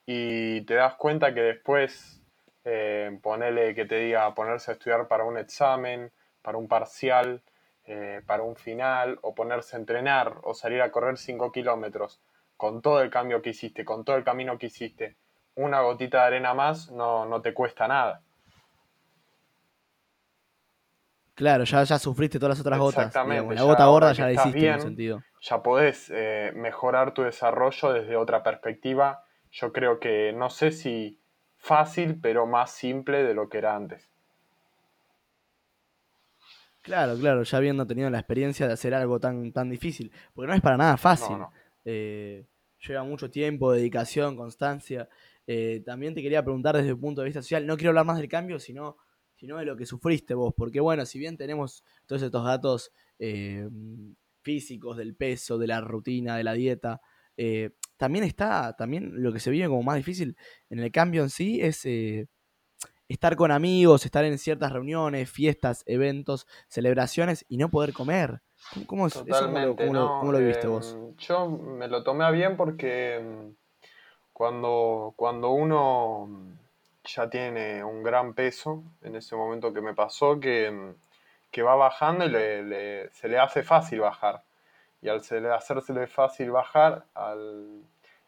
y 0.06 0.62
te 0.66 0.74
das 0.74 0.96
cuenta 0.96 1.34
que 1.34 1.42
después 1.42 2.22
eh, 2.66 3.18
ponerle 3.22 3.74
que 3.76 3.86
te 3.86 3.96
diga 3.96 4.34
ponerse 4.36 4.72
a 4.72 4.74
estudiar 4.74 5.08
para 5.08 5.24
un 5.24 5.38
examen, 5.38 6.12
para 6.42 6.58
un 6.58 6.68
parcial, 6.68 7.42
eh, 7.86 8.22
para 8.26 8.44
un 8.44 8.58
final, 8.58 9.20
o 9.22 9.34
ponerse 9.34 9.78
a 9.78 9.80
entrenar, 9.80 10.38
o 10.44 10.54
salir 10.54 10.82
a 10.82 10.92
correr 10.92 11.18
5 11.18 11.52
kilómetros, 11.52 12.20
con 12.58 12.82
todo 12.82 13.02
el 13.02 13.10
cambio 13.10 13.42
que 13.42 13.52
hiciste, 13.52 13.86
con 13.86 14.04
todo 14.04 14.18
el 14.18 14.26
camino 14.26 14.58
que 14.58 14.68
hiciste, 14.68 15.16
una 15.56 15.82
gotita 15.82 16.22
de 16.22 16.28
arena 16.28 16.54
más 16.54 16.92
no, 16.92 17.26
no 17.26 17.42
te 17.42 17.54
cuesta 17.54 17.88
nada. 17.88 18.22
Claro, 21.34 21.64
ya, 21.64 21.84
ya 21.84 21.98
sufriste 21.98 22.38
todas 22.38 22.58
las 22.58 22.62
otras 22.62 22.80
gotas. 22.80 23.08
Exactamente. 23.08 23.56
La 23.56 23.64
gota 23.64 23.86
gorda 23.86 24.14
ya 24.14 24.26
la 24.26 24.34
hiciste 24.34 24.68
en 24.68 24.82
sentido. 24.82 25.24
Ya 25.42 25.64
podés 25.64 26.12
eh, 26.14 26.52
mejorar 26.56 27.14
tu 27.14 27.24
desarrollo 27.24 27.94
desde 27.94 28.16
otra 28.16 28.44
perspectiva. 28.44 29.24
Yo 29.52 29.74
creo 29.74 30.00
que 30.00 30.34
no 30.34 30.50
sé 30.50 30.72
si 30.72 31.20
fácil, 31.58 32.20
pero 32.22 32.46
más 32.46 32.72
simple 32.72 33.24
de 33.24 33.34
lo 33.34 33.50
que 33.50 33.58
era 33.58 33.76
antes. 33.76 34.08
Claro, 36.82 37.16
claro, 37.16 37.44
ya 37.44 37.58
habiendo 37.58 37.86
tenido 37.86 38.10
la 38.10 38.18
experiencia 38.18 38.68
de 38.68 38.74
hacer 38.74 38.94
algo 38.94 39.20
tan, 39.20 39.52
tan 39.52 39.70
difícil, 39.70 40.12
porque 40.34 40.48
no 40.48 40.54
es 40.54 40.62
para 40.62 40.78
nada 40.78 40.98
fácil. 40.98 41.38
Eh, 41.86 42.46
lleva 42.80 43.04
mucho 43.04 43.30
tiempo, 43.30 43.72
dedicación, 43.72 44.36
constancia. 44.36 45.08
Eh, 45.48 45.82
también 45.86 46.14
te 46.14 46.22
quería 46.22 46.44
preguntar 46.44 46.76
desde 46.76 46.90
el 46.90 47.00
punto 47.00 47.22
de 47.22 47.26
vista 47.26 47.42
social, 47.42 47.66
no 47.66 47.78
quiero 47.78 47.90
hablar 47.90 48.06
más 48.06 48.18
del 48.18 48.30
cambio, 48.30 48.60
sino, 48.60 48.98
sino 49.36 49.58
de 49.58 49.66
lo 49.66 49.76
que 49.76 49.86
sufriste 49.86 50.34
vos, 50.34 50.54
porque 50.56 50.80
bueno, 50.80 51.06
si 51.06 51.20
bien 51.20 51.38
tenemos 51.38 51.84
todos 52.06 52.22
estos 52.22 52.46
datos 52.46 52.92
eh, 53.20 53.68
físicos 54.42 54.98
del 54.98 55.16
peso, 55.16 55.58
de 55.58 55.68
la 55.68 55.82
rutina, 55.82 56.38
de 56.38 56.44
la 56.44 56.54
dieta, 56.54 57.02
también 58.02 58.24
está, 58.24 58.76
también 58.76 59.12
lo 59.22 59.32
que 59.32 59.40
se 59.40 59.52
vive 59.52 59.68
como 59.68 59.84
más 59.84 59.96
difícil 59.96 60.36
en 60.70 60.80
el 60.80 60.92
cambio 60.92 61.22
en 61.22 61.30
sí 61.30 61.62
es 61.62 61.86
eh, 61.86 62.28
estar 63.08 63.36
con 63.36 63.52
amigos, 63.52 64.06
estar 64.06 64.26
en 64.26 64.40
ciertas 64.40 64.72
reuniones, 64.72 65.30
fiestas, 65.30 65.84
eventos, 65.86 66.48
celebraciones 66.68 67.46
y 67.48 67.58
no 67.58 67.70
poder 67.70 67.94
comer. 67.94 68.42
¿Cómo, 68.88 69.06
es, 69.06 69.16
eso, 69.16 69.26
cómo, 69.28 70.32
lo, 70.32 70.40
viste 70.40 70.66
vos? 70.66 70.94
Em, 70.94 71.16
yo 71.18 71.48
me 71.50 71.88
lo 71.88 72.04
tomé 72.04 72.26
a 72.26 72.32
bien 72.32 72.58
porque 72.58 73.18
em, 73.18 73.56
cuando, 74.42 75.14
cuando 75.18 75.52
uno 75.52 76.28
ya 77.04 77.30
tiene 77.30 77.84
un 77.84 78.02
gran 78.02 78.34
peso, 78.34 78.84
en 79.04 79.16
ese 79.16 79.36
momento 79.36 79.72
que 79.72 79.82
me 79.82 79.94
pasó, 79.94 80.40
que, 80.40 80.66
em, 80.66 80.96
que 81.52 81.62
va 81.62 81.76
bajando 81.76 82.26
y 82.26 82.32
se 83.12 83.28
le 83.28 83.38
hace 83.38 83.62
fácil 83.62 84.00
bajar 84.00 84.42
y 85.00 85.10
al 85.10 85.22
hacérsele 85.54 86.08
fácil 86.08 86.50
bajar, 86.50 87.06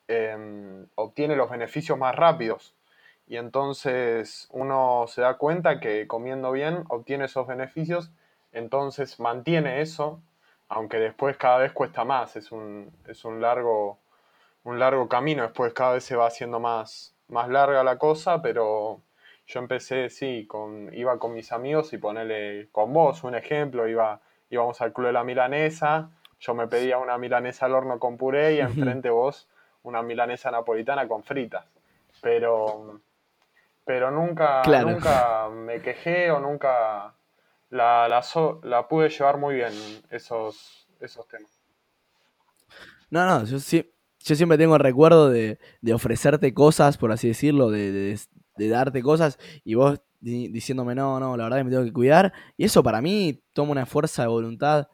em, 0.08 0.86
obtiene 0.94 1.36
los 1.36 1.50
beneficios 1.50 1.98
más 1.98 2.16
rápidos. 2.16 2.76
Y 3.28 3.38
entonces 3.38 4.48
uno 4.52 5.06
se 5.08 5.22
da 5.22 5.40
cuenta 5.40 5.80
que 5.80 6.06
comiendo 6.08 6.52
bien 6.52 6.84
obtiene 6.90 7.26
esos 7.26 7.48
beneficios, 7.48 8.12
entonces 8.52 9.20
mantiene 9.20 9.82
eso, 9.82 10.22
aunque 10.70 10.98
después 11.00 11.38
cada 11.38 11.58
vez 11.58 11.72
cuesta 11.72 12.06
más, 12.06 12.36
es 12.36 12.52
un, 12.52 12.92
es 13.08 13.26
un, 13.26 13.42
largo, 13.42 13.98
un 14.64 14.80
largo 14.80 15.08
camino, 15.10 15.44
después 15.44 15.74
cada 15.74 15.94
vez 15.94 16.04
se 16.04 16.16
va 16.16 16.28
haciendo 16.28 16.60
más, 16.60 17.16
más 17.28 17.50
larga 17.50 17.84
la 17.84 17.98
cosa, 17.98 18.42
pero 18.42 19.02
yo 19.46 19.60
empecé, 19.60 20.10
sí, 20.10 20.46
con, 20.48 20.94
iba 20.94 21.20
con 21.20 21.34
mis 21.34 21.52
amigos 21.52 21.92
y 21.94 21.98
ponerle 21.98 22.70
con 22.72 22.94
vos 22.94 23.24
un 23.24 23.36
ejemplo, 23.36 23.88
iba, 23.88 24.22
íbamos 24.50 24.82
al 24.82 24.94
Club 24.94 25.08
de 25.08 25.14
la 25.14 25.24
Milanesa, 25.24 26.10
yo 26.40 26.54
me 26.54 26.68
pedía 26.68 26.98
una 26.98 27.18
milanesa 27.18 27.66
al 27.66 27.74
horno 27.74 28.00
con 28.00 28.18
puré 28.18 28.56
y 28.56 28.60
enfrente 28.60 29.10
vos 29.10 29.48
una 29.84 30.02
milanesa 30.02 30.52
napolitana 30.52 31.08
con 31.08 31.24
fritas. 31.24 31.66
Pero, 32.22 33.00
pero 33.86 34.12
nunca, 34.12 34.62
nunca 34.64 35.50
me 35.50 35.82
quejé 35.82 36.32
o 36.32 36.40
nunca 36.40 37.14
la, 37.70 38.08
la, 38.64 38.88
pude 38.88 39.10
llevar 39.10 39.38
muy 39.38 39.56
bien 39.56 39.74
esos, 40.10 40.88
esos 41.00 41.28
temas. 41.28 41.52
No, 43.10 43.26
no, 43.26 43.46
yo, 43.46 43.58
yo 44.24 44.36
siempre 44.36 44.58
tengo 44.58 44.76
el 44.76 44.82
recuerdo 44.82 45.30
de, 45.30 45.58
ofrecerte 45.94 46.54
cosas, 46.54 46.98
por 46.98 47.12
así 47.12 47.28
decirlo, 47.28 47.70
de, 47.70 48.18
de, 48.58 48.68
darte 48.70 49.02
cosas 49.02 49.38
y 49.64 49.76
vos 49.76 50.02
diciéndome 50.22 50.96
no, 50.96 51.20
no, 51.20 51.36
la 51.36 51.44
verdad 51.44 51.58
que 51.58 51.64
me 51.66 51.72
tengo 51.72 51.84
que 51.84 51.94
cuidar. 51.94 52.34
Y 52.58 52.66
eso 52.66 52.82
para 52.82 53.02
mí 53.02 53.42
toma 53.54 53.72
una 53.72 53.86
fuerza 53.86 54.24
de 54.24 54.30
voluntad 54.30 54.88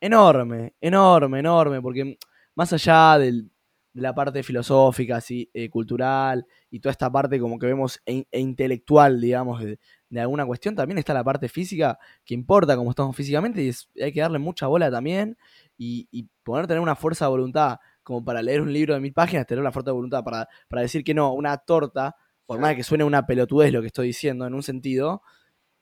enorme, 0.00 0.74
enorme, 0.80 1.40
enorme, 1.40 1.82
porque 1.82 2.18
más 2.54 2.72
allá 2.72 3.18
de 3.18 3.46
la 3.94 4.14
parte 4.14 4.42
filosófica, 4.42 5.16
así, 5.16 5.50
eh, 5.54 5.70
cultural 5.70 6.46
y 6.70 6.80
toda 6.80 6.92
esta 6.92 7.10
parte 7.10 7.40
como 7.40 7.58
que 7.58 7.66
vemos 7.66 8.00
e, 8.06 8.26
e 8.30 8.40
intelectual, 8.40 9.20
digamos, 9.20 9.62
de, 9.62 9.78
alguna 10.20 10.46
cuestión, 10.46 10.74
también 10.74 10.98
está 10.98 11.12
la 11.12 11.24
parte 11.24 11.48
física 11.48 11.98
que 12.24 12.34
importa 12.34 12.76
como 12.76 12.90
estamos 12.90 13.16
físicamente 13.16 13.62
y 13.62 13.72
hay 14.02 14.12
que 14.12 14.20
darle 14.20 14.38
mucha 14.38 14.66
bola 14.66 14.90
también 14.90 15.36
y, 15.76 16.08
y, 16.10 16.28
poder 16.42 16.66
tener 16.66 16.80
una 16.80 16.94
fuerza 16.94 17.24
de 17.24 17.30
voluntad 17.30 17.78
como 18.06 18.24
para 18.24 18.40
leer 18.40 18.60
un 18.60 18.72
libro 18.72 18.94
de 18.94 19.00
mil 19.00 19.12
páginas, 19.12 19.48
tener 19.48 19.60
una 19.60 19.72
fuerza 19.72 19.90
de 19.90 19.94
voluntad 19.94 20.22
para, 20.22 20.48
para 20.68 20.82
decir 20.82 21.02
que 21.02 21.12
no, 21.12 21.32
una 21.32 21.58
torta, 21.58 22.14
por 22.46 22.60
más 22.60 22.76
que 22.76 22.84
suene 22.84 23.02
una 23.02 23.26
pelotudez 23.26 23.72
lo 23.72 23.80
que 23.80 23.88
estoy 23.88 24.06
diciendo 24.06 24.46
en 24.46 24.54
un 24.54 24.62
sentido, 24.62 25.22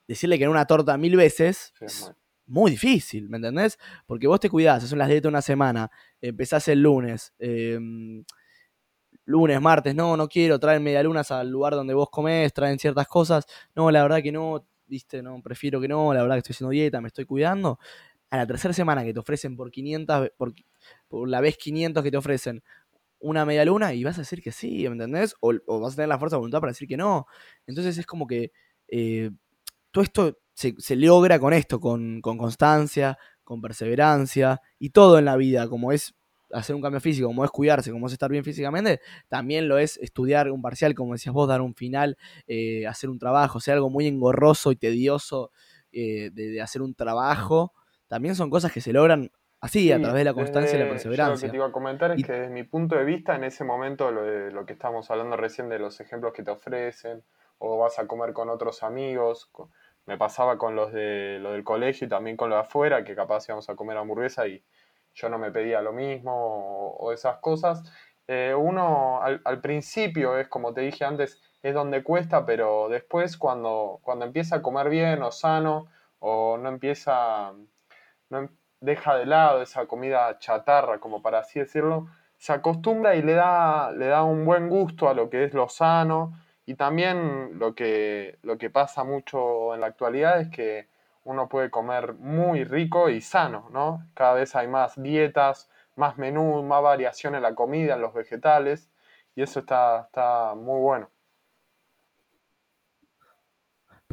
decirle 0.08 0.38
que 0.38 0.44
en 0.44 0.50
una 0.50 0.64
torta 0.64 0.96
mil 0.96 1.16
veces 1.16 1.74
muy 2.46 2.70
difícil, 2.70 3.28
¿me 3.28 3.36
entendés? 3.36 3.78
Porque 4.06 4.26
vos 4.26 4.40
te 4.40 4.48
cuidás, 4.48 4.82
haces 4.82 4.96
las 4.96 5.10
dietas 5.10 5.28
una 5.28 5.42
semana, 5.42 5.90
empezás 6.22 6.66
el 6.68 6.80
lunes, 6.80 7.34
em, 7.38 8.24
lunes, 9.26 9.60
martes, 9.60 9.94
no, 9.94 10.16
no 10.16 10.26
quiero, 10.26 10.58
traen 10.58 10.82
medialunas 10.82 11.30
al 11.30 11.50
lugar 11.50 11.74
donde 11.74 11.92
vos 11.92 12.08
comés, 12.08 12.54
traen 12.54 12.78
ciertas 12.78 13.06
cosas, 13.06 13.44
no, 13.74 13.90
la 13.90 14.02
verdad 14.02 14.22
que 14.22 14.32
no, 14.32 14.66
viste, 14.86 15.22
no, 15.22 15.42
prefiero 15.42 15.78
que 15.78 15.88
no, 15.88 16.14
la 16.14 16.22
verdad 16.22 16.36
que 16.36 16.38
estoy 16.38 16.54
haciendo 16.54 16.70
dieta, 16.70 17.02
me 17.02 17.08
estoy 17.08 17.26
cuidando. 17.26 17.78
A 18.30 18.38
la 18.38 18.46
tercera 18.46 18.72
semana 18.72 19.04
que 19.04 19.12
te 19.12 19.20
ofrecen 19.20 19.56
por 19.56 19.70
500, 19.70 20.30
por, 20.38 20.54
por 21.14 21.28
la 21.28 21.40
vez 21.40 21.56
500 21.56 22.02
que 22.02 22.10
te 22.10 22.16
ofrecen 22.16 22.62
una 23.20 23.46
media 23.46 23.64
luna 23.64 23.94
y 23.94 24.02
vas 24.02 24.18
a 24.18 24.22
decir 24.22 24.42
que 24.42 24.50
sí, 24.50 24.82
¿me 24.88 24.94
entendés? 24.94 25.36
O, 25.40 25.52
vas 25.80 25.92
a 25.92 25.96
tener 25.96 26.08
la 26.08 26.18
fuerza 26.18 26.34
de 26.34 26.40
voluntad 26.40 26.58
para 26.60 26.72
decir 26.72 26.88
que 26.88 26.96
no. 26.96 27.26
Entonces 27.66 27.96
es 27.96 28.04
como 28.04 28.26
que 28.26 28.50
eh, 28.88 29.30
todo 29.92 30.02
esto 30.02 30.38
se, 30.54 30.96
logra 30.96 31.38
con 31.38 31.52
esto, 31.52 31.78
con, 31.78 32.20
constancia, 32.20 33.16
con 33.44 33.60
perseverancia 33.60 34.60
y 34.80 34.90
todo 34.90 35.20
en 35.20 35.24
la 35.24 35.36
vida, 35.36 35.68
como 35.68 35.92
es 35.92 36.14
hacer 36.52 36.74
un 36.74 36.82
cambio 36.82 37.00
físico, 37.00 37.28
como 37.28 37.44
es 37.44 37.50
cuidarse, 37.52 37.92
como 37.92 38.08
es 38.08 38.12
estar 38.12 38.30
bien 38.30 38.42
físicamente, 38.42 39.00
también 39.28 39.68
lo 39.68 39.78
es 39.78 39.98
estudiar 39.98 40.50
un 40.50 40.62
parcial, 40.62 40.94
como 40.94 41.12
decías 41.12 41.32
vos, 41.32 41.48
dar 41.48 41.60
un 41.60 41.76
final, 41.76 42.16
eh, 42.48 42.88
hacer 42.88 43.08
un 43.08 43.20
trabajo, 43.20 43.60
sea 43.60 43.74
algo 43.74 43.88
muy 43.88 44.08
engorroso 44.08 44.72
y 44.72 44.76
tedioso 44.76 45.52
eh, 45.92 46.30
de, 46.32 46.60
hacer 46.60 46.82
un 46.82 46.94
trabajo, 46.94 47.72
también 48.08 48.34
son 48.34 48.50
cosas 48.50 48.72
que 48.72 48.80
se 48.80 48.92
logran 48.92 49.30
así, 49.64 49.90
a 49.90 49.98
través 49.98 50.20
de 50.20 50.24
la 50.24 50.34
constancia 50.34 50.76
y 50.76 50.82
la 50.82 50.88
perseverancia. 50.88 51.34
lo 51.34 51.40
que 51.40 51.50
te 51.50 51.56
iba 51.56 51.66
a 51.66 51.72
comentar 51.72 52.10
es 52.12 52.24
que 52.24 52.32
desde 52.32 52.50
mi 52.50 52.64
punto 52.64 52.96
de 52.96 53.04
vista, 53.04 53.34
en 53.34 53.44
ese 53.44 53.64
momento, 53.64 54.10
lo, 54.10 54.22
de, 54.22 54.50
lo 54.50 54.66
que 54.66 54.74
estábamos 54.74 55.10
hablando 55.10 55.36
recién 55.36 55.68
de 55.68 55.78
los 55.78 56.00
ejemplos 56.00 56.32
que 56.34 56.42
te 56.42 56.50
ofrecen, 56.50 57.22
o 57.58 57.78
vas 57.78 57.98
a 57.98 58.06
comer 58.06 58.34
con 58.34 58.50
otros 58.50 58.82
amigos, 58.82 59.50
me 60.06 60.18
pasaba 60.18 60.58
con 60.58 60.76
los 60.76 60.92
de 60.92 61.38
lo 61.40 61.52
del 61.52 61.64
colegio 61.64 62.06
y 62.06 62.10
también 62.10 62.36
con 62.36 62.50
los 62.50 62.58
de 62.58 62.62
afuera, 62.62 63.04
que 63.04 63.14
capaz 63.14 63.48
íbamos 63.48 63.68
a 63.70 63.74
comer 63.74 63.96
hamburguesa 63.96 64.46
y 64.46 64.62
yo 65.14 65.28
no 65.28 65.38
me 65.38 65.50
pedía 65.50 65.80
lo 65.80 65.92
mismo 65.92 66.32
o, 66.98 67.12
esas 67.12 67.38
cosas. 67.38 67.82
Eh, 68.26 68.54
uno 68.54 69.22
al, 69.22 69.60
principio 69.60 70.38
es 70.38 70.48
como 70.48 70.74
te 70.74 70.82
dije 70.82 71.04
antes, 71.04 71.40
es 71.62 71.72
donde 71.72 72.02
cuesta, 72.02 72.44
pero 72.44 72.88
después 72.90 73.38
cuando, 73.38 74.00
cuando 74.02 74.26
empieza 74.26 74.56
a 74.56 74.62
comer 74.62 74.90
bien 74.90 75.22
o 75.22 75.30
sano 75.30 75.86
o 76.18 76.58
no 76.58 76.68
empieza, 76.68 77.52
no 78.28 78.48
deja 78.84 79.16
de 79.16 79.26
lado 79.26 79.62
esa 79.62 79.86
comida 79.86 80.38
chatarra, 80.38 80.98
como 80.98 81.22
para 81.22 81.40
así 81.40 81.58
decirlo, 81.60 82.08
se 82.38 82.52
acostumbra 82.52 83.16
y 83.16 83.22
le 83.22 83.34
da, 83.34 83.90
le 83.92 84.06
da 84.06 84.22
un 84.24 84.44
buen 84.44 84.68
gusto 84.68 85.08
a 85.08 85.14
lo 85.14 85.30
que 85.30 85.44
es 85.44 85.54
lo 85.54 85.68
sano 85.68 86.38
y 86.66 86.74
también 86.74 87.58
lo 87.58 87.74
que, 87.74 88.38
lo 88.42 88.58
que 88.58 88.70
pasa 88.70 89.04
mucho 89.04 89.74
en 89.74 89.80
la 89.80 89.86
actualidad 89.86 90.40
es 90.40 90.48
que 90.50 90.88
uno 91.24 91.48
puede 91.48 91.70
comer 91.70 92.14
muy 92.14 92.64
rico 92.64 93.08
y 93.08 93.20
sano, 93.20 93.68
¿no? 93.70 94.06
Cada 94.14 94.34
vez 94.34 94.54
hay 94.56 94.68
más 94.68 95.00
dietas, 95.02 95.70
más 95.96 96.18
menú, 96.18 96.62
más 96.62 96.82
variación 96.82 97.34
en 97.34 97.42
la 97.42 97.54
comida, 97.54 97.94
en 97.94 98.02
los 98.02 98.12
vegetales, 98.12 98.90
y 99.34 99.42
eso 99.42 99.60
está, 99.60 100.02
está 100.06 100.54
muy 100.54 100.80
bueno. 100.80 101.08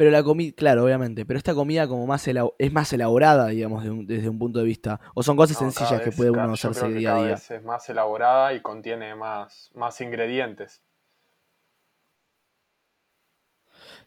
Pero 0.01 0.09
la 0.09 0.23
comida, 0.23 0.51
claro, 0.57 0.83
obviamente, 0.83 1.27
pero 1.27 1.37
esta 1.37 1.53
comida 1.53 1.87
como 1.87 2.07
más 2.07 2.27
es 2.27 2.73
más 2.73 2.91
elaborada, 2.91 3.49
digamos, 3.49 3.83
desde 4.07 4.29
un 4.29 4.39
punto 4.39 4.57
de 4.57 4.65
vista. 4.65 4.99
O 5.13 5.21
son 5.21 5.37
cosas 5.37 5.59
sencillas 5.59 6.01
que 6.01 6.11
puede 6.11 6.31
uno 6.31 6.53
hacerse 6.53 6.87
día 6.87 7.13
a 7.13 7.17
día. 7.19 7.31
Vez 7.33 7.51
es 7.51 7.63
más 7.63 7.87
elaborada 7.87 8.51
y 8.55 8.63
contiene 8.63 9.13
más, 9.13 9.69
más 9.75 10.01
ingredientes. 10.01 10.81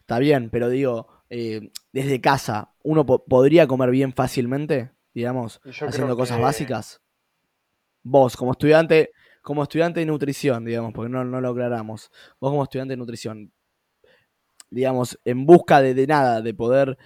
Está 0.01 0.19
bien, 0.19 0.49
pero 0.49 0.67
digo, 0.67 1.07
eh, 1.29 1.71
desde 1.93 2.19
casa, 2.19 2.73
¿uno 2.83 3.05
podría 3.05 3.65
comer 3.65 3.89
bien 3.89 4.11
fácilmente? 4.11 4.91
Digamos, 5.13 5.61
haciendo 5.63 6.17
cosas 6.17 6.41
básicas. 6.41 7.01
Vos, 8.03 8.35
como 8.35 8.51
estudiante, 8.51 9.11
como 9.41 9.63
estudiante 9.63 10.01
de 10.01 10.07
nutrición, 10.07 10.65
digamos, 10.65 10.91
porque 10.91 11.09
no, 11.09 11.23
no 11.23 11.39
lo 11.39 11.51
aclaramos. 11.51 12.11
Vos 12.41 12.51
como 12.51 12.63
estudiante 12.63 12.91
de 12.91 12.97
nutrición, 12.97 13.53
digamos, 14.75 15.17
en 15.23 15.45
busca 15.45 15.81
de, 15.81 16.05
nada, 16.05 16.41
de 16.41 16.53
poder 16.53 16.97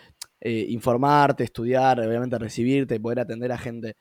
eh, 0.41 0.65
informarte, 0.69 1.43
estudiar, 1.43 1.99
obviamente 1.99 2.39
recibirte, 2.39 2.99
poder 2.99 3.19
atender 3.19 3.51
a 3.51 3.57
gente. 3.57 3.95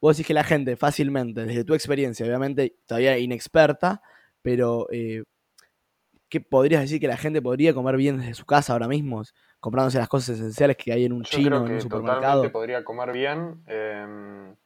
Vos 0.00 0.16
decís 0.16 0.26
que 0.26 0.34
la 0.34 0.42
gente 0.42 0.74
fácilmente, 0.76 1.44
desde 1.44 1.64
tu 1.64 1.74
experiencia, 1.74 2.24
obviamente 2.24 2.76
todavía 2.86 3.18
inexperta, 3.18 4.00
pero 4.40 4.86
eh, 4.90 5.22
¿qué 6.30 6.40
podrías 6.40 6.80
decir 6.80 6.98
que 6.98 7.08
la 7.08 7.18
gente 7.18 7.42
podría 7.42 7.74
comer 7.74 7.98
bien 7.98 8.16
desde 8.16 8.32
su 8.32 8.46
casa 8.46 8.72
ahora 8.72 8.88
mismo? 8.88 9.22
Comprándose 9.60 9.98
las 9.98 10.08
cosas 10.08 10.38
esenciales 10.38 10.78
que 10.78 10.90
hay 10.94 11.04
en 11.04 11.12
un 11.12 11.22
chino, 11.22 11.66
en 11.66 11.74
un 11.74 11.80
supermercado. 11.82 12.20
Totalmente 12.20 12.50
podría 12.50 12.84
comer 12.84 13.12
bien. 13.12 13.62
Em, 13.66 14.56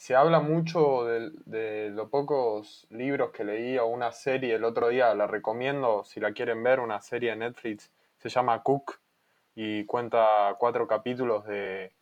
se 0.00 0.16
habla 0.16 0.40
mucho 0.40 1.04
de, 1.04 1.30
de, 1.44 1.90
los 1.90 2.08
pocos 2.08 2.86
libros 2.88 3.32
que 3.32 3.44
leí 3.44 3.76
o 3.76 3.86
una 3.86 4.12
serie. 4.12 4.54
El 4.54 4.64
otro 4.64 4.88
día, 4.88 5.14
la 5.14 5.26
recomiendo 5.26 6.04
si 6.04 6.20
la 6.20 6.32
quieren 6.32 6.62
ver, 6.62 6.80
una 6.80 7.02
serie 7.02 7.32
de 7.32 7.36
Netflix, 7.36 7.90
se 8.16 8.30
llama 8.30 8.62
Cook 8.62 8.98
y 9.54 9.84
cuenta 9.84 10.56
cuatro 10.58 10.88
capítulos 10.88 11.44
de, 11.44 11.92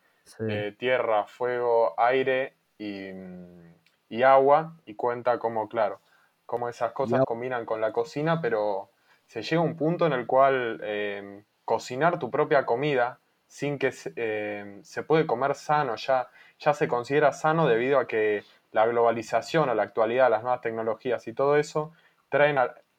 tierra, 0.77 1.25
fuego, 1.25 1.93
aire 1.99 2.53
y, 2.77 4.23
agua. 4.23 4.77
Y 4.85 4.95
cuenta 4.95 5.37
cómo, 5.37 5.67
claro, 5.67 5.99
cómo 6.45 6.69
esas 6.69 6.93
cosas 6.93 7.25
combinan 7.25 7.65
con 7.65 7.81
la 7.81 7.91
cocina, 7.91 8.39
pero 8.39 8.91
se 9.25 9.41
llega 9.41 9.61
a 9.61 9.65
un 9.65 9.75
punto 9.75 10.05
en 10.05 10.13
el 10.13 10.25
cual 10.25 10.79
eh, 10.85 11.43
cocinar 11.65 12.17
tu 12.17 12.31
propia 12.31 12.65
comida 12.65 13.19
sin 13.49 13.77
que 13.77 13.91
eh, 14.15 14.79
se 14.83 15.03
puede 15.03 15.27
comer 15.27 15.55
sano 15.55 15.97
ya 15.97 16.29
ya 16.59 16.73
se 16.73 16.87
considera 16.87 17.31
sano 17.31 17.67
debido 17.67 17.99
a 17.99 18.07
que 18.07 18.43
la 18.71 18.85
globalización 18.85 19.69
o 19.69 19.73
la 19.73 19.83
actualidad, 19.83 20.29
las 20.29 20.43
nuevas 20.43 20.61
tecnologías 20.61 21.27
y 21.27 21.33
todo 21.33 21.57
eso 21.57 21.93
traen, 22.27 22.57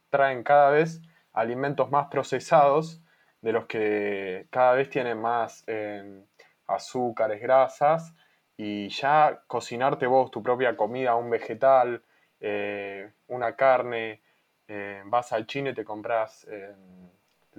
traen 0.09 0.43
cada 0.43 0.71
vez 0.71 1.01
alimentos 1.33 1.91
más 1.91 2.09
procesados 2.09 3.01
de 3.43 3.53
los 3.53 3.67
que 3.67 4.47
cada 4.51 4.73
vez 4.73 4.91
tienen 4.91 5.21
más 5.21 5.63
eh, 5.67 6.25
azúcares, 6.67 7.41
grasas 7.41 8.15
y 8.57 8.89
ya 8.89 9.43
cocinarte 9.47 10.07
vos 10.07 10.31
tu 10.31 10.43
propia 10.43 10.77
comida, 10.77 11.15
un 11.15 11.31
vegetal, 11.31 12.03
eh, 12.41 13.13
una 13.29 13.55
carne, 13.57 14.23
eh, 14.69 15.03
vas 15.07 15.33
al 15.33 15.47
chino 15.47 15.71
y 15.71 15.75
te 15.75 15.85
compras 15.85 16.47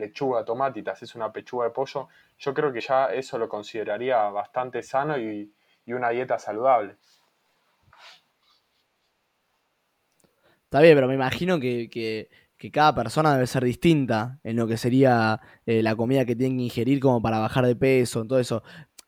lechuga, 0.02 0.44
tomate 0.44 0.80
y 0.80 0.84
te 0.84 0.92
una 1.16 1.32
pechuga 1.32 1.66
de 1.66 1.72
pollo, 1.72 2.10
yo 2.38 2.54
creo 2.54 2.74
que 2.74 2.82
ya 2.82 3.06
eso 3.06 3.38
lo 3.38 3.48
consideraría 3.48 4.18
bastante 4.30 4.82
sano 4.84 5.18
y, 5.18 5.54
una 5.88 6.10
dieta 6.10 6.40
saludable. 6.40 6.96
Está 10.64 10.80
bien, 10.80 10.96
pero 10.96 11.10
me 11.10 11.16
imagino 11.16 11.60
que, 11.60 12.30
cada 12.72 12.96
persona 12.96 13.34
debe 13.34 13.46
ser 13.46 13.66
distinta 13.66 14.40
en 14.44 14.56
lo 14.56 14.68
que 14.68 14.78
sería 14.78 15.42
eh, 15.66 15.84
la 15.84 15.98
comida 15.98 16.24
que 16.24 16.34
tienen 16.34 16.60
que 16.60 16.64
ingerir 16.64 17.02
como 17.02 17.22
para 17.22 17.40
bajar 17.40 17.66
de 17.66 17.76
peso, 17.76 18.22
en 18.22 18.30
todo 18.30 18.40
eso. 18.40 18.64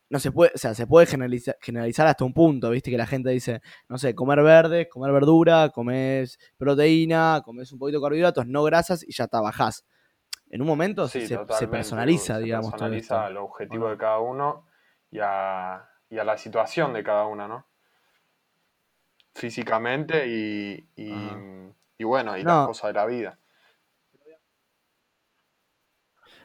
No 0.10 0.20
se 0.20 0.34
puede, 0.34 0.52
o 0.54 0.58
sea, 0.58 0.74
se 0.74 0.86
puede 0.88 1.08
generalizar, 1.08 2.08
hasta 2.08 2.26
un 2.26 2.34
punto, 2.34 2.70
viste, 2.70 2.92
que 2.92 2.98
la 2.98 3.08
gente 3.08 3.30
dice, 3.30 3.62
no 3.88 3.98
sé, 3.98 4.14
comer 4.14 4.44
verdes, 4.44 4.88
comer 4.90 5.14
verdura, 5.14 5.70
comes 5.70 6.38
proteína, 6.58 7.42
comes 7.46 7.72
un 7.72 7.80
poquito 7.80 8.00
de 8.00 8.04
carbohidratos, 8.04 8.46
no 8.46 8.64
grasas 8.64 9.04
y 9.08 9.14
ya 9.14 9.24
está, 9.24 9.40
bajás. 9.40 9.86
En 10.54 10.62
un 10.62 10.68
momento 10.68 11.08
se, 11.08 11.20
personaliza, 11.68 12.38
digamos. 12.38 12.68
Se 12.68 12.72
personaliza 12.74 13.28
el 13.28 13.38
objetivo 13.38 13.90
de 13.90 13.98
cada 13.98 14.20
uno 14.20 14.68
y 15.10 15.18
a, 15.20 15.84
y 16.12 16.20
a 16.20 16.24
la 16.24 16.38
situación 16.38 16.94
de 16.94 17.04
cada 17.04 17.26
una, 17.26 17.48
¿no? 17.48 17.66
Físicamente 19.34 20.28
y, 20.28 20.88
y, 20.96 22.04
bueno, 22.04 22.38
y 22.38 22.44
las 22.44 22.68
cosas 22.68 22.90
de 22.90 22.94
la 22.94 23.06
vida. 23.08 23.40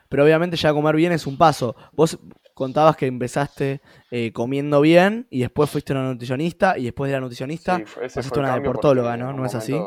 Pero 0.08 0.24
obviamente 0.24 0.56
ya 0.56 0.72
comer 0.72 0.96
bien 0.96 1.12
es 1.12 1.26
un 1.26 1.36
paso. 1.36 1.76
Vos 1.92 2.18
contabas 2.54 2.96
que 2.96 3.04
empezaste 3.04 3.82
eh, 4.10 4.32
comiendo 4.32 4.80
bien 4.80 5.26
y 5.28 5.40
después 5.40 5.68
fuiste 5.68 5.92
una 5.92 6.04
nutricionista 6.04 6.78
y 6.78 6.84
después 6.84 7.10
de 7.10 7.16
la 7.16 7.20
nutricionista 7.20 7.76
sí, 7.76 7.84
fuiste 8.08 8.38
una 8.38 8.54
deportóloga, 8.54 9.18
¿no? 9.18 9.34
¿No 9.34 9.44
es 9.44 9.54
así? 9.54 9.78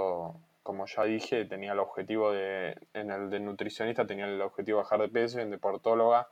Como 0.64 0.86
ya 0.86 1.04
dije, 1.04 1.46
tenía 1.46 1.74
el 1.74 1.80
objetivo 1.80 2.32
de, 2.32 2.78
en 2.94 3.12
el 3.12 3.30
de 3.30 3.40
nutricionista 3.40 4.06
tenía 4.06 4.26
el 4.26 4.42
objetivo 4.42 4.78
de 4.78 4.84
bajar 4.84 5.02
de 5.02 5.10
peso 5.10 5.40
y 5.40 5.42
en 5.42 5.52
deportóloga 5.52 6.30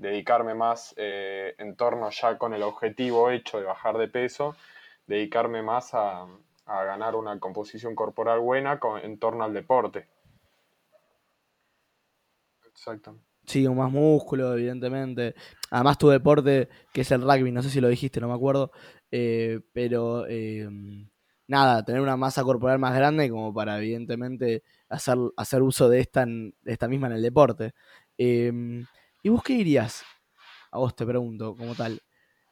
dedicarme 0.00 0.54
más 0.54 0.94
eh, 0.96 1.54
en 1.58 1.76
torno 1.76 2.08
ya 2.10 2.38
con 2.38 2.54
el 2.54 2.62
objetivo 2.62 3.30
hecho 3.30 3.58
de 3.58 3.64
bajar 3.64 3.98
de 3.98 4.08
peso, 4.08 4.56
dedicarme 5.06 5.62
más 5.62 5.90
a, 5.92 6.26
ganar 6.66 7.16
una 7.16 7.38
composición 7.40 7.96
corporal 7.96 8.38
buena 8.38 8.78
en 9.02 9.18
torno 9.18 9.42
al 9.42 9.52
deporte. 9.52 10.06
Exacto. 12.64 13.16
Sí, 13.44 13.66
con 13.66 13.76
más 13.76 13.90
músculo, 13.90 14.52
evidentemente. 14.54 15.34
Además, 15.70 15.98
tu 15.98 16.08
deporte, 16.08 16.68
que 16.92 17.00
es 17.00 17.10
el 17.10 17.22
rugby, 17.22 17.50
no 17.50 17.60
sé 17.62 17.70
si 17.70 17.80
lo 17.80 17.88
dijiste, 17.88 18.20
no 18.20 18.28
me 18.28 18.34
acuerdo, 18.34 18.70
eh, 19.10 19.60
pero 19.72 20.26
eh, 20.28 20.68
nada, 21.50 21.84
tener 21.84 22.00
una 22.00 22.16
masa 22.16 22.42
corporal 22.44 22.78
más 22.78 22.94
grande 22.94 23.28
como 23.28 23.52
para, 23.52 23.78
evidentemente, 23.78 24.62
hacer, 24.88 25.18
hacer 25.36 25.62
uso 25.62 25.88
de 25.88 26.00
esta, 26.00 26.24
de 26.24 26.52
esta 26.64 26.88
misma 26.88 27.08
en 27.08 27.14
el 27.14 27.22
deporte. 27.22 27.74
¿Y 28.16 29.28
vos 29.28 29.42
qué 29.42 29.54
dirías? 29.54 30.04
A 30.70 30.78
vos 30.78 30.94
te 30.94 31.04
pregunto, 31.04 31.56
como 31.56 31.74
tal. 31.74 32.00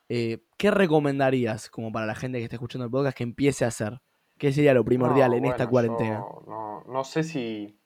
Eh, 0.08 0.42
¿Qué 0.56 0.70
recomendarías 0.70 1.70
como 1.70 1.92
para 1.92 2.06
la 2.06 2.14
gente 2.14 2.38
que 2.38 2.44
está 2.44 2.56
escuchando 2.56 2.86
el 2.86 2.90
podcast 2.90 3.16
que 3.16 3.24
empiece 3.24 3.64
a 3.64 3.68
hacer? 3.68 4.00
¿Qué 4.36 4.52
sería 4.52 4.74
lo 4.74 4.84
primordial 4.84 5.34
en 5.34 5.46
esta 5.46 5.66
cuarentena? 5.66 6.24
no, 6.86 7.04
sé 7.04 7.22
si, 7.22 7.78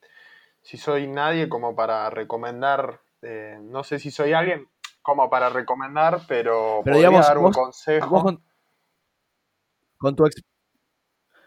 si 0.61 0.77
soy 0.77 1.07
nadie 1.07 1.49
como 1.49 1.75
para 1.75 2.09
recomendar, 2.11 3.01
eh, 3.23 3.59
no 3.63 3.85
sé 3.85 3.99
si 3.99 4.11
soy 4.11 4.33
alguien 4.33 4.69
como 5.01 5.29
para 5.31 5.49
recomendar, 5.49 6.21
pero, 6.29 6.81
pero 6.85 6.97
podría 6.97 7.21
dar 7.21 7.39
un 7.39 7.53
consejo. 7.53 8.23
con, 8.23 8.45
con, 9.99 10.17
tu 10.17 10.25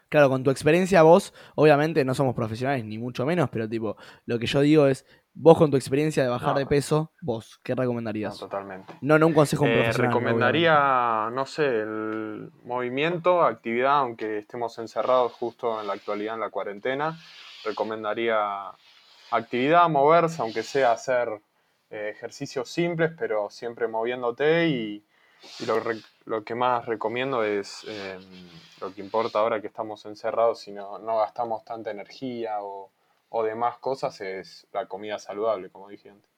claro, 0.08 0.28
con 0.28 0.42
tu 0.42 0.50
experiencia 0.50 1.02
vos, 1.02 1.34
obviamente 1.54 2.04
no 2.04 2.14
somos 2.14 2.34
profesionales 2.34 2.84
ni 2.84 2.98
mucho 2.98 3.26
menos, 3.26 3.48
pero 3.50 3.68
tipo, 3.68 3.96
lo 4.24 4.38
que 4.38 4.46
yo 4.46 4.60
digo 4.60 4.86
es, 4.86 5.06
Vos 5.38 5.58
con 5.58 5.70
tu 5.70 5.76
experiencia 5.76 6.22
de 6.22 6.30
bajar 6.30 6.56
de 6.56 6.64
peso, 6.64 7.12
vos, 7.20 7.60
¿qué 7.62 7.74
recomendarías? 7.74 8.32
No, 8.32 8.48
totalmente. 8.48 8.94
No, 9.02 9.18
no 9.18 9.26
un 9.26 9.34
consejo 9.34 9.66
eh, 9.66 9.74
profesional. 9.74 10.10
Recomendaría, 10.14 11.28
no 11.30 11.44
sé, 11.44 11.66
el 11.66 12.50
movimiento, 12.64 13.42
actividad, 13.42 13.98
aunque 13.98 14.38
estemos 14.38 14.78
encerrados 14.78 15.32
justo 15.32 15.78
en 15.78 15.88
la 15.88 15.92
actualidad, 15.92 16.36
en 16.36 16.40
la 16.40 16.48
cuarentena. 16.48 17.18
Recomendaría 17.66 18.38
actividad, 19.30 19.86
moverse, 19.90 20.40
aunque 20.40 20.62
sea 20.62 20.92
hacer 20.92 21.28
eh, 21.90 22.12
ejercicios 22.16 22.70
simples, 22.70 23.12
pero 23.18 23.50
siempre 23.50 23.88
moviéndote 23.88 24.68
y, 24.68 25.04
lo, 26.24 26.44
que 26.44 26.54
más 26.54 26.86
recomiendo 26.86 27.44
es 27.44 27.84
eh, 27.88 28.18
lo 28.80 28.92
que 28.94 29.00
importa 29.00 29.38
ahora 29.38 29.60
que 29.60 29.66
estamos 29.66 30.04
encerrados, 30.06 30.60
si 30.60 30.72
no, 30.72 30.98
no 30.98 31.18
gastamos 31.18 31.64
tanta 31.64 31.90
energía 31.90 32.62
o 32.62 32.90
o 33.28 33.42
demás 33.42 33.78
cosas 33.78 34.20
es 34.20 34.66
la 34.72 34.86
comida 34.86 35.18
saludable, 35.18 35.70
como 35.70 35.88
dije 35.88 36.10
antes. 36.10 36.30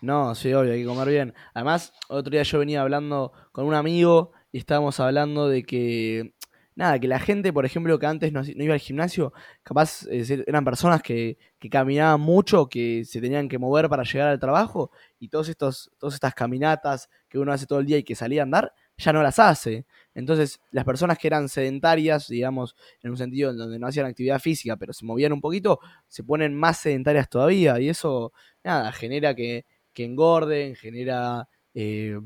No, 0.00 0.34
sí, 0.34 0.52
obvio, 0.52 0.72
hay 0.72 0.82
que 0.82 0.86
comer 0.86 1.08
bien. 1.08 1.34
Además, 1.54 1.92
otro 2.08 2.30
día 2.30 2.42
yo 2.42 2.58
venía 2.58 2.82
hablando 2.82 3.32
con 3.52 3.64
un 3.66 3.74
amigo 3.74 4.32
y 4.52 4.58
estábamos 4.58 5.00
hablando 5.00 5.48
de 5.48 5.64
que, 5.64 6.34
nada, 6.78 7.00
que 7.00 7.08
la 7.08 7.18
gente, 7.18 7.52
por 7.52 7.66
ejemplo, 7.66 7.98
que 7.98 8.06
antes 8.06 8.32
no, 8.32 8.40
iba 8.44 8.72
al 8.72 8.78
gimnasio, 8.78 9.32
capaz 9.64 10.06
eran 10.46 10.64
personas 10.64 11.02
que, 11.02 11.36
caminaban 11.72 12.20
mucho, 12.20 12.68
que 12.68 13.04
se 13.04 13.20
tenían 13.20 13.48
que 13.48 13.58
mover 13.58 13.88
para 13.88 14.04
llegar 14.04 14.28
al 14.28 14.38
trabajo 14.38 14.92
y 15.18 15.28
todos 15.28 15.48
estos, 15.48 15.90
todas 15.98 16.14
estas 16.14 16.34
caminatas 16.34 17.10
que 17.28 17.40
uno 17.40 17.52
hace 17.52 17.66
todo 17.66 17.80
el 17.80 17.86
día 17.86 17.98
y 17.98 18.04
que 18.04 18.14
salía 18.14 18.42
a 18.42 18.44
andar, 18.44 18.72
ya 18.96 19.12
no 19.12 19.24
las 19.24 19.40
hace. 19.40 19.86
Entonces, 20.14 20.60
las 20.70 20.84
personas 20.84 21.18
que 21.18 21.26
eran 21.26 21.48
sedentarias, 21.48 22.28
digamos, 22.28 22.76
en 23.02 23.10
un 23.10 23.16
sentido 23.16 23.50
en 23.50 23.56
donde 23.56 23.80
no 23.80 23.88
hacían 23.88 24.06
actividad 24.06 24.38
física, 24.38 24.76
pero 24.76 24.92
se 24.92 25.04
movían 25.04 25.32
un 25.32 25.40
poquito, 25.40 25.80
se 26.06 26.22
ponen 26.22 26.54
más 26.54 26.78
sedentarias 26.78 27.28
todavía. 27.28 27.80
Y 27.80 27.88
eso, 27.88 28.32
nada, 28.62 28.92
genera 28.92 29.34
que, 29.34 29.66
engorden, 29.96 30.76
genera 30.76 31.48
eh, 31.74 32.16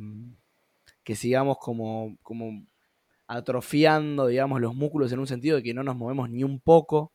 que 1.03 1.17
sigamos 1.17 1.57
como 1.57 2.19
atrofiando, 3.37 4.27
digamos, 4.27 4.61
los 4.61 4.75
músculos 4.75 5.13
en 5.13 5.19
un 5.21 5.27
sentido 5.27 5.57
de 5.57 5.63
que 5.63 5.75
no 5.75 5.83
nos 5.83 5.97
movemos 5.97 6.31
ni 6.31 6.45
un 6.45 6.61
poco. 6.61 7.13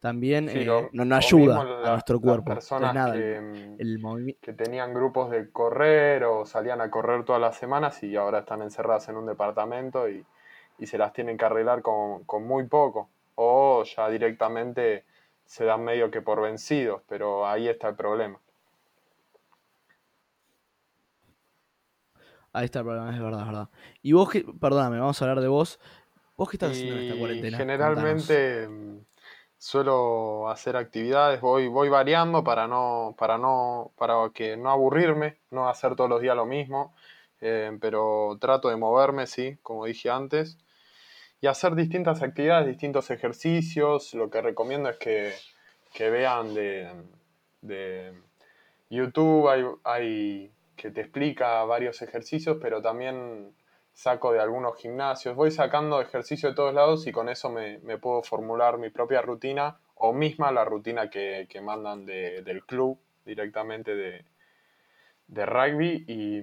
también 0.00 0.48
Sí, 0.48 0.58
eh, 0.60 0.64
no, 0.64 1.04
no 1.04 1.14
ayuda 1.16 1.60
a 1.60 1.90
nuestro 1.92 2.16
las 2.16 2.22
cuerpo. 2.22 2.44
personas 2.54 2.94
nada, 2.94 3.12
que, 3.12 3.36
el, 3.78 3.98
que 4.40 4.52
tenían 4.52 4.94
grupos 4.94 5.30
de 5.30 5.50
correr 5.50 6.24
o 6.24 6.44
salían 6.44 6.80
a 6.80 6.90
correr 6.90 7.24
todas 7.24 7.40
las 7.40 7.56
semanas 7.56 8.02
y 8.02 8.16
ahora 8.16 8.40
están 8.40 8.62
encerradas 8.62 9.08
en 9.08 9.16
un 9.16 9.26
departamento 9.26 10.08
y, 10.08 10.24
y 10.78 10.86
se 10.86 10.98
las 10.98 11.12
tienen 11.12 11.36
que 11.36 11.44
arreglar 11.44 11.82
con, 11.82 12.24
con 12.24 12.46
muy 12.46 12.66
poco. 12.66 13.10
O 13.36 13.84
ya 13.84 14.08
directamente 14.08 15.04
se 15.44 15.64
dan 15.64 15.84
medio 15.84 16.10
que 16.10 16.22
por 16.22 16.40
vencidos, 16.42 17.02
pero 17.08 17.46
ahí 17.46 17.68
está 17.68 17.88
el 17.88 17.96
problema. 17.96 18.38
Ahí 22.52 22.66
está 22.66 22.80
el 22.80 22.84
problema, 22.84 23.14
es 23.14 23.20
verdad, 23.20 23.40
es 23.40 23.46
verdad. 23.46 23.68
Y 24.02 24.12
vos, 24.12 24.30
qué, 24.30 24.44
perdóname, 24.60 24.98
vamos 24.98 25.20
a 25.20 25.24
hablar 25.24 25.40
de 25.40 25.48
vos. 25.48 25.80
¿Vos 26.36 26.50
qué 26.50 26.56
estás 26.56 26.72
haciendo 26.72 26.96
en 26.96 27.02
esta 27.04 27.18
cuarentena? 27.18 27.56
generalmente 27.56 28.68
mm, 28.68 28.98
suelo 29.58 30.50
hacer 30.50 30.76
actividades, 30.76 31.40
voy, 31.40 31.68
voy 31.68 31.88
variando 31.88 32.42
para 32.42 32.66
no, 32.66 33.14
para 33.16 33.38
no, 33.38 33.92
para 33.96 34.14
que 34.34 34.56
no 34.56 34.70
aburrirme, 34.70 35.38
no 35.50 35.68
hacer 35.68 35.94
todos 35.94 36.10
los 36.10 36.20
días 36.20 36.36
lo 36.36 36.46
mismo, 36.46 36.94
eh, 37.40 37.76
pero 37.80 38.36
trato 38.40 38.68
de 38.68 38.76
moverme, 38.76 39.26
sí, 39.26 39.56
como 39.62 39.86
dije 39.86 40.10
antes, 40.10 40.58
y 41.40 41.46
hacer 41.46 41.74
distintas 41.74 42.22
actividades, 42.22 42.66
distintos 42.66 43.10
ejercicios. 43.10 44.14
Lo 44.14 44.30
que 44.30 44.42
recomiendo 44.42 44.88
es 44.88 44.96
que, 44.96 45.32
que 45.92 46.10
vean 46.10 46.54
de, 46.54 46.88
de 47.62 48.14
YouTube, 48.90 49.48
hay, 49.48 49.64
hay 49.84 50.52
que 50.82 50.90
te 50.90 51.02
explica 51.02 51.62
varios 51.64 52.02
ejercicios, 52.02 52.58
pero 52.60 52.82
también 52.82 53.54
saco 53.92 54.32
de 54.32 54.40
algunos 54.40 54.76
gimnasios. 54.76 55.36
Voy 55.36 55.52
sacando 55.52 56.00
ejercicio 56.00 56.48
de 56.48 56.56
todos 56.56 56.74
lados 56.74 57.06
y 57.06 57.12
con 57.12 57.28
eso 57.28 57.50
me, 57.50 57.78
puedo 57.98 58.24
formular 58.24 58.78
mi 58.78 58.90
propia 58.90 59.22
rutina 59.22 59.78
o 59.94 60.12
misma 60.12 60.50
la 60.50 60.64
rutina 60.64 61.08
que, 61.08 61.46
que 61.48 61.60
mandan 61.60 62.04
de- 62.04 62.42
del 62.42 62.64
club 62.66 62.98
directamente 63.24 63.94
de, 63.94 64.24
de 65.28 65.46
rugby 65.46 66.04
y, 66.08 66.42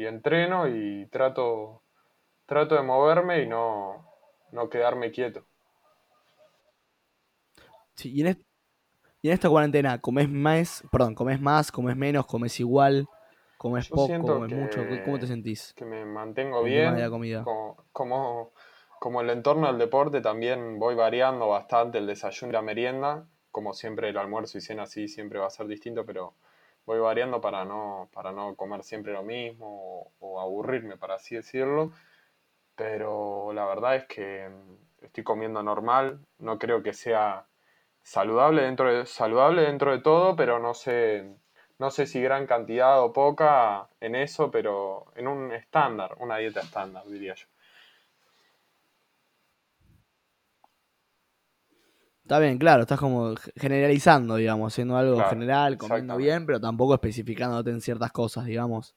y 0.00 0.06
entreno 0.06 0.68
y 0.68 1.06
trato, 1.06 1.82
trato 2.46 2.74
de 2.74 2.82
moverme 2.82 3.42
y 3.42 3.46
no, 3.48 4.06
no 4.52 4.70
quedarme 4.70 5.10
quieto. 5.10 5.44
Sí, 7.94 8.12
y 8.14 8.20
en, 8.22 8.28
en 8.28 9.32
esta 9.32 9.48
cuarentena, 9.48 10.00
¿comes 10.00 10.28
más, 10.28 10.84
perdón, 10.90 11.14
comes 11.14 11.40
más, 11.40 11.72
comes 11.72 11.96
menos, 11.96 12.26
comes 12.26 12.60
igual, 12.60 13.08
comes 13.68 13.88
Yo 13.88 13.96
poco, 13.96 14.24
comes 14.24 14.50
mucho? 14.50 14.86
¿Cómo- 14.86 15.02
¿Cómo 15.02 15.18
te 15.18 15.26
que- 15.26 15.32
sentís? 15.32 15.72
que 15.74 15.84
me 15.84 16.04
mantengo 16.04 16.62
de 16.62 16.70
bien. 16.70 16.98
la 16.98 17.10
comida. 17.10 17.44
Como, 17.44 17.76
como, 17.92 18.52
como 18.98 19.20
el 19.20 19.30
entorno 19.30 19.66
del 19.68 19.78
deporte 19.78 20.20
también 20.20 20.78
voy 20.78 20.94
variando 20.94 21.48
bastante 21.48 21.98
el 21.98 22.06
desayuno 22.06 22.50
y 22.50 22.54
la 22.54 22.62
merienda. 22.62 23.26
Como 23.50 23.72
siempre 23.72 24.08
el 24.10 24.18
almuerzo 24.18 24.58
y 24.58 24.60
cena 24.60 24.86
sí 24.86 25.08
siempre 25.08 25.38
va 25.38 25.46
a 25.46 25.50
ser 25.50 25.66
distinto, 25.66 26.04
pero 26.04 26.34
voy 26.84 26.98
variando 26.98 27.40
para 27.40 27.64
no, 27.64 28.08
para 28.12 28.30
no 28.32 28.54
comer 28.54 28.82
siempre 28.82 29.12
lo 29.12 29.22
mismo 29.22 29.66
o, 29.68 30.12
o 30.20 30.40
aburrirme, 30.40 30.96
para 30.96 31.14
así 31.14 31.34
decirlo. 31.36 31.92
Pero 32.74 33.52
la 33.54 33.64
verdad 33.64 33.96
es 33.96 34.04
que 34.06 34.48
estoy 35.00 35.24
comiendo 35.24 35.62
normal. 35.62 36.20
No 36.38 36.58
creo 36.58 36.82
que 36.82 36.92
sea 36.92 37.46
saludable 38.02 38.62
dentro 38.62 38.92
de, 38.92 39.06
saludable 39.06 39.62
dentro 39.62 39.92
de 39.92 40.00
todo, 40.00 40.36
pero 40.36 40.58
no 40.58 40.74
sé, 40.74 41.34
no 41.78 41.90
sé 41.90 42.06
si 42.06 42.20
gran 42.20 42.46
cantidad 42.46 43.02
o 43.02 43.12
poca 43.12 43.88
en 44.00 44.14
eso, 44.14 44.50
pero 44.50 45.06
en 45.16 45.28
un 45.28 45.52
estándar, 45.52 46.16
una 46.20 46.38
dieta 46.38 46.60
estándar, 46.60 47.04
diría 47.06 47.34
yo. 47.34 47.46
Está 52.24 52.38
bien, 52.40 52.58
claro, 52.58 52.82
estás 52.82 52.98
como 53.00 53.34
ge- 53.36 53.52
generalizando, 53.56 54.36
digamos, 54.36 54.72
haciendo 54.72 54.96
algo 54.98 55.22
Claro, 55.22 55.24
general, 55.24 55.78
comiendo 55.78 56.16
bien, 56.16 56.44
pero 56.44 56.60
tampoco 56.60 56.92
especificándote 56.94 57.70
en 57.70 57.80
ciertas 57.80 58.12
cosas, 58.12 58.44
digamos. 58.46 58.94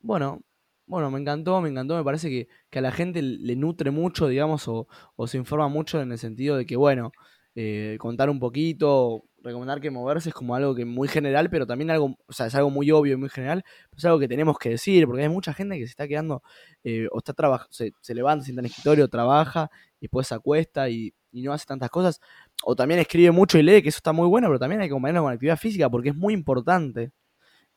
Bueno, 0.00 0.40
bueno, 0.86 1.10
me 1.10 1.20
encantó, 1.20 1.60
me 1.60 1.68
encantó, 1.68 1.96
me 1.96 2.04
parece 2.04 2.28
que, 2.28 2.48
que 2.70 2.78
a 2.80 2.82
la 2.82 2.92
gente 2.92 3.22
le 3.22 3.56
nutre 3.56 3.90
mucho, 3.90 4.28
digamos, 4.28 4.66
o, 4.68 4.88
o 5.16 5.26
se 5.26 5.38
informa 5.38 5.68
mucho 5.68 6.00
en 6.00 6.12
el 6.12 6.18
sentido 6.18 6.56
de 6.56 6.66
que, 6.66 6.76
bueno, 6.76 7.12
eh, 7.54 7.96
contar 7.98 8.30
un 8.30 8.38
poquito, 8.38 9.24
recomendar 9.42 9.80
que 9.80 9.90
moverse 9.90 10.28
es 10.30 10.34
como 10.34 10.54
algo 10.54 10.74
que 10.74 10.84
muy 10.84 11.08
general, 11.08 11.50
pero 11.50 11.66
también 11.66 11.90
algo, 11.90 12.16
o 12.26 12.32
sea, 12.32 12.46
es 12.46 12.54
algo 12.54 12.70
muy 12.70 12.90
obvio 12.90 13.14
y 13.14 13.16
muy 13.16 13.28
general, 13.28 13.64
pero 13.90 13.98
es 13.98 14.04
algo 14.04 14.18
que 14.18 14.28
tenemos 14.28 14.58
que 14.58 14.70
decir, 14.70 15.06
porque 15.06 15.22
hay 15.22 15.28
mucha 15.28 15.52
gente 15.52 15.76
que 15.78 15.84
se 15.84 15.90
está 15.90 16.06
quedando, 16.06 16.42
eh, 16.84 17.08
o 17.12 17.18
está 17.18 17.32
trabajando, 17.32 17.72
se, 17.72 17.92
se 18.00 18.14
levanta, 18.14 18.44
sienta 18.44 18.60
en 18.60 18.66
el 18.66 18.70
escritorio, 18.70 19.08
trabaja, 19.08 19.70
y 19.98 20.02
después 20.06 20.28
se 20.28 20.34
acuesta 20.34 20.88
y, 20.88 21.12
y 21.32 21.42
no 21.42 21.52
hace 21.52 21.66
tantas 21.66 21.90
cosas, 21.90 22.20
o 22.64 22.76
también 22.76 23.00
escribe 23.00 23.30
mucho 23.32 23.58
y 23.58 23.62
lee, 23.62 23.82
que 23.82 23.88
eso 23.88 23.98
está 23.98 24.12
muy 24.12 24.28
bueno, 24.28 24.48
pero 24.48 24.58
también 24.58 24.80
hay 24.80 24.88
que 24.88 24.92
acompañarlo 24.92 25.22
con 25.24 25.32
actividad 25.32 25.58
física 25.58 25.90
porque 25.90 26.10
es 26.10 26.16
muy 26.16 26.34
importante. 26.34 27.10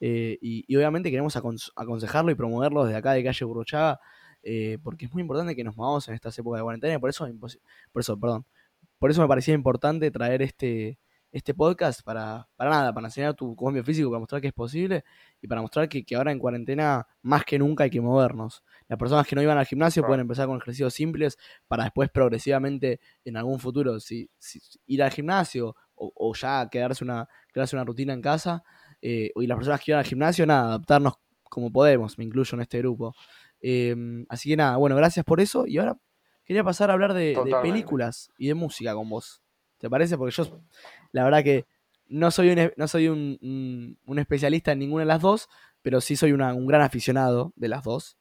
Eh, 0.01 0.37
y, 0.41 0.65
y 0.67 0.75
obviamente 0.75 1.09
queremos 1.09 1.37
acon- 1.37 1.71
aconsejarlo 1.73 2.29
y 2.29 2.35
promoverlo 2.35 2.83
desde 2.83 2.97
acá 2.97 3.13
de 3.13 3.23
Calle 3.23 3.45
Burruchaga, 3.45 3.99
eh, 4.43 4.77
porque 4.83 5.05
es 5.05 5.13
muy 5.13 5.21
importante 5.21 5.55
que 5.55 5.63
nos 5.63 5.77
movamos 5.77 6.05
en 6.09 6.15
estas 6.15 6.37
épocas 6.37 6.59
de 6.59 6.63
cuarentena, 6.63 6.95
y 6.95 6.97
por 6.97 7.09
eso, 7.09 7.25
por 7.39 8.01
eso, 8.01 8.19
perdón, 8.19 8.45
por 8.99 9.11
eso 9.11 9.21
me 9.21 9.27
parecía 9.27 9.53
importante 9.53 10.09
traer 10.11 10.41
este, 10.41 10.99
este 11.31 11.53
podcast 11.53 12.01
para, 12.03 12.47
para 12.55 12.69
nada, 12.69 12.93
para 12.93 13.07
enseñar 13.07 13.33
tu 13.33 13.55
cambio 13.55 13.83
físico, 13.83 14.09
para 14.09 14.19
mostrar 14.19 14.41
que 14.41 14.47
es 14.47 14.53
posible 14.53 15.03
y 15.41 15.47
para 15.47 15.61
mostrar 15.61 15.89
que, 15.89 16.03
que 16.05 16.15
ahora 16.15 16.31
en 16.31 16.39
cuarentena 16.39 17.05
más 17.21 17.43
que 17.43 17.59
nunca 17.59 17.83
hay 17.83 17.89
que 17.89 17.99
movernos. 18.01 18.63
Las 18.87 18.97
personas 18.97 19.27
que 19.27 19.35
no 19.35 19.41
iban 19.41 19.57
al 19.57 19.65
gimnasio 19.65 20.01
Claro. 20.01 20.09
pueden 20.11 20.21
empezar 20.21 20.47
con 20.47 20.57
ejercicios 20.57 20.93
simples 20.93 21.37
para 21.67 21.83
después 21.83 22.09
progresivamente 22.09 22.99
en 23.25 23.35
algún 23.37 23.59
futuro 23.59 23.99
si, 23.99 24.29
si- 24.37 24.61
ir 24.87 25.03
al 25.03 25.11
gimnasio 25.11 25.75
o, 25.95 26.11
o 26.15 26.33
ya 26.33 26.67
quedarse 26.69 27.03
una, 27.03 27.27
quedarse 27.53 27.75
una 27.75 27.83
rutina 27.85 28.13
en 28.13 28.21
casa. 28.21 28.63
eh, 29.01 29.31
y 29.35 29.45
las 29.47 29.57
personas 29.57 29.81
que 29.81 29.91
iban 29.91 29.99
al 29.99 30.05
gimnasio, 30.05 30.45
nada, 30.45 30.67
adaptarnos 30.67 31.13
como 31.43 31.71
podemos, 31.71 32.17
me 32.17 32.23
incluyo 32.23 32.55
en 32.55 32.61
este 32.61 32.79
grupo. 32.79 33.13
Eh, 33.61 33.95
así 34.29 34.49
que 34.49 34.57
nada, 34.57 34.77
bueno, 34.77 34.95
gracias 34.95 35.23
por 35.25 35.39
eso. 35.41 35.65
Y 35.67 35.77
ahora 35.77 35.97
quería 36.45 36.63
pasar 36.63 36.89
a 36.89 36.93
hablar 36.93 37.13
de, 37.13 37.35
películas 37.61 38.31
y 38.37 38.47
de 38.47 38.53
música 38.53 38.93
con 38.93 39.09
vos. 39.09 39.41
¿Te 39.77 39.89
parece? 39.89 40.17
Porque 40.17 40.33
yo, 40.35 40.59
la 41.11 41.23
verdad 41.23 41.43
que 41.43 41.65
no 42.07 42.31
soy 42.31 42.49
un, 42.49 42.71
no 42.77 42.87
soy 42.87 43.07
un, 43.07 43.37
un- 43.41 43.97
un 44.05 44.19
especialista 44.19 44.71
en 44.71 44.79
ninguna 44.79 45.01
de 45.01 45.07
las 45.07 45.21
dos, 45.21 45.49
pero 45.81 46.01
sí 46.01 46.15
soy 46.15 46.31
una- 46.31 46.53
un 46.53 46.67
gran 46.67 46.81
aficionado 46.81 47.51
de 47.55 47.67
las 47.67 47.83
dos, 47.83 48.17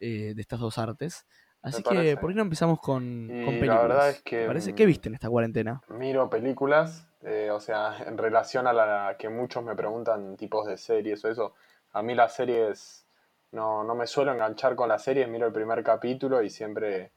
eh, 0.00 0.32
de 0.34 0.40
estas 0.40 0.60
dos 0.60 0.78
artes. 0.78 1.26
Así 1.62 1.82
que. 1.82 2.16
¿por 2.16 2.30
qué 2.30 2.36
no 2.36 2.42
empezamos 2.42 2.80
con, 2.80 3.28
Y 3.30 3.44
con 3.44 3.54
la 3.54 3.60
películas? 3.60 3.88
verdad 3.88 4.10
es 4.10 4.22
que, 4.22 4.72
mm, 4.72 4.74
¿Qué 4.74 4.86
viste 4.86 5.08
en 5.08 5.14
esta 5.14 5.28
cuarentena? 5.30 5.80
Miro 5.88 6.28
películas, 6.28 7.06
eh, 7.22 7.50
o 7.52 7.60
sea, 7.60 7.96
en 8.06 8.18
relación 8.18 8.66
a 8.66 8.72
la 8.72 9.16
que 9.18 9.28
muchos 9.28 9.62
me 9.62 9.74
preguntan 9.76 10.36
tipos 10.36 10.66
de 10.66 10.76
series 10.76 11.24
o 11.24 11.28
eso, 11.28 11.54
a 11.92 12.02
mí 12.02 12.14
las 12.14 12.34
series 12.34 13.06
no, 13.52 13.84
no 13.84 13.94
me 13.94 14.06
suelo 14.06 14.32
enganchar 14.32 14.74
con 14.74 14.88
las 14.88 15.04
series, 15.04 15.28
miro 15.28 15.46
el 15.46 15.52
primer 15.52 15.82
capítulo 15.84 16.42
y 16.42 16.50
siempre 16.50 17.12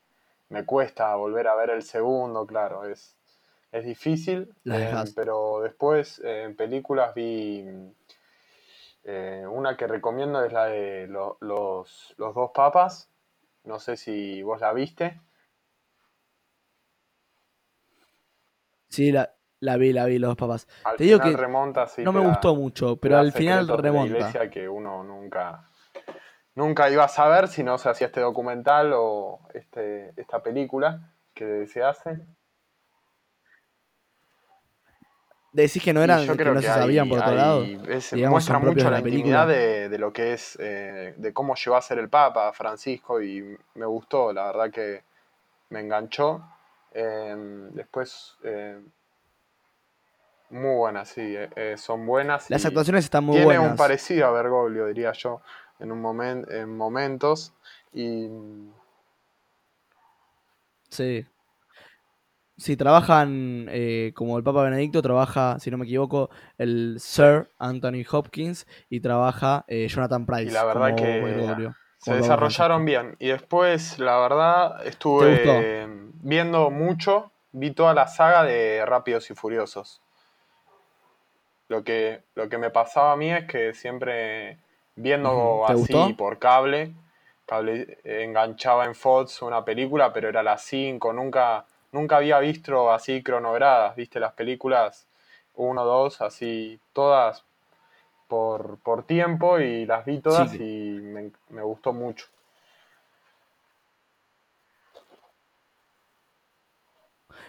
me 0.50 0.66
cuesta 0.66 1.16
volver 1.16 1.48
a 1.48 1.56
ver 1.56 1.70
el 1.72 1.84
segundo, 1.84 2.46
claro, 2.48 2.86
es, 2.86 3.16
es 3.72 3.86
difícil, 3.86 4.54
eh, 4.70 5.06
pero 5.16 5.62
después 5.62 6.20
eh, 6.24 6.44
en 6.44 6.56
películas 6.56 7.14
vi 7.16 7.64
eh, 9.04 9.46
una 9.50 9.78
que 9.78 9.88
recomiendo 9.88 10.44
es 10.44 10.52
la 10.52 10.66
de 10.66 11.08
lo- 11.08 11.38
los, 11.42 12.14
los 12.18 12.34
dos 12.36 12.52
papas, 12.54 13.10
no 13.64 13.80
sé 13.80 13.98
si 13.98 14.42
vos 14.44 14.60
la 14.62 14.74
viste. 14.74 15.22
Sí, 18.90 19.12
la, 19.12 19.36
la 19.60 19.78
vi, 19.78 19.94
la 19.94 20.06
vi, 20.06 20.18
los 20.20 20.30
dos 20.30 20.38
papás. 20.38 20.68
Al 20.84 20.96
Te 20.98 21.04
digo 21.04 21.20
que 21.20 21.34
remonta, 21.34 21.86
sí, 21.88 22.04
no 22.04 22.14
me 22.14 22.20
da- 22.20 22.30
gustó 22.30 22.56
mucho, 22.56 22.98
pero 22.98 23.18
al 23.18 23.32
final 23.32 23.68
de 23.68 23.74
la 23.74 23.82
remonta. 23.82 24.16
iglesia 24.16 24.50
que 24.50 24.70
uno 24.70 25.04
nunca, 25.04 25.70
nunca 26.56 26.90
iba 26.90 27.04
a 27.04 27.08
saber 27.10 27.48
si 27.48 27.64
no 27.64 27.78
se 27.78 27.90
hacía 27.90 28.08
este 28.08 28.22
documental 28.22 28.92
o 28.96 29.40
este, 29.54 30.14
esta 30.18 30.42
película 30.42 31.12
que 31.34 31.68
se 31.68 31.84
hace. 31.84 32.20
Decís 35.52 35.82
que 35.82 35.94
no 35.94 36.04
eran, 36.04 36.20
yo 36.26 36.34
que 36.34 36.44
creo 36.44 36.54
no 36.54 36.60
que 36.60 36.68
se 36.68 36.74
sabían 36.74 37.08
por 37.08 37.20
otro 37.20 37.32
hay- 37.32 37.38
lado. 37.38 37.64
es- 37.88 38.12
digamos, 38.12 38.32
muestra 38.34 38.60
mucho 38.60 38.84
la 38.90 38.92
la 38.92 39.00
intimidad 39.00 39.48
de, 39.48 39.88
de 39.88 39.98
lo 39.98 40.12
que 40.12 40.34
es, 40.34 40.58
eh, 40.60 41.14
de 41.16 41.34
cómo 41.34 41.56
llegó 41.56 41.78
a 41.78 41.82
ser 41.82 41.98
el 42.00 42.10
Papa 42.10 42.52
Francisco 42.52 43.22
y 43.22 43.58
me 43.76 43.86
gustó, 43.86 44.34
la 44.34 44.48
verdad 44.48 44.70
que 44.70 45.04
me 45.70 45.80
enganchó. 45.80 46.44
Eh, 46.92 47.36
después, 47.72 48.36
eh, 48.44 48.82
muy 50.50 50.76
buenas, 50.76 51.08
sí, 51.10 51.22
eh, 51.22 51.50
eh, 51.56 51.76
son 51.78 52.06
buenas. 52.06 52.50
Las 52.50 52.66
actuaciones 52.66 53.06
están 53.06 53.24
muy 53.24 53.36
Tiene 53.38 53.46
buenas. 53.58 53.72
un 53.72 53.78
parecido 53.78 54.28
a 54.28 54.32
Bergoglio, 54.32 54.88
diría 54.88 55.14
yo, 55.14 55.42
en, 55.80 55.92
un 55.92 56.02
momen- 56.02 56.52
en 56.52 56.76
momentos. 56.76 57.54
Y 57.94 58.28
Sí. 60.90 61.26
Sí, 62.58 62.78
trabajan, 62.78 63.68
eh, 63.70 64.14
como 64.16 64.38
el 64.38 64.44
Papa 64.44 64.64
Benedicto, 64.64 65.02
trabaja, 65.02 65.60
si 65.60 65.70
no 65.70 65.78
me 65.78 65.86
equivoco, 65.86 66.30
el 66.58 66.98
Sir 67.00 67.50
Anthony 67.60 68.06
Hopkins 68.10 68.66
y 68.90 69.02
trabaja 69.02 69.66
eh, 69.68 69.88
Jonathan 69.90 70.26
Price. 70.26 70.50
Y 70.50 70.52
la 70.52 70.64
verdad 70.64 70.96
que 70.96 71.68
se 72.00 72.16
desarrollaron 72.16 72.86
bien. 72.86 73.18
Y 73.20 73.28
después, 73.28 74.00
la 74.00 74.18
verdad, 74.20 74.82
¿Te 74.84 74.90
estuve 74.90 75.88
viendo 76.22 76.70
mucho 76.72 77.32
vi 77.56 77.72
toda 77.72 77.94
la 77.94 78.08
saga 78.08 78.44
de 78.44 78.86
Rápidos 78.86 79.30
y 79.32 79.36
Furiosos. 79.36 80.02
Lo 81.68 81.84
que, 81.84 82.22
lo 82.36 82.48
que 82.50 82.58
me 82.58 82.70
pasaba 82.70 83.14
a 83.14 83.16
mí 83.16 83.32
es 83.32 83.46
que 83.46 83.74
siempre 83.74 84.60
viendo 84.96 85.30
Ujú. 85.30 85.66
¿Te 85.66 85.74
así 85.74 86.14
gustó? 86.14 86.18
por 86.18 86.40
cable, 86.40 86.94
cable 87.46 88.00
eh, 88.04 88.24
enganchaba 88.24 88.86
en 88.86 88.96
Fox 88.96 89.42
una 89.42 89.64
película, 89.66 90.12
pero 90.14 90.30
era 90.30 90.44
las 90.44 90.64
5, 90.64 91.14
nunca, 91.14 91.66
nunca 91.92 92.18
había 92.18 92.40
visto 92.40 92.92
así 92.92 93.24
cronogradas, 93.24 93.96
viste 93.96 94.20
las 94.20 94.34
películas 94.34 95.08
1, 95.56 95.86
2, 95.86 96.22
así 96.22 96.80
todas 96.94 97.46
por, 98.28 98.80
por 98.80 99.04
tiempo 99.06 99.60
y 99.60 99.86
las 99.86 100.06
vi 100.06 100.20
todas 100.20 100.52
Sí. 100.52 100.60
y 100.60 100.64
me, 101.02 101.32
me 101.50 101.64
gustó 101.64 101.94
mucho. 101.94 102.28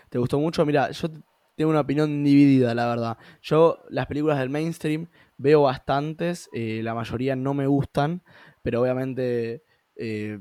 ¿Te 0.09 0.19
gustó 0.19 0.39
mucho? 0.39 0.65
Mira, 0.65 0.91
yo 0.91 1.09
tengo 1.57 1.71
una 1.71 1.81
opinión 1.81 2.23
dividida, 2.25 2.75
la 2.75 2.87
verdad. 2.87 3.19
Yo 3.43 3.79
las 3.91 4.07
películas 4.07 4.39
del 4.39 4.51
mainstream 4.51 5.09
veo 5.39 5.63
bastantes, 5.63 6.49
eh, 6.53 6.81
la 6.83 6.95
mayoría 6.95 7.37
no 7.37 7.55
me 7.55 7.67
gustan, 7.67 8.23
pero 8.63 8.83
obviamente, 8.83 9.63
eh, 9.97 10.41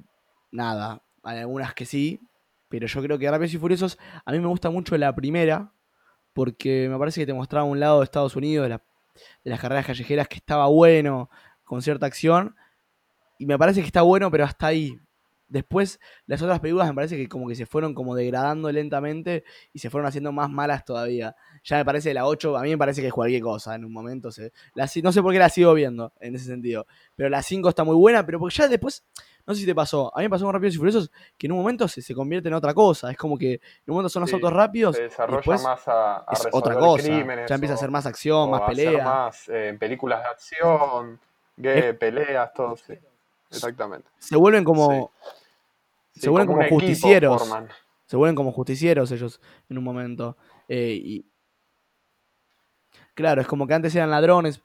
nada, 0.51 1.03
hay 1.23 1.39
algunas 1.39 1.73
que 1.73 1.85
sí, 1.85 2.21
pero 2.69 2.87
yo 2.87 3.01
creo 3.01 3.19
que 3.19 3.29
Rápidos 3.29 3.53
y 3.53 3.57
Furiosos, 3.57 3.97
a 4.25 4.31
mí 4.31 4.39
me 4.39 4.47
gusta 4.47 4.69
mucho 4.69 4.97
la 4.97 5.13
primera, 5.15 5.73
porque 6.33 6.87
me 6.89 6.97
parece 6.99 7.21
que 7.21 7.27
te 7.27 7.33
mostraba 7.33 7.65
un 7.65 7.79
lado 7.79 7.99
de 7.99 8.05
Estados 8.05 8.35
Unidos, 8.35 8.65
de, 8.65 8.69
la- 8.69 8.83
de 9.43 9.51
las 9.51 9.59
carreras 9.61 9.85
callejeras, 9.87 10.27
que 10.27 10.37
estaba 10.37 10.67
bueno, 10.67 11.29
con 11.63 11.81
cierta 11.81 12.05
acción, 12.07 12.55
y 13.39 13.45
me 13.45 13.57
parece 13.57 13.81
que 13.81 13.87
está 13.87 14.01
bueno, 14.03 14.31
pero 14.31 14.45
hasta 14.45 14.67
ahí. 14.67 14.99
Después, 15.47 15.99
las 16.25 16.41
otras 16.41 16.59
películas 16.59 16.87
me 16.87 16.95
parece 16.95 17.17
que 17.17 17.29
como 17.29 17.47
que 17.47 17.55
se 17.55 17.65
fueron 17.65 17.93
como 17.93 18.15
degradando 18.15 18.71
lentamente 18.71 19.43
y 19.73 19.79
se 19.79 19.89
fueron 19.89 20.07
haciendo 20.07 20.31
más 20.31 20.49
malas 20.49 20.83
todavía. 20.85 21.35
Ya 21.63 21.77
me 21.77 21.85
parece 21.85 22.13
la 22.13 22.25
8, 22.25 22.57
a 22.57 22.61
mí 22.63 22.69
me 22.69 22.77
parece 22.77 23.01
que 23.01 23.07
es 23.07 23.13
cualquier 23.13 23.41
cosa 23.43 23.75
en 23.75 23.85
un 23.85 23.93
momento. 23.93 24.31
Se, 24.31 24.51
la, 24.73 24.87
si- 24.87 25.01
no 25.01 25.11
sé 25.11 25.21
por 25.21 25.31
qué 25.33 25.39
la 25.39 25.49
sigo 25.49 25.73
viendo 25.73 26.11
en 26.19 26.35
ese 26.35 26.45
sentido. 26.45 26.87
Pero 27.15 27.29
la 27.29 27.41
5 27.43 27.69
está 27.69 27.83
muy 27.83 27.95
buena, 27.95 28.25
pero 28.25 28.39
porque 28.39 28.55
ya 28.55 28.67
después, 28.67 29.03
no 29.45 29.53
sé 29.53 29.59
si 29.61 29.65
te 29.67 29.75
pasó, 29.75 30.11
a 30.15 30.19
mí 30.19 30.25
me 30.25 30.29
pasó 30.31 30.45
con 30.45 30.53
Rápidos 30.53 30.75
y 30.75 30.77
Furiosos 30.79 31.11
que 31.37 31.45
en 31.45 31.51
un 31.53 31.59
momento 31.59 31.87
se, 31.87 32.01
se 32.01 32.15
convierte 32.15 32.47
en 32.47 32.55
otra 32.55 32.73
cosa. 32.73 33.11
Es 33.11 33.17
como 33.17 33.37
que 33.37 33.53
en 33.53 33.59
un 33.87 33.93
momento 33.95 34.09
son 34.09 34.21
los 34.21 34.29
Sí, 34.31 34.35
autos 34.35 34.51
rápidos 34.51 34.95
Se 34.95 35.01
y 35.01 35.05
desarrolla 35.05 35.37
después 35.37 35.63
más 35.63 35.87
a, 35.87 36.17
a 36.17 36.33
es 36.33 36.47
otra 36.51 36.75
cosa. 36.75 37.03
crímenes. 37.03 37.47
Ya 37.49 37.55
empieza 37.55 37.75
a 37.75 37.77
ser 37.77 37.91
más 37.91 38.05
acción, 38.07 38.49
más 38.49 38.61
pelea. 38.61 39.03
más 39.05 39.47
eh, 39.49 39.75
películas 39.79 40.23
de 40.23 40.29
acción, 40.29 41.19
gue- 41.57 41.93
peleas, 41.97 42.51
todo. 42.53 42.75
sí. 42.77 42.93
Exactamente. 43.49 44.07
Se 44.19 44.35
vuelven 44.35 44.63
como, 44.63 45.11
Sí, 46.13 46.21
se 46.21 46.29
vuelven 46.29 46.47
como 46.47 46.67
justicieros. 46.69 47.41
forman. 47.41 47.67
se 48.05 48.15
vuelven 48.17 48.35
como 48.35 48.51
justicieros 48.51 49.11
ellos 49.11 49.41
en 49.69 49.77
un 49.77 49.83
momento. 49.83 50.37
Eh, 50.67 50.99
y 51.03 51.25
claro, 53.13 53.41
es 53.41 53.47
como 53.47 53.67
que 53.67 53.73
antes 53.73 53.95
eran 53.95 54.09
ladrones. 54.09 54.61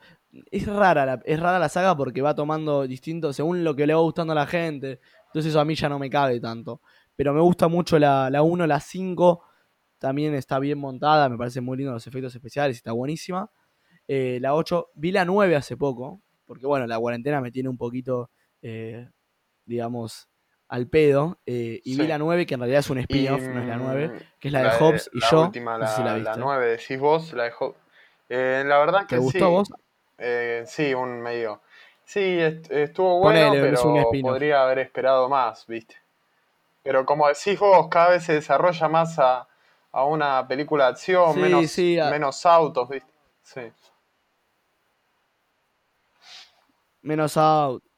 Es 0.51 0.67
rara, 0.67 1.05
la, 1.07 1.21
es 1.25 1.41
rara 1.41 1.59
la 1.59 1.69
saga 1.69 1.97
porque 1.97 2.23
va 2.23 2.35
tomando 2.37 2.87
distinto 2.87 3.33
según 3.33 3.65
lo 3.65 3.75
que 3.75 3.87
le 3.87 3.95
va 3.95 4.01
gustando 4.01 4.33
a 4.33 4.37
la 4.37 4.47
gente. 4.47 5.01
Entonces 5.27 5.51
eso 5.51 5.61
a 5.61 5.65
mí 5.65 5.75
ya 5.75 5.89
no 5.89 5.99
me 5.99 6.09
cabe 6.09 6.39
tanto. 6.41 6.81
Pero 7.17 7.35
me 7.35 7.41
gusta 7.41 7.69
mucho 7.69 7.99
la, 7.99 8.31
la 8.31 8.43
1, 8.43 8.67
la 8.67 8.79
5. 8.81 9.43
También 9.99 10.35
está 10.35 10.59
bien 10.59 10.79
montada, 10.79 11.29
me 11.29 11.37
parece 11.37 11.61
muy 11.61 11.77
lindo 11.77 11.93
los 11.93 12.07
efectos 12.07 12.35
especiales, 12.35 12.77
está 12.77 12.93
buenísima. 12.93 13.51
Eh, 14.09 14.39
la 14.41 14.55
8, 14.55 14.91
vi 14.95 15.13
la 15.13 15.25
9 15.27 15.55
hace 15.57 15.77
poco, 15.77 16.23
porque 16.47 16.67
bueno, 16.67 16.87
la 16.87 16.99
cuarentena 16.99 17.41
me 17.43 17.51
tiene 17.53 17.69
un 17.69 17.77
poquito, 17.77 18.31
eh, 18.63 19.09
digamos, 19.65 20.29
al 20.69 20.89
pedo. 20.89 21.39
eh, 21.47 21.81
y 21.85 21.97
vi 21.97 22.03
Sí. 22.03 22.09
la 22.09 22.19
9, 22.19 22.47
que 22.47 22.55
en 22.55 22.61
realidad 22.61 22.81
es 22.81 22.91
un 22.91 22.99
spin-off, 22.99 23.49
no 23.49 23.61
es 23.61 23.67
la 23.67 23.77
9 23.77 24.07
mm, 24.09 24.19
que 24.41 24.49
es 24.49 24.53
la 24.53 24.61
de 24.63 24.71
Hobbes 24.79 25.11
y 25.13 25.21
la 25.21 25.31
yo. 25.31 25.45
última, 25.47 25.79
no 25.79 25.87
sé 25.87 25.93
si 25.97 26.03
la 26.03 26.13
la, 26.13 26.15
viste. 26.15 26.41
9, 26.41 26.67
decís 26.67 26.99
vos, 26.99 27.33
la 27.33 27.45
de 27.45 27.51
Hobbes. 27.53 27.77
Eh, 28.29 28.63
la 28.67 28.79
verdad 28.79 29.01
que 29.07 29.17
¿Te 29.17 29.19
gustó 29.19 29.47
sí. 29.47 29.53
vos? 29.53 29.69
Eh, 30.19 30.65
sí, 30.67 30.95
un 30.95 31.21
medio. 31.21 31.63
Sí, 32.05 32.21
est- 32.21 32.71
estuvo 32.71 33.19
bueno, 33.21 33.51
Ponele, 33.51 33.63
pero 33.63 34.11
podría 34.23 34.63
haber 34.63 34.79
esperado 34.81 35.29
más, 35.29 35.67
¿viste? 35.67 35.97
Pero 36.83 37.05
como 37.07 37.29
decís 37.29 37.59
vos, 37.59 37.89
cada 37.91 38.11
vez 38.11 38.25
se 38.25 38.35
desarrolla 38.35 38.89
más 38.89 39.19
a, 39.19 39.49
a 39.93 40.05
una 40.05 40.47
película 40.49 40.85
de 40.87 40.91
acción, 40.91 41.35
Sí, 41.35 41.41
menos, 41.41 41.67
sí, 41.67 41.99
a- 41.99 42.11
menos 42.11 42.45
autos, 42.47 42.89
¿viste? 42.89 43.11
Sí. 43.43 43.61
Menos 47.03 47.37
autos. 47.37 47.90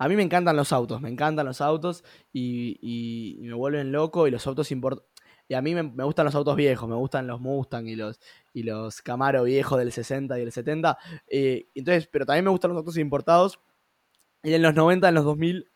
A 0.00 0.08
mí 0.08 0.16
me 0.16 0.22
encantan 0.22 0.56
los 0.56 0.72
autos, 0.72 1.02
me 1.02 1.10
encantan 1.10 1.44
los 1.44 1.60
autos 1.60 2.04
y, 2.32 3.36
me 3.42 3.52
vuelven 3.52 3.92
loco 3.92 4.26
y 4.26 4.30
los 4.30 4.46
autos 4.46 4.72
import 4.72 5.04
Y 5.46 5.52
a 5.52 5.60
mí 5.60 5.74
me, 5.74 6.04
gustan 6.04 6.24
los 6.24 6.34
autos 6.34 6.56
viejos, 6.56 6.88
me 6.88 6.94
gustan 6.94 7.26
los 7.26 7.38
Mustang 7.38 7.86
y 7.86 7.96
los, 7.96 8.18
y 8.54 8.62
los 8.62 9.02
Camaro 9.02 9.44
viejos 9.44 9.78
del 9.78 9.92
60 9.92 10.38
y 10.38 10.40
del 10.40 10.52
70. 10.52 10.96
eh, 11.26 11.68
entonces, 11.74 12.08
pero 12.10 12.24
también 12.24 12.46
me 12.46 12.50
gustan 12.50 12.70
los 12.70 12.78
autos 12.78 12.96
importados. 12.96 13.60
Y 14.42 14.54
en 14.54 14.62
los 14.62 14.74
90, 14.74 15.06
en 15.06 15.14
los 15.14 15.24
2000, 15.26 15.70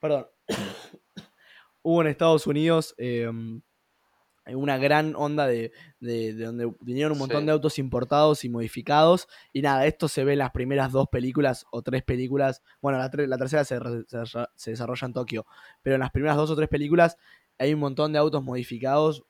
perdón, 0.00 0.28
hubo 1.82 2.00
en 2.00 2.06
Estados 2.06 2.46
Unidos 2.46 2.94
eh, 2.96 3.30
una 4.46 4.76
gran 4.78 5.14
onda 5.16 5.46
de, 5.46 5.72
de- 6.00 6.34
de 6.34 6.44
donde 6.44 6.72
vinieron 6.80 7.12
un 7.12 7.18
montón 7.18 7.40
Sí. 7.40 7.46
de 7.46 7.52
autos 7.52 7.78
importados 7.78 8.44
y 8.44 8.48
modificados. 8.48 9.28
Y 9.52 9.62
nada, 9.62 9.86
esto 9.86 10.08
se 10.08 10.24
ve 10.24 10.32
en 10.32 10.40
las 10.40 10.50
primeras 10.50 10.90
dos 10.92 11.08
películas 11.08 11.64
o 11.70 11.82
tres 11.82 12.02
películas. 12.02 12.62
Bueno, 12.80 12.98
la, 12.98 13.10
tre- 13.10 13.26
la 13.26 13.38
tercera 13.38 13.64
se, 13.64 13.76
se 13.76 13.82
desarrolla- 14.16 14.50
se 14.56 14.70
desarrolla 14.72 15.06
en 15.06 15.12
Tokio. 15.12 15.46
Pero 15.82 15.94
en 15.94 16.00
las 16.00 16.10
primeras 16.10 16.36
dos 16.36 16.50
o 16.50 16.56
tres 16.56 16.68
películas 16.68 17.16
hay 17.58 17.72
un 17.74 17.80
montón 17.80 18.12
de 18.12 18.18
autos 18.18 18.42
modificados. 18.42 19.24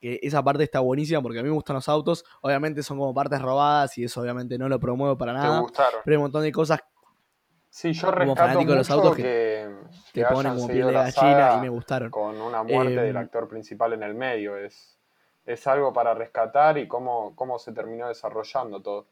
Que 0.00 0.18
esa 0.22 0.42
parte 0.42 0.64
está 0.64 0.80
buenísima 0.80 1.22
porque 1.22 1.38
a 1.38 1.42
mí 1.42 1.48
me 1.48 1.54
gustan 1.54 1.74
los 1.74 1.88
autos. 1.88 2.24
Obviamente 2.40 2.82
son 2.82 2.98
como 2.98 3.14
partes 3.14 3.40
robadas 3.40 3.96
y 3.98 4.04
eso 4.04 4.20
obviamente 4.20 4.58
no 4.58 4.68
lo 4.68 4.80
promuevo 4.80 5.16
para 5.16 5.32
¿Te 5.32 5.38
nada. 5.38 5.60
gustaron? 5.60 6.00
Pero 6.04 6.14
hay 6.14 6.16
un 6.16 6.22
montón 6.24 6.42
de 6.42 6.50
cosas 6.50 6.80
Sí, 7.74 7.94
yo 7.94 8.12
como 8.12 8.36
fanático 8.36 8.72
de 8.72 8.76
los 8.76 8.90
mucho 8.90 9.00
autos 9.00 9.16
que- 9.16 9.66
que, 10.12 10.24
ponen 10.26 10.56
como 10.56 10.68
piel 10.68 10.86
de 10.88 10.92
gallina 10.92 11.54
y 11.56 11.60
me 11.62 11.68
gustaron. 11.70 12.10
con 12.10 12.38
una 12.38 12.62
muerte 12.62 13.00
del 13.00 13.16
Em, 13.16 13.22
actor 13.22 13.48
principal 13.48 13.94
en 13.94 14.02
el 14.02 14.14
medio. 14.14 14.58
Es, 14.58 14.98
es 15.46 15.66
algo 15.66 15.90
para 15.90 16.12
rescatar 16.12 16.76
y 16.76 16.86
cómo, 16.86 17.34
cómo 17.34 17.58
se 17.58 17.72
terminó 17.72 18.08
desarrollando 18.08 18.82
todo. 18.82 19.06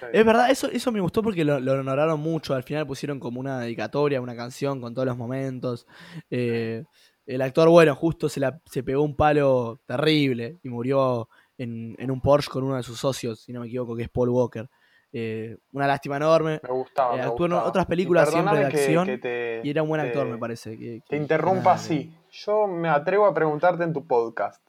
Sí. 0.00 0.06
Es 0.12 0.26
verdad, 0.26 0.50
eso, 0.50 0.66
eso 0.68 0.90
me 0.90 0.98
gustó 1.00 1.22
porque 1.22 1.44
lo, 1.44 1.60
lo 1.60 1.74
honoraron 1.74 2.18
mucho. 2.18 2.54
Al 2.54 2.64
final 2.64 2.88
pusieron 2.88 3.20
como 3.20 3.38
una 3.38 3.60
dedicatoria, 3.60 4.20
una 4.20 4.34
canción 4.34 4.80
con 4.80 4.94
todos 4.94 5.06
los 5.06 5.16
momentos. 5.16 5.86
Eh, 6.28 6.82
el 7.24 7.40
actor, 7.40 7.68
bueno, 7.68 7.94
justo 7.94 8.28
se, 8.28 8.40
la, 8.40 8.60
se 8.64 8.82
pegó 8.82 9.02
un 9.04 9.14
palo 9.14 9.80
terrible 9.86 10.58
y 10.64 10.68
murió 10.70 11.28
en, 11.62 11.94
en 11.98 12.10
un 12.10 12.20
Porsche 12.20 12.50
con 12.50 12.64
uno 12.64 12.76
de 12.76 12.82
sus 12.82 12.98
socios, 12.98 13.40
si 13.40 13.52
no 13.52 13.60
me 13.60 13.66
equivoco, 13.66 13.94
que 13.96 14.02
es 14.04 14.08
Paul 14.08 14.28
Walker. 14.30 14.68
Eh, 15.14 15.58
una 15.72 15.86
lástima 15.86 16.16
enorme. 16.16 16.58
Me 16.62 16.70
gustaba. 16.70 17.14
Eh, 17.14 17.18
me 17.18 17.22
actuó 17.24 17.44
en 17.46 17.52
otras 17.52 17.84
películas 17.86 18.30
siempre 18.30 18.58
de 18.64 18.68
que- 18.70 18.76
acción 18.78 19.06
que 19.06 19.18
te- 19.18 19.60
Y 19.62 19.70
era 19.70 19.82
un 19.82 19.88
buen 19.90 20.00
te- 20.00 20.08
actor, 20.08 20.26
me 20.26 20.38
parece. 20.38 20.78
que- 20.78 21.02
Te 21.06 21.16
interrumpa 21.16 21.72
así. 21.74 22.16
Yo 22.30 22.66
me 22.66 22.88
atrevo 22.88 23.26
a 23.26 23.34
preguntarte 23.34 23.84
en 23.84 23.92
tu 23.92 24.06
podcast. 24.06 24.66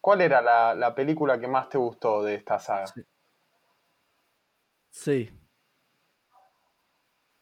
¿Cuál 0.00 0.22
era 0.22 0.40
la, 0.40 0.74
la 0.74 0.94
película 0.94 1.38
que 1.38 1.46
más 1.46 1.68
te 1.68 1.76
gustó 1.78 2.22
de 2.22 2.34
esta 2.36 2.58
saga? 2.58 2.86
Sí. 2.86 3.02
Sí. 4.90 5.30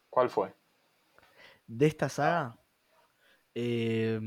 ¿Cuál 0.09 0.29
fue? 0.29 0.53
De 1.67 1.87
esta 1.87 2.09
saga. 2.09 2.57
eh, 3.55 4.19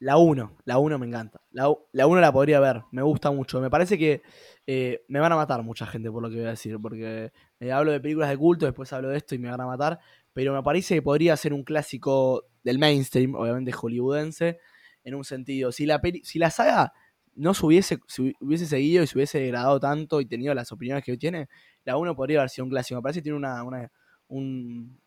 la 0.00 0.16
1. 0.16 0.56
La 0.64 0.78
1 0.78 0.98
me 0.98 1.06
encanta. 1.06 1.40
La, 1.52 1.70
u- 1.70 1.86
la 1.92 2.06
1 2.06 2.20
la 2.20 2.32
podría 2.32 2.58
ver. 2.60 2.82
Me 2.90 3.02
gusta 3.02 3.30
mucho. 3.30 3.60
Me 3.60 3.70
parece 3.70 3.96
que 3.98 4.22
eh, 4.66 5.04
me 5.08 5.20
van 5.20 5.30
a 5.32 5.36
matar 5.36 5.62
mucha 5.62 5.86
gente 5.86 6.10
por 6.10 6.22
lo 6.22 6.28
que 6.30 6.36
voy 6.36 6.46
a 6.46 6.50
decir. 6.50 6.78
Porque 6.82 7.32
eh, 7.60 7.72
hablo 7.72 7.92
de 7.92 8.00
películas 8.00 8.30
de 8.30 8.36
culto, 8.38 8.66
después 8.66 8.92
hablo 8.92 9.08
de 9.10 9.18
esto 9.18 9.34
y 9.34 9.38
me 9.38 9.50
van 9.50 9.60
a 9.60 9.66
matar. 9.66 10.00
Pero 10.32 10.52
me 10.54 10.62
parece 10.62 10.94
que 10.96 11.02
podría 11.02 11.36
ser 11.36 11.52
un 11.52 11.62
clásico 11.64 12.44
del 12.64 12.78
mainstream, 12.78 13.34
obviamente 13.34 13.72
hollywoodense, 13.72 14.58
en 15.04 15.14
un 15.14 15.24
sentido. 15.24 15.70
Si 15.72 15.86
la, 15.86 16.00
si 16.22 16.38
la 16.38 16.50
saga 16.50 16.92
no 17.34 17.54
se 17.54 17.64
hubiese, 17.66 17.98
se 18.06 18.34
hubiese 18.40 18.66
seguido 18.66 19.02
y 19.02 19.06
se 19.06 19.16
hubiese 19.16 19.38
degradado 19.40 19.80
tanto 19.80 20.20
y 20.20 20.26
tenido 20.26 20.52
las 20.54 20.72
opiniones 20.72 21.04
que 21.04 21.12
hoy 21.12 21.18
tiene, 21.18 21.48
la 21.84 21.96
1 21.96 22.14
podría 22.16 22.40
haber 22.40 22.50
sido 22.50 22.64
un 22.64 22.70
clásico. 22.70 22.98
Me 22.98 23.02
parece 23.02 23.20
que 23.20 23.24
tiene 23.24 23.38
una, 23.38 23.62
una, 23.64 23.90
un- 24.28 24.98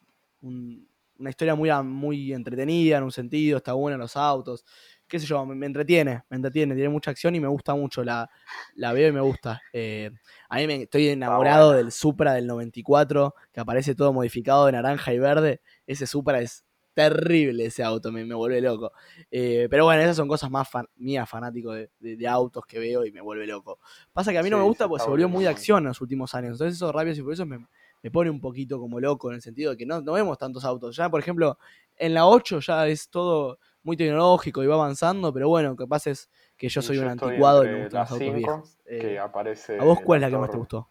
un- 0.42 0.88
una 1.20 1.30
historia 1.30 1.56
muy, 1.56 1.70
muy 1.84 2.34
entretenida 2.34 2.98
en 2.98 3.04
un 3.04 3.12
sentido, 3.12 3.58
está 3.58 3.74
buena 3.74 3.96
en 3.96 4.02
los 4.02 4.16
autos, 4.18 4.66
qué 5.08 5.20
sé 5.20 5.26
yo, 5.26 5.46
me, 5.46 5.56
me 5.56 5.66
entretiene, 5.66 6.24
me 6.30 6.38
entretiene, 6.38 6.74
tiene 6.76 6.90
mucha 6.90 7.12
acción 7.12 7.36
y 7.36 7.40
me 7.40 7.48
gusta 7.48 7.76
mucho, 7.76 8.04
la, 8.04 8.30
la 8.76 8.94
veo 8.94 9.10
y 9.10 9.12
me 9.12 9.22
gusta. 9.22 9.62
Eh, 9.72 10.12
a 10.50 10.58
mí 10.58 10.68
me, 10.68 10.84
estoy 10.84 11.10
enamorado 11.10 11.72
del 11.74 11.92
Supra 11.92 12.34
del 12.34 12.48
94, 12.48 13.36
que 13.52 13.60
aparece 13.60 13.96
todo 13.96 14.14
modificado 14.14 14.66
de 14.66 14.72
naranja 14.74 15.14
y 15.14 15.20
verde, 15.20 15.62
ese 15.88 16.08
Supra 16.08 16.42
es 16.42 16.64
terrible 16.96 17.66
ese 17.66 17.84
auto, 17.84 18.12
me, 18.12 18.24
me 18.24 18.36
vuelve 18.36 18.62
loco. 18.62 18.92
Eh, 19.32 19.68
pero 19.70 19.86
bueno, 19.86 20.02
esas 20.04 20.16
son 20.16 20.28
cosas 20.28 20.52
más 20.52 20.70
fan- 20.70 20.88
mías, 20.96 21.28
fanático 21.28 21.74
de, 21.74 21.90
de- 22.00 22.16
de 22.18 22.28
autos 22.28 22.66
que 22.68 22.78
veo 22.80 23.04
y 23.06 23.12
me 23.12 23.20
vuelve 23.22 23.48
loco. 23.48 23.80
Pasa 24.12 24.32
que 24.32 24.38
a 24.38 24.44
mí 24.44 24.50
no 24.50 24.58
Sí, 24.58 24.62
me 24.62 24.66
gusta 24.68 24.88
porque 24.88 25.04
se 25.04 25.10
volvió 25.10 25.28
muy 25.28 25.44
de 25.44 25.50
acción 25.50 25.80
en 25.80 25.88
los 25.90 26.02
últimos 26.02 26.36
años. 26.36 26.52
Entonces 26.52 26.76
esos 26.76 26.94
rápidos 26.94 27.18
y 27.18 27.24
por 27.24 27.34
eso 27.34 27.46
me, 27.48 27.66
me 28.04 28.12
pone 28.12 28.30
un 28.30 28.42
poquito 28.42 28.80
como 28.80 29.00
loco 29.00 29.30
en 29.30 29.36
el 29.36 29.42
sentido 29.42 29.72
de 29.72 29.78
que 29.78 29.86
no, 29.86 30.02
no 30.02 30.14
vemos 30.14 30.38
tantos 30.38 30.66
autos. 30.66 30.96
Ya, 30.96 31.10
por 31.10 31.22
ejemplo, 31.22 31.58
en 31.98 32.14
la 32.14 32.28
8 32.28 32.60
ya 32.60 32.86
es 32.88 33.10
todo 33.10 33.58
muy 33.82 33.96
tecnológico 33.96 34.62
y 34.62 34.68
va 34.68 34.76
avanzando, 34.76 35.34
pero 35.34 35.48
bueno, 35.48 35.76
pasa 35.88 36.12
es 36.12 36.30
que 36.58 36.68
yo 36.68 36.82
soy 36.82 36.98
yo 36.98 37.04
un 37.04 37.10
anticuado 37.10 37.64
y 37.64 37.70
me 37.70 37.84
gustan 37.84 38.02
los 38.02 38.12
autos 38.12 38.26
cinco, 38.26 38.38
viejos. 38.38 38.78
que 38.86 39.16
Eh, 39.16 39.20
aparece 39.20 39.80
¿A 39.80 39.84
vos 39.86 40.00
cuál 40.02 40.18
es 40.18 40.22
la 40.22 40.30
que 40.30 40.38
más 40.38 40.52
te 40.52 40.58
gustó? 40.58 40.90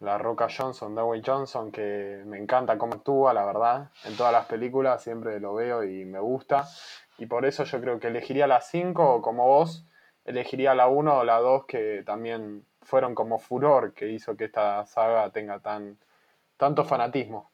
La 0.00 0.16
Roca 0.16 0.48
Johnson, 0.48 0.94
Dwayne 0.94 1.22
Johnson, 1.24 1.70
que 1.70 2.22
me 2.24 2.38
encanta 2.38 2.78
cómo 2.78 2.94
actúa, 2.94 3.34
la 3.34 3.44
verdad. 3.44 3.90
En 4.06 4.16
todas 4.16 4.32
las 4.32 4.46
películas 4.46 5.02
siempre 5.02 5.38
lo 5.40 5.52
veo 5.52 5.84
y 5.84 6.06
me 6.06 6.20
gusta. 6.20 6.66
Y 7.18 7.26
por 7.26 7.44
eso 7.44 7.64
yo 7.64 7.82
creo 7.82 8.00
que 8.00 8.06
elegiría 8.08 8.46
la 8.46 8.62
5 8.62 9.16
o 9.16 9.20
como 9.20 9.46
vos, 9.46 9.86
elegiría 10.24 10.74
la 10.74 10.88
1 10.88 11.18
o 11.18 11.24
la 11.24 11.38
2 11.40 11.66
que 11.66 12.02
también 12.06 12.64
fueron 12.80 13.14
como 13.14 13.38
furor 13.38 13.92
que 13.92 14.08
hizo 14.08 14.38
que 14.38 14.44
esta 14.44 14.86
saga 14.86 15.30
tenga 15.30 15.60
tan 15.60 15.98
tanto 16.60 16.84
fanatismo. 16.84 17.50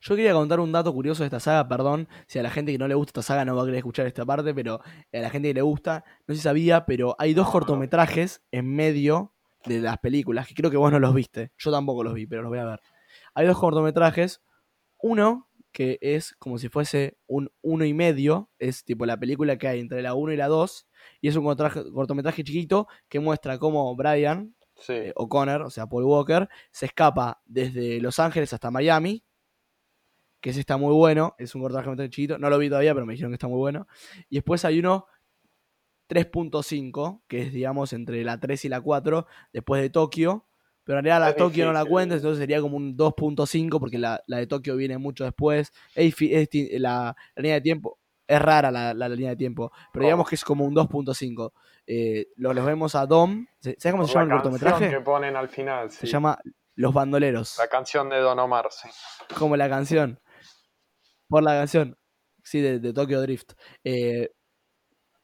Yo 0.00 0.14
quería 0.16 0.32
contar 0.32 0.60
un 0.60 0.72
dato 0.72 0.92
curioso 0.92 1.22
de 1.22 1.28
esta 1.28 1.40
saga, 1.40 1.68
perdón, 1.68 2.08
si 2.26 2.38
a 2.38 2.42
la 2.42 2.50
gente 2.50 2.72
que 2.72 2.78
no 2.78 2.88
le 2.88 2.94
gusta 2.94 3.20
esta 3.20 3.22
saga 3.22 3.44
no 3.44 3.56
va 3.56 3.62
a 3.62 3.64
querer 3.64 3.78
escuchar 3.78 4.06
esta 4.06 4.26
parte, 4.26 4.52
pero 4.52 4.80
a 5.12 5.18
la 5.18 5.30
gente 5.30 5.48
que 5.48 5.54
le 5.54 5.62
gusta, 5.62 6.04
no 6.26 6.34
sé 6.34 6.38
si 6.40 6.42
sabía, 6.42 6.84
pero 6.86 7.14
hay 7.18 7.34
dos 7.34 7.48
cortometrajes 7.48 8.42
en 8.50 8.74
medio 8.74 9.34
de 9.64 9.80
las 9.80 9.98
películas, 9.98 10.48
que 10.48 10.54
creo 10.54 10.70
que 10.70 10.76
vos 10.76 10.92
no 10.92 10.98
los 10.98 11.14
viste, 11.14 11.52
yo 11.56 11.70
tampoco 11.70 12.02
los 12.02 12.14
vi, 12.14 12.26
pero 12.26 12.42
los 12.42 12.50
voy 12.50 12.58
a 12.58 12.64
ver. 12.64 12.80
Hay 13.34 13.46
dos 13.46 13.58
cortometrajes, 13.58 14.42
uno 14.98 15.45
que 15.76 15.98
es 16.00 16.34
como 16.38 16.56
si 16.56 16.70
fuese 16.70 17.18
un 17.26 17.52
uno 17.60 17.84
y 17.84 17.92
medio, 17.92 18.50
es 18.58 18.82
tipo 18.82 19.04
la 19.04 19.18
película 19.18 19.58
que 19.58 19.68
hay 19.68 19.80
entre 19.80 20.00
la 20.00 20.14
1 20.14 20.32
y 20.32 20.36
la 20.38 20.48
2, 20.48 20.88
y 21.20 21.28
es 21.28 21.36
un 21.36 21.44
cortometraje, 21.44 22.44
chiquito 22.44 22.88
que 23.10 23.20
muestra 23.20 23.58
cómo 23.58 23.94
Brian, 23.94 24.56
Sí, 24.74 24.94
eh, 24.94 25.12
O'Connor, 25.16 25.60
o 25.60 25.68
sea, 25.68 25.86
Paul 25.86 26.04
Walker, 26.04 26.48
se 26.70 26.86
escapa 26.86 27.42
desde 27.44 28.00
Los 28.00 28.18
Ángeles 28.18 28.54
hasta 28.54 28.70
Miami, 28.70 29.22
que 30.40 30.48
ese 30.48 30.60
está 30.60 30.78
muy 30.78 30.94
bueno, 30.94 31.34
es 31.36 31.54
un 31.54 31.60
cortometraje 31.60 32.08
chiquito, 32.08 32.38
no 32.38 32.48
lo 32.48 32.56
vi 32.56 32.70
todavía, 32.70 32.94
pero 32.94 33.04
me 33.04 33.12
dijeron 33.12 33.32
que 33.32 33.36
está 33.36 33.48
muy 33.48 33.58
bueno. 33.58 33.86
Y 34.30 34.36
después 34.36 34.64
hay 34.64 34.78
uno 34.78 35.04
3.5, 36.08 37.20
que 37.28 37.42
es, 37.42 37.52
digamos, 37.52 37.92
entre 37.92 38.24
la 38.24 38.40
3 38.40 38.64
y 38.64 38.70
la 38.70 38.80
4, 38.80 39.26
después 39.52 39.82
de 39.82 39.90
Tokio, 39.90 40.46
pero 40.86 41.00
en 41.00 41.04
realidad 41.04 41.20
la 41.26 41.30
Es 41.32 41.36
Tokio 41.36 41.66
no 41.66 41.72
la 41.74 41.80
difícil. 41.80 41.92
cuenta, 41.92 42.14
entonces 42.14 42.38
sería 42.38 42.60
como 42.62 42.78
un 42.78 42.96
2.5, 42.96 43.78
porque 43.78 43.98
la, 43.98 44.22
la 44.26 44.38
de 44.38 44.46
Tokio 44.46 44.76
viene 44.76 44.96
mucho 44.96 45.24
después. 45.24 45.70
Es 45.94 46.14
es 46.22 46.48
la, 46.80 47.14
la 47.34 47.42
línea 47.42 47.56
de 47.56 47.60
tiempo 47.60 47.98
es 48.28 48.40
rara 48.42 48.70
la, 48.72 48.92
la 48.94 49.08
línea 49.08 49.30
de 49.30 49.36
tiempo, 49.36 49.70
pero 49.92 50.04
digamos 50.04 50.28
que 50.28 50.34
es 50.36 50.44
como 50.44 50.64
un 50.64 50.74
2.5. 50.74 51.52
Eh, 51.86 52.28
lo- 52.36 52.52
los 52.54 52.64
vemos 52.66 52.94
a 52.96 53.06
Dom, 53.06 53.46
¿sabes 53.60 53.76
cómo 53.92 53.98
por 53.98 54.08
se 54.08 54.14
llama 54.14 54.26
la 54.26 54.34
el 54.36 54.42
canción 54.42 54.60
cortometraje? 54.62 54.90
que 54.96 55.00
ponen 55.04 55.36
al 55.36 55.48
final, 55.48 55.90
Se 55.90 56.06
llama 56.08 56.38
Los 56.74 56.92
Bandoleros. 56.94 57.56
La 57.58 57.68
canción 57.68 58.08
de 58.08 58.18
Don 58.18 58.38
Omar, 58.40 58.68
sí. 58.70 58.88
Como 59.38 59.56
la 59.56 59.68
canción. 59.68 60.18
Por 61.28 61.42
la 61.42 61.52
canción. 61.52 61.96
Sí, 62.42 62.60
de, 62.60 62.78
de 62.78 62.92
Tokyo 62.92 63.20
Drift. 63.20 63.52
Eh, 63.84 64.30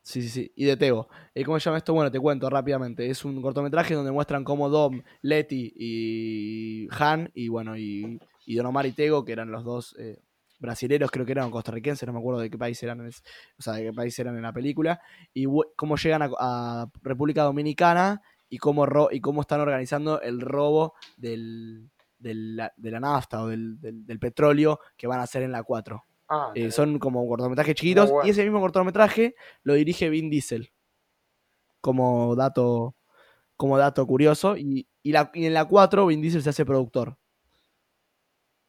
sí, 0.02 0.22
sí, 0.22 0.28
sí. 0.28 0.52
Y 0.56 0.64
de 0.64 0.76
Tego. 0.76 1.08
Eh, 1.34 1.44
¿Cómo 1.44 1.58
se 1.58 1.64
llama 1.64 1.78
esto? 1.78 1.92
Bueno, 1.94 2.10
te 2.10 2.20
cuento 2.20 2.48
rápidamente. 2.50 3.08
Es 3.08 3.24
un 3.24 3.40
cortometraje 3.42 3.94
donde 3.94 4.12
muestran 4.12 4.44
cómo 4.44 4.68
Dom, 4.68 5.02
Letty 5.22 5.72
y 5.76 6.88
Han, 6.92 7.30
y 7.34 7.48
bueno, 7.48 7.76
y, 7.76 8.18
y 8.46 8.54
Don 8.56 8.66
Omar 8.66 8.86
y 8.86 8.92
Tego, 8.92 9.24
que 9.24 9.32
eran 9.32 9.50
los 9.50 9.64
dos 9.64 9.94
eh, 9.98 10.18
brasileros, 10.58 11.10
creo 11.10 11.26
que 11.26 11.32
eran 11.32 11.50
costarricenses, 11.50 12.06
no 12.06 12.12
me 12.12 12.20
acuerdo 12.20 12.40
de 12.40 12.50
qué 12.50 12.56
país 12.58 12.80
eran, 12.82 13.00
en 13.00 13.08
o 13.08 13.62
sea, 13.62 13.74
de 13.74 13.84
qué 13.84 13.92
país 13.92 14.16
eran 14.18 14.36
en 14.36 14.42
la 14.42 14.52
película, 14.52 15.00
y 15.34 15.46
cómo 15.76 15.96
llegan 15.96 16.30
a, 16.38 16.86
República 17.02 17.42
Dominicana 17.42 18.20
y 18.48 18.58
cómo, 18.58 18.86
ro- 18.86 19.08
y 19.10 19.20
cómo 19.20 19.40
están 19.40 19.60
organizando 19.60 20.20
el 20.20 20.40
robo 20.40 20.94
del, 21.16 21.90
del- 22.18 22.60
de 22.76 22.90
la 22.90 23.00
nafta 23.00 23.42
o 23.42 23.48
del, 23.48 23.80
del- 23.80 24.06
del 24.06 24.18
petróleo 24.20 24.78
que 24.96 25.06
van 25.08 25.20
a 25.20 25.24
hacer 25.24 25.42
en 25.42 25.52
la 25.52 25.62
4. 25.64 26.04
Ah, 26.34 26.50
Eh, 26.54 26.70
son 26.70 26.98
como 26.98 27.26
cortometrajes 27.28 27.74
chiquitos 27.74 28.10
bueno. 28.10 28.26
y 28.26 28.30
ese 28.30 28.42
mismo 28.42 28.58
cortometraje 28.60 29.34
lo 29.64 29.74
dirige 29.74 30.08
Vin 30.08 30.30
Diesel. 30.30 30.72
Como 31.82 32.34
dato, 32.36 32.94
como 33.56 33.76
dato 33.76 34.06
curioso. 34.06 34.56
Y, 34.56 34.88
y 35.02 35.12
la- 35.12 35.30
y 35.34 35.44
en 35.44 35.52
la 35.54 35.66
4 35.66 36.06
Vin 36.06 36.22
Diesel 36.22 36.42
se 36.42 36.50
hace 36.50 36.64
productor 36.64 37.16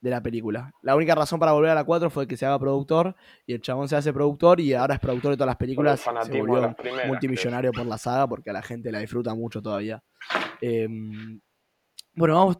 de 0.01 0.09
la 0.09 0.22
película. 0.22 0.74
La 0.82 0.97
única 0.97 1.16
razón 1.16 1.39
para 1.39 1.53
volver 1.53 1.70
a 1.72 1.76
la 1.76 1.86
4 1.86 2.09
fue 2.09 2.28
que 2.28 2.36
se 2.36 2.45
haga 2.45 2.59
productor 2.59 3.16
y 3.45 3.53
el 3.53 3.61
chabón 3.61 3.88
se 3.88 3.95
hace 3.95 4.11
productor 4.11 4.59
y 4.59 4.74
ahora 4.74 4.95
es 4.95 4.99
productor 4.99 5.32
de 5.32 5.38
todas 5.38 5.47
las 5.47 5.55
películas. 5.55 6.01
Se 6.01 6.09
volvió 6.41 6.59
las 6.59 6.76
primeras, 6.76 7.07
multimillonario 7.07 7.72
por 7.72 7.86
la 7.86 7.97
saga 7.97 8.28
porque 8.28 8.49
a 8.49 8.53
la 8.53 8.61
gente 8.61 8.91
la 8.91 8.99
disfruta 8.99 9.34
mucho 9.34 9.61
todavía. 9.61 10.03
Em, 10.59 11.39
bueno, 12.16 12.36
vamos. 12.36 12.57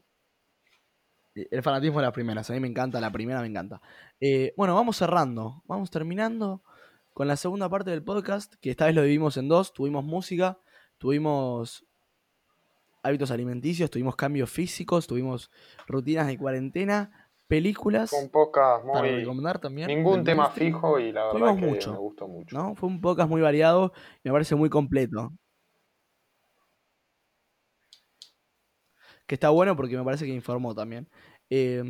El 1.36 1.64
fanatismo 1.64 1.98
de 2.00 2.04
las 2.06 2.14
primeras. 2.14 2.50
A 2.50 2.54
mí 2.54 2.60
me 2.60 2.68
encanta, 2.68 3.02
la 3.02 3.12
primera 3.12 3.42
me 3.42 3.48
encanta. 3.48 3.82
Eh, 4.26 4.54
bueno, 4.56 4.74
vamos 4.74 4.96
cerrando. 4.96 5.64
Vamos 5.66 5.92
terminando 5.92 6.64
con 7.12 7.28
la 7.28 7.36
segunda 7.36 7.68
parte 7.68 7.92
del 7.92 8.06
podcast, 8.06 8.54
que 8.62 8.70
esta 8.70 8.86
vez 8.86 8.96
lo 8.96 9.02
dividimos 9.02 9.36
en 9.36 9.50
dos. 9.50 9.74
Tuvimos 9.74 10.06
música, 10.06 10.60
tuvimos 10.98 11.86
hábitos 13.02 13.32
alimenticios, 13.32 13.92
tuvimos 13.92 14.16
cambios 14.16 14.50
físicos, 14.50 15.08
tuvimos 15.08 15.52
rutinas 15.88 16.28
de 16.28 16.38
cuarentena, 16.38 17.30
películas 17.48 18.12
Con 18.12 18.30
pocas, 18.30 18.82
para 18.86 19.02
muy. 19.02 19.10
recomendar 19.10 19.60
también. 19.60 19.90
Ningún 19.90 20.24
tema 20.24 20.50
fijo 20.50 21.00
y 21.00 21.12
la 21.12 21.26
verdad 21.26 21.58
que 21.58 21.66
mucho, 21.66 21.92
me 21.92 21.98
gustó 21.98 22.26
mucho. 22.30 22.58
¿no? 22.58 22.76
Fue 22.76 22.88
un 22.88 23.02
podcast 23.02 23.30
muy 23.30 23.42
variado 23.42 23.92
y 24.24 24.30
me 24.30 24.32
parece 24.32 24.56
muy 24.56 24.70
completo. 24.70 25.34
Que 29.28 29.36
está 29.36 29.50
bueno 29.50 29.76
porque 29.76 29.98
me 29.98 30.04
parece 30.06 30.26
que 30.26 30.34
informó 30.34 30.74
también. 30.74 31.10
Eh, 31.50 31.84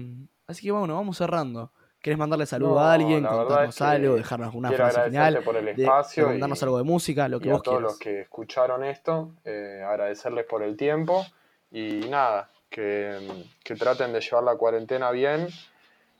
así 0.48 0.64
que 0.64 0.72
bueno, 0.72 0.96
vamos 0.96 1.18
cerrando. 1.18 1.72
¿Querés 2.04 2.20
mandarle 2.20 2.45
saludo 2.45 2.74
No, 2.76 2.80
a 2.80 2.93
alguien, 2.93 3.26
contarnos 3.26 3.82
algo, 3.82 4.16
dejarnos 4.16 4.54
una 4.54 4.68
Quiero 4.68 4.89
frase 4.89 5.10
final, 5.10 5.41
por 5.41 5.56
el 5.56 5.66
de- 5.68 5.72
espacio 5.72 6.24
recomendarnos 6.26 6.62
y, 6.62 6.66
algo 6.66 6.78
de 6.78 6.84
música, 6.84 7.30
lo 7.30 7.39
que 7.39 7.45
y 7.45 7.49
a 7.49 7.54
vos 7.54 7.64
todos 7.64 7.78
quieras? 7.78 7.91
los 7.93 7.99
que 7.99 8.22
escucharon 8.22 8.84
esto, 8.84 9.32
eh, 9.45 9.82
agradecerles 9.88 10.45
por 10.45 10.64
el 10.64 10.76
tiempo 10.76 11.26
y 11.72 12.01
nada, 12.10 12.49
que, 12.70 13.45
que 13.64 13.76
traten 13.76 14.12
de 14.12 14.20
llevar 14.20 14.43
la 14.43 14.58
cuarentena 14.58 15.12
bien 15.12 15.47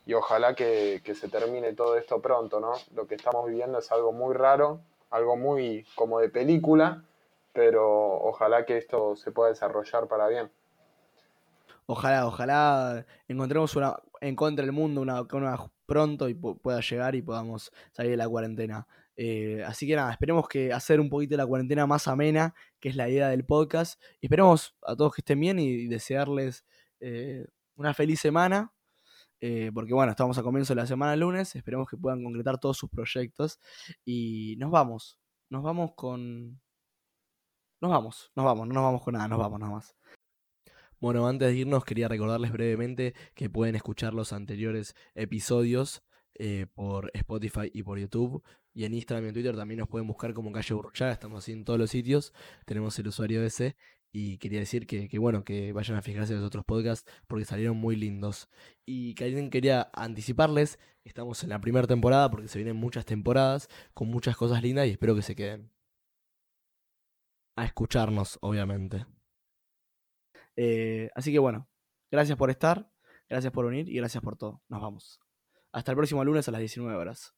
y 0.05 0.13
ojalá 0.13 0.55
que, 0.55 1.01
que 1.03 1.15
se 1.15 1.27
termine 1.27 1.73
todo 1.73 1.97
esto 1.97 2.21
pronto, 2.21 2.61
¿no? 2.61 2.71
Lo 2.95 3.05
que 3.05 3.15
estamos 3.15 3.45
viviendo 3.45 3.79
es 3.79 3.91
algo 3.91 4.13
muy 4.13 4.34
raro, 4.36 4.79
algo 5.11 5.36
muy 5.36 5.86
como 5.95 6.21
de 6.21 6.29
película, 6.29 7.03
pero 7.51 8.21
ojalá 8.21 8.65
que 8.65 8.77
esto 8.77 9.17
se 9.17 9.34
pueda 9.34 9.49
desarrollar 9.49 10.07
para 10.07 10.29
bien. 10.29 10.49
Ojalá, 11.88 12.25
ojalá 12.25 13.05
encontremos 13.27 13.75
una, 13.75 13.97
encuentre 14.21 14.63
el 14.63 14.71
mundo 14.71 15.01
una 15.01 15.25
pronto 15.86 16.29
y 16.29 16.34
pu- 16.36 16.59
pueda 16.61 16.79
llegar 16.81 17.15
y 17.15 17.21
podamos 17.21 17.71
salir 17.91 18.11
de 18.11 18.17
la 18.17 18.27
cuarentena. 18.29 18.88
Eh, 19.15 19.63
así 19.65 19.86
que 19.88 19.95
nada, 19.95 20.11
esperemos 20.11 20.47
que 20.47 20.73
hacer 20.73 20.99
un 20.99 21.09
poquito 21.09 21.38
la 21.38 21.45
cuarentena 21.45 21.86
más 21.88 22.07
amena, 22.07 22.55
que 22.79 22.89
es 22.89 22.95
la 22.95 23.09
idea 23.09 23.29
del 23.29 23.45
podcast. 23.45 24.01
Y 24.21 24.25
esperemos 24.27 24.75
a 24.81 24.95
todos 24.95 25.13
que 25.13 25.21
estén 25.21 25.39
bien 25.39 25.59
y, 25.59 25.88
desearles 25.88 26.65
eh, 26.99 27.45
una 27.75 27.93
feliz 27.93 28.19
semana. 28.19 28.73
eh, 29.41 29.71
porque 29.73 29.93
bueno, 29.93 30.11
estamos 30.11 30.38
a 30.38 30.43
comienzo 30.43 30.73
de 30.73 30.81
la 30.81 30.88
semana 30.88 31.15
lunes. 31.15 31.55
Esperemos 31.55 31.89
que 31.89 31.97
puedan 31.97 32.23
concretar 32.23 32.57
todos 32.59 32.77
sus 32.77 32.89
proyectos. 32.89 33.59
Y 34.05 34.55
nos 34.57 34.71
vamos. 34.71 35.19
Nos 35.49 35.63
vamos 35.63 35.91
con. 35.95 36.59
Nos 37.81 37.91
vamos, 37.91 38.31
nos 38.36 38.45
vamos, 38.45 38.67
no 38.67 38.73
nos 38.73 38.84
vamos 38.84 39.01
con 39.03 39.13
nada, 39.13 39.27
nos 39.27 39.38
vamos 39.39 39.59
nada 39.59 39.73
más. 39.73 40.22
Bueno, 41.03 41.27
antes 41.27 41.49
de 41.49 41.57
irnos 41.57 41.83
quería 41.83 42.07
recordarles 42.07 42.53
brevemente 42.53 43.13
que 43.35 43.49
pueden 43.49 43.75
escuchar 43.75 44.13
los 44.13 44.31
anteriores 44.31 44.95
episodios 45.15 46.01
eh, 46.33 46.65
por 46.73 47.11
Spotify 47.13 47.69
y 47.73 47.83
por 47.83 47.99
YouTube. 47.99 48.41
Y 48.73 48.85
en 48.85 48.93
Instagram 48.93 49.25
y 49.25 49.27
en 49.27 49.33
Twitter 49.33 49.53
también 49.57 49.79
nos 49.79 49.89
pueden 49.89 50.07
buscar 50.07 50.33
como 50.33 50.53
Calle 50.53 50.73
Burruchaga, 50.73 51.11
estamos 51.11 51.43
así 51.43 51.51
en 51.51 51.65
todos 51.65 51.77
los 51.77 51.89
sitios. 51.89 52.31
Tenemos 52.65 52.97
el 52.99 53.09
usuario 53.09 53.43
ese. 53.43 53.75
Y 54.13 54.37
quería 54.37 54.59
decir 54.59 54.87
que, 54.87 55.09
bueno, 55.19 55.43
que 55.43 55.73
vayan 55.73 55.97
a 55.97 56.01
fijarse 56.01 56.31
en 56.31 56.39
los 56.39 56.47
otros 56.47 56.63
podcasts 56.63 57.11
porque 57.27 57.43
salieron 57.43 57.75
muy 57.75 57.97
lindos. 57.97 58.47
Y 58.85 59.21
alguien 59.21 59.49
quería 59.49 59.89
anticiparles, 59.91 60.79
estamos 61.03 61.43
en 61.43 61.49
la 61.49 61.59
primera 61.59 61.85
temporada 61.85 62.31
porque 62.31 62.47
se 62.47 62.59
vienen 62.59 62.77
muchas 62.77 63.03
temporadas 63.03 63.67
con 63.93 64.07
muchas 64.07 64.37
cosas 64.37 64.63
lindas 64.63 64.87
y 64.87 64.91
espero 64.91 65.15
que 65.15 65.21
se 65.21 65.35
queden. 65.35 65.69
A 67.57 67.65
escucharnos, 67.65 68.37
obviamente. 68.39 69.05
Eh, 70.55 71.09
así 71.15 71.31
que 71.31 71.39
bueno, 71.39 71.69
gracias 72.11 72.37
por 72.37 72.49
estar, 72.49 72.89
gracias 73.29 73.51
por 73.53 73.65
venir 73.65 73.89
y 73.89 73.95
gracias 73.95 74.23
por 74.23 74.37
todo. 74.37 74.61
Nos 74.69 74.81
vamos. 74.81 75.19
Hasta 75.71 75.91
el 75.91 75.97
próximo 75.97 76.23
lunes 76.23 76.47
a 76.47 76.51
las 76.51 76.59
19 76.59 76.95
horas. 76.95 77.33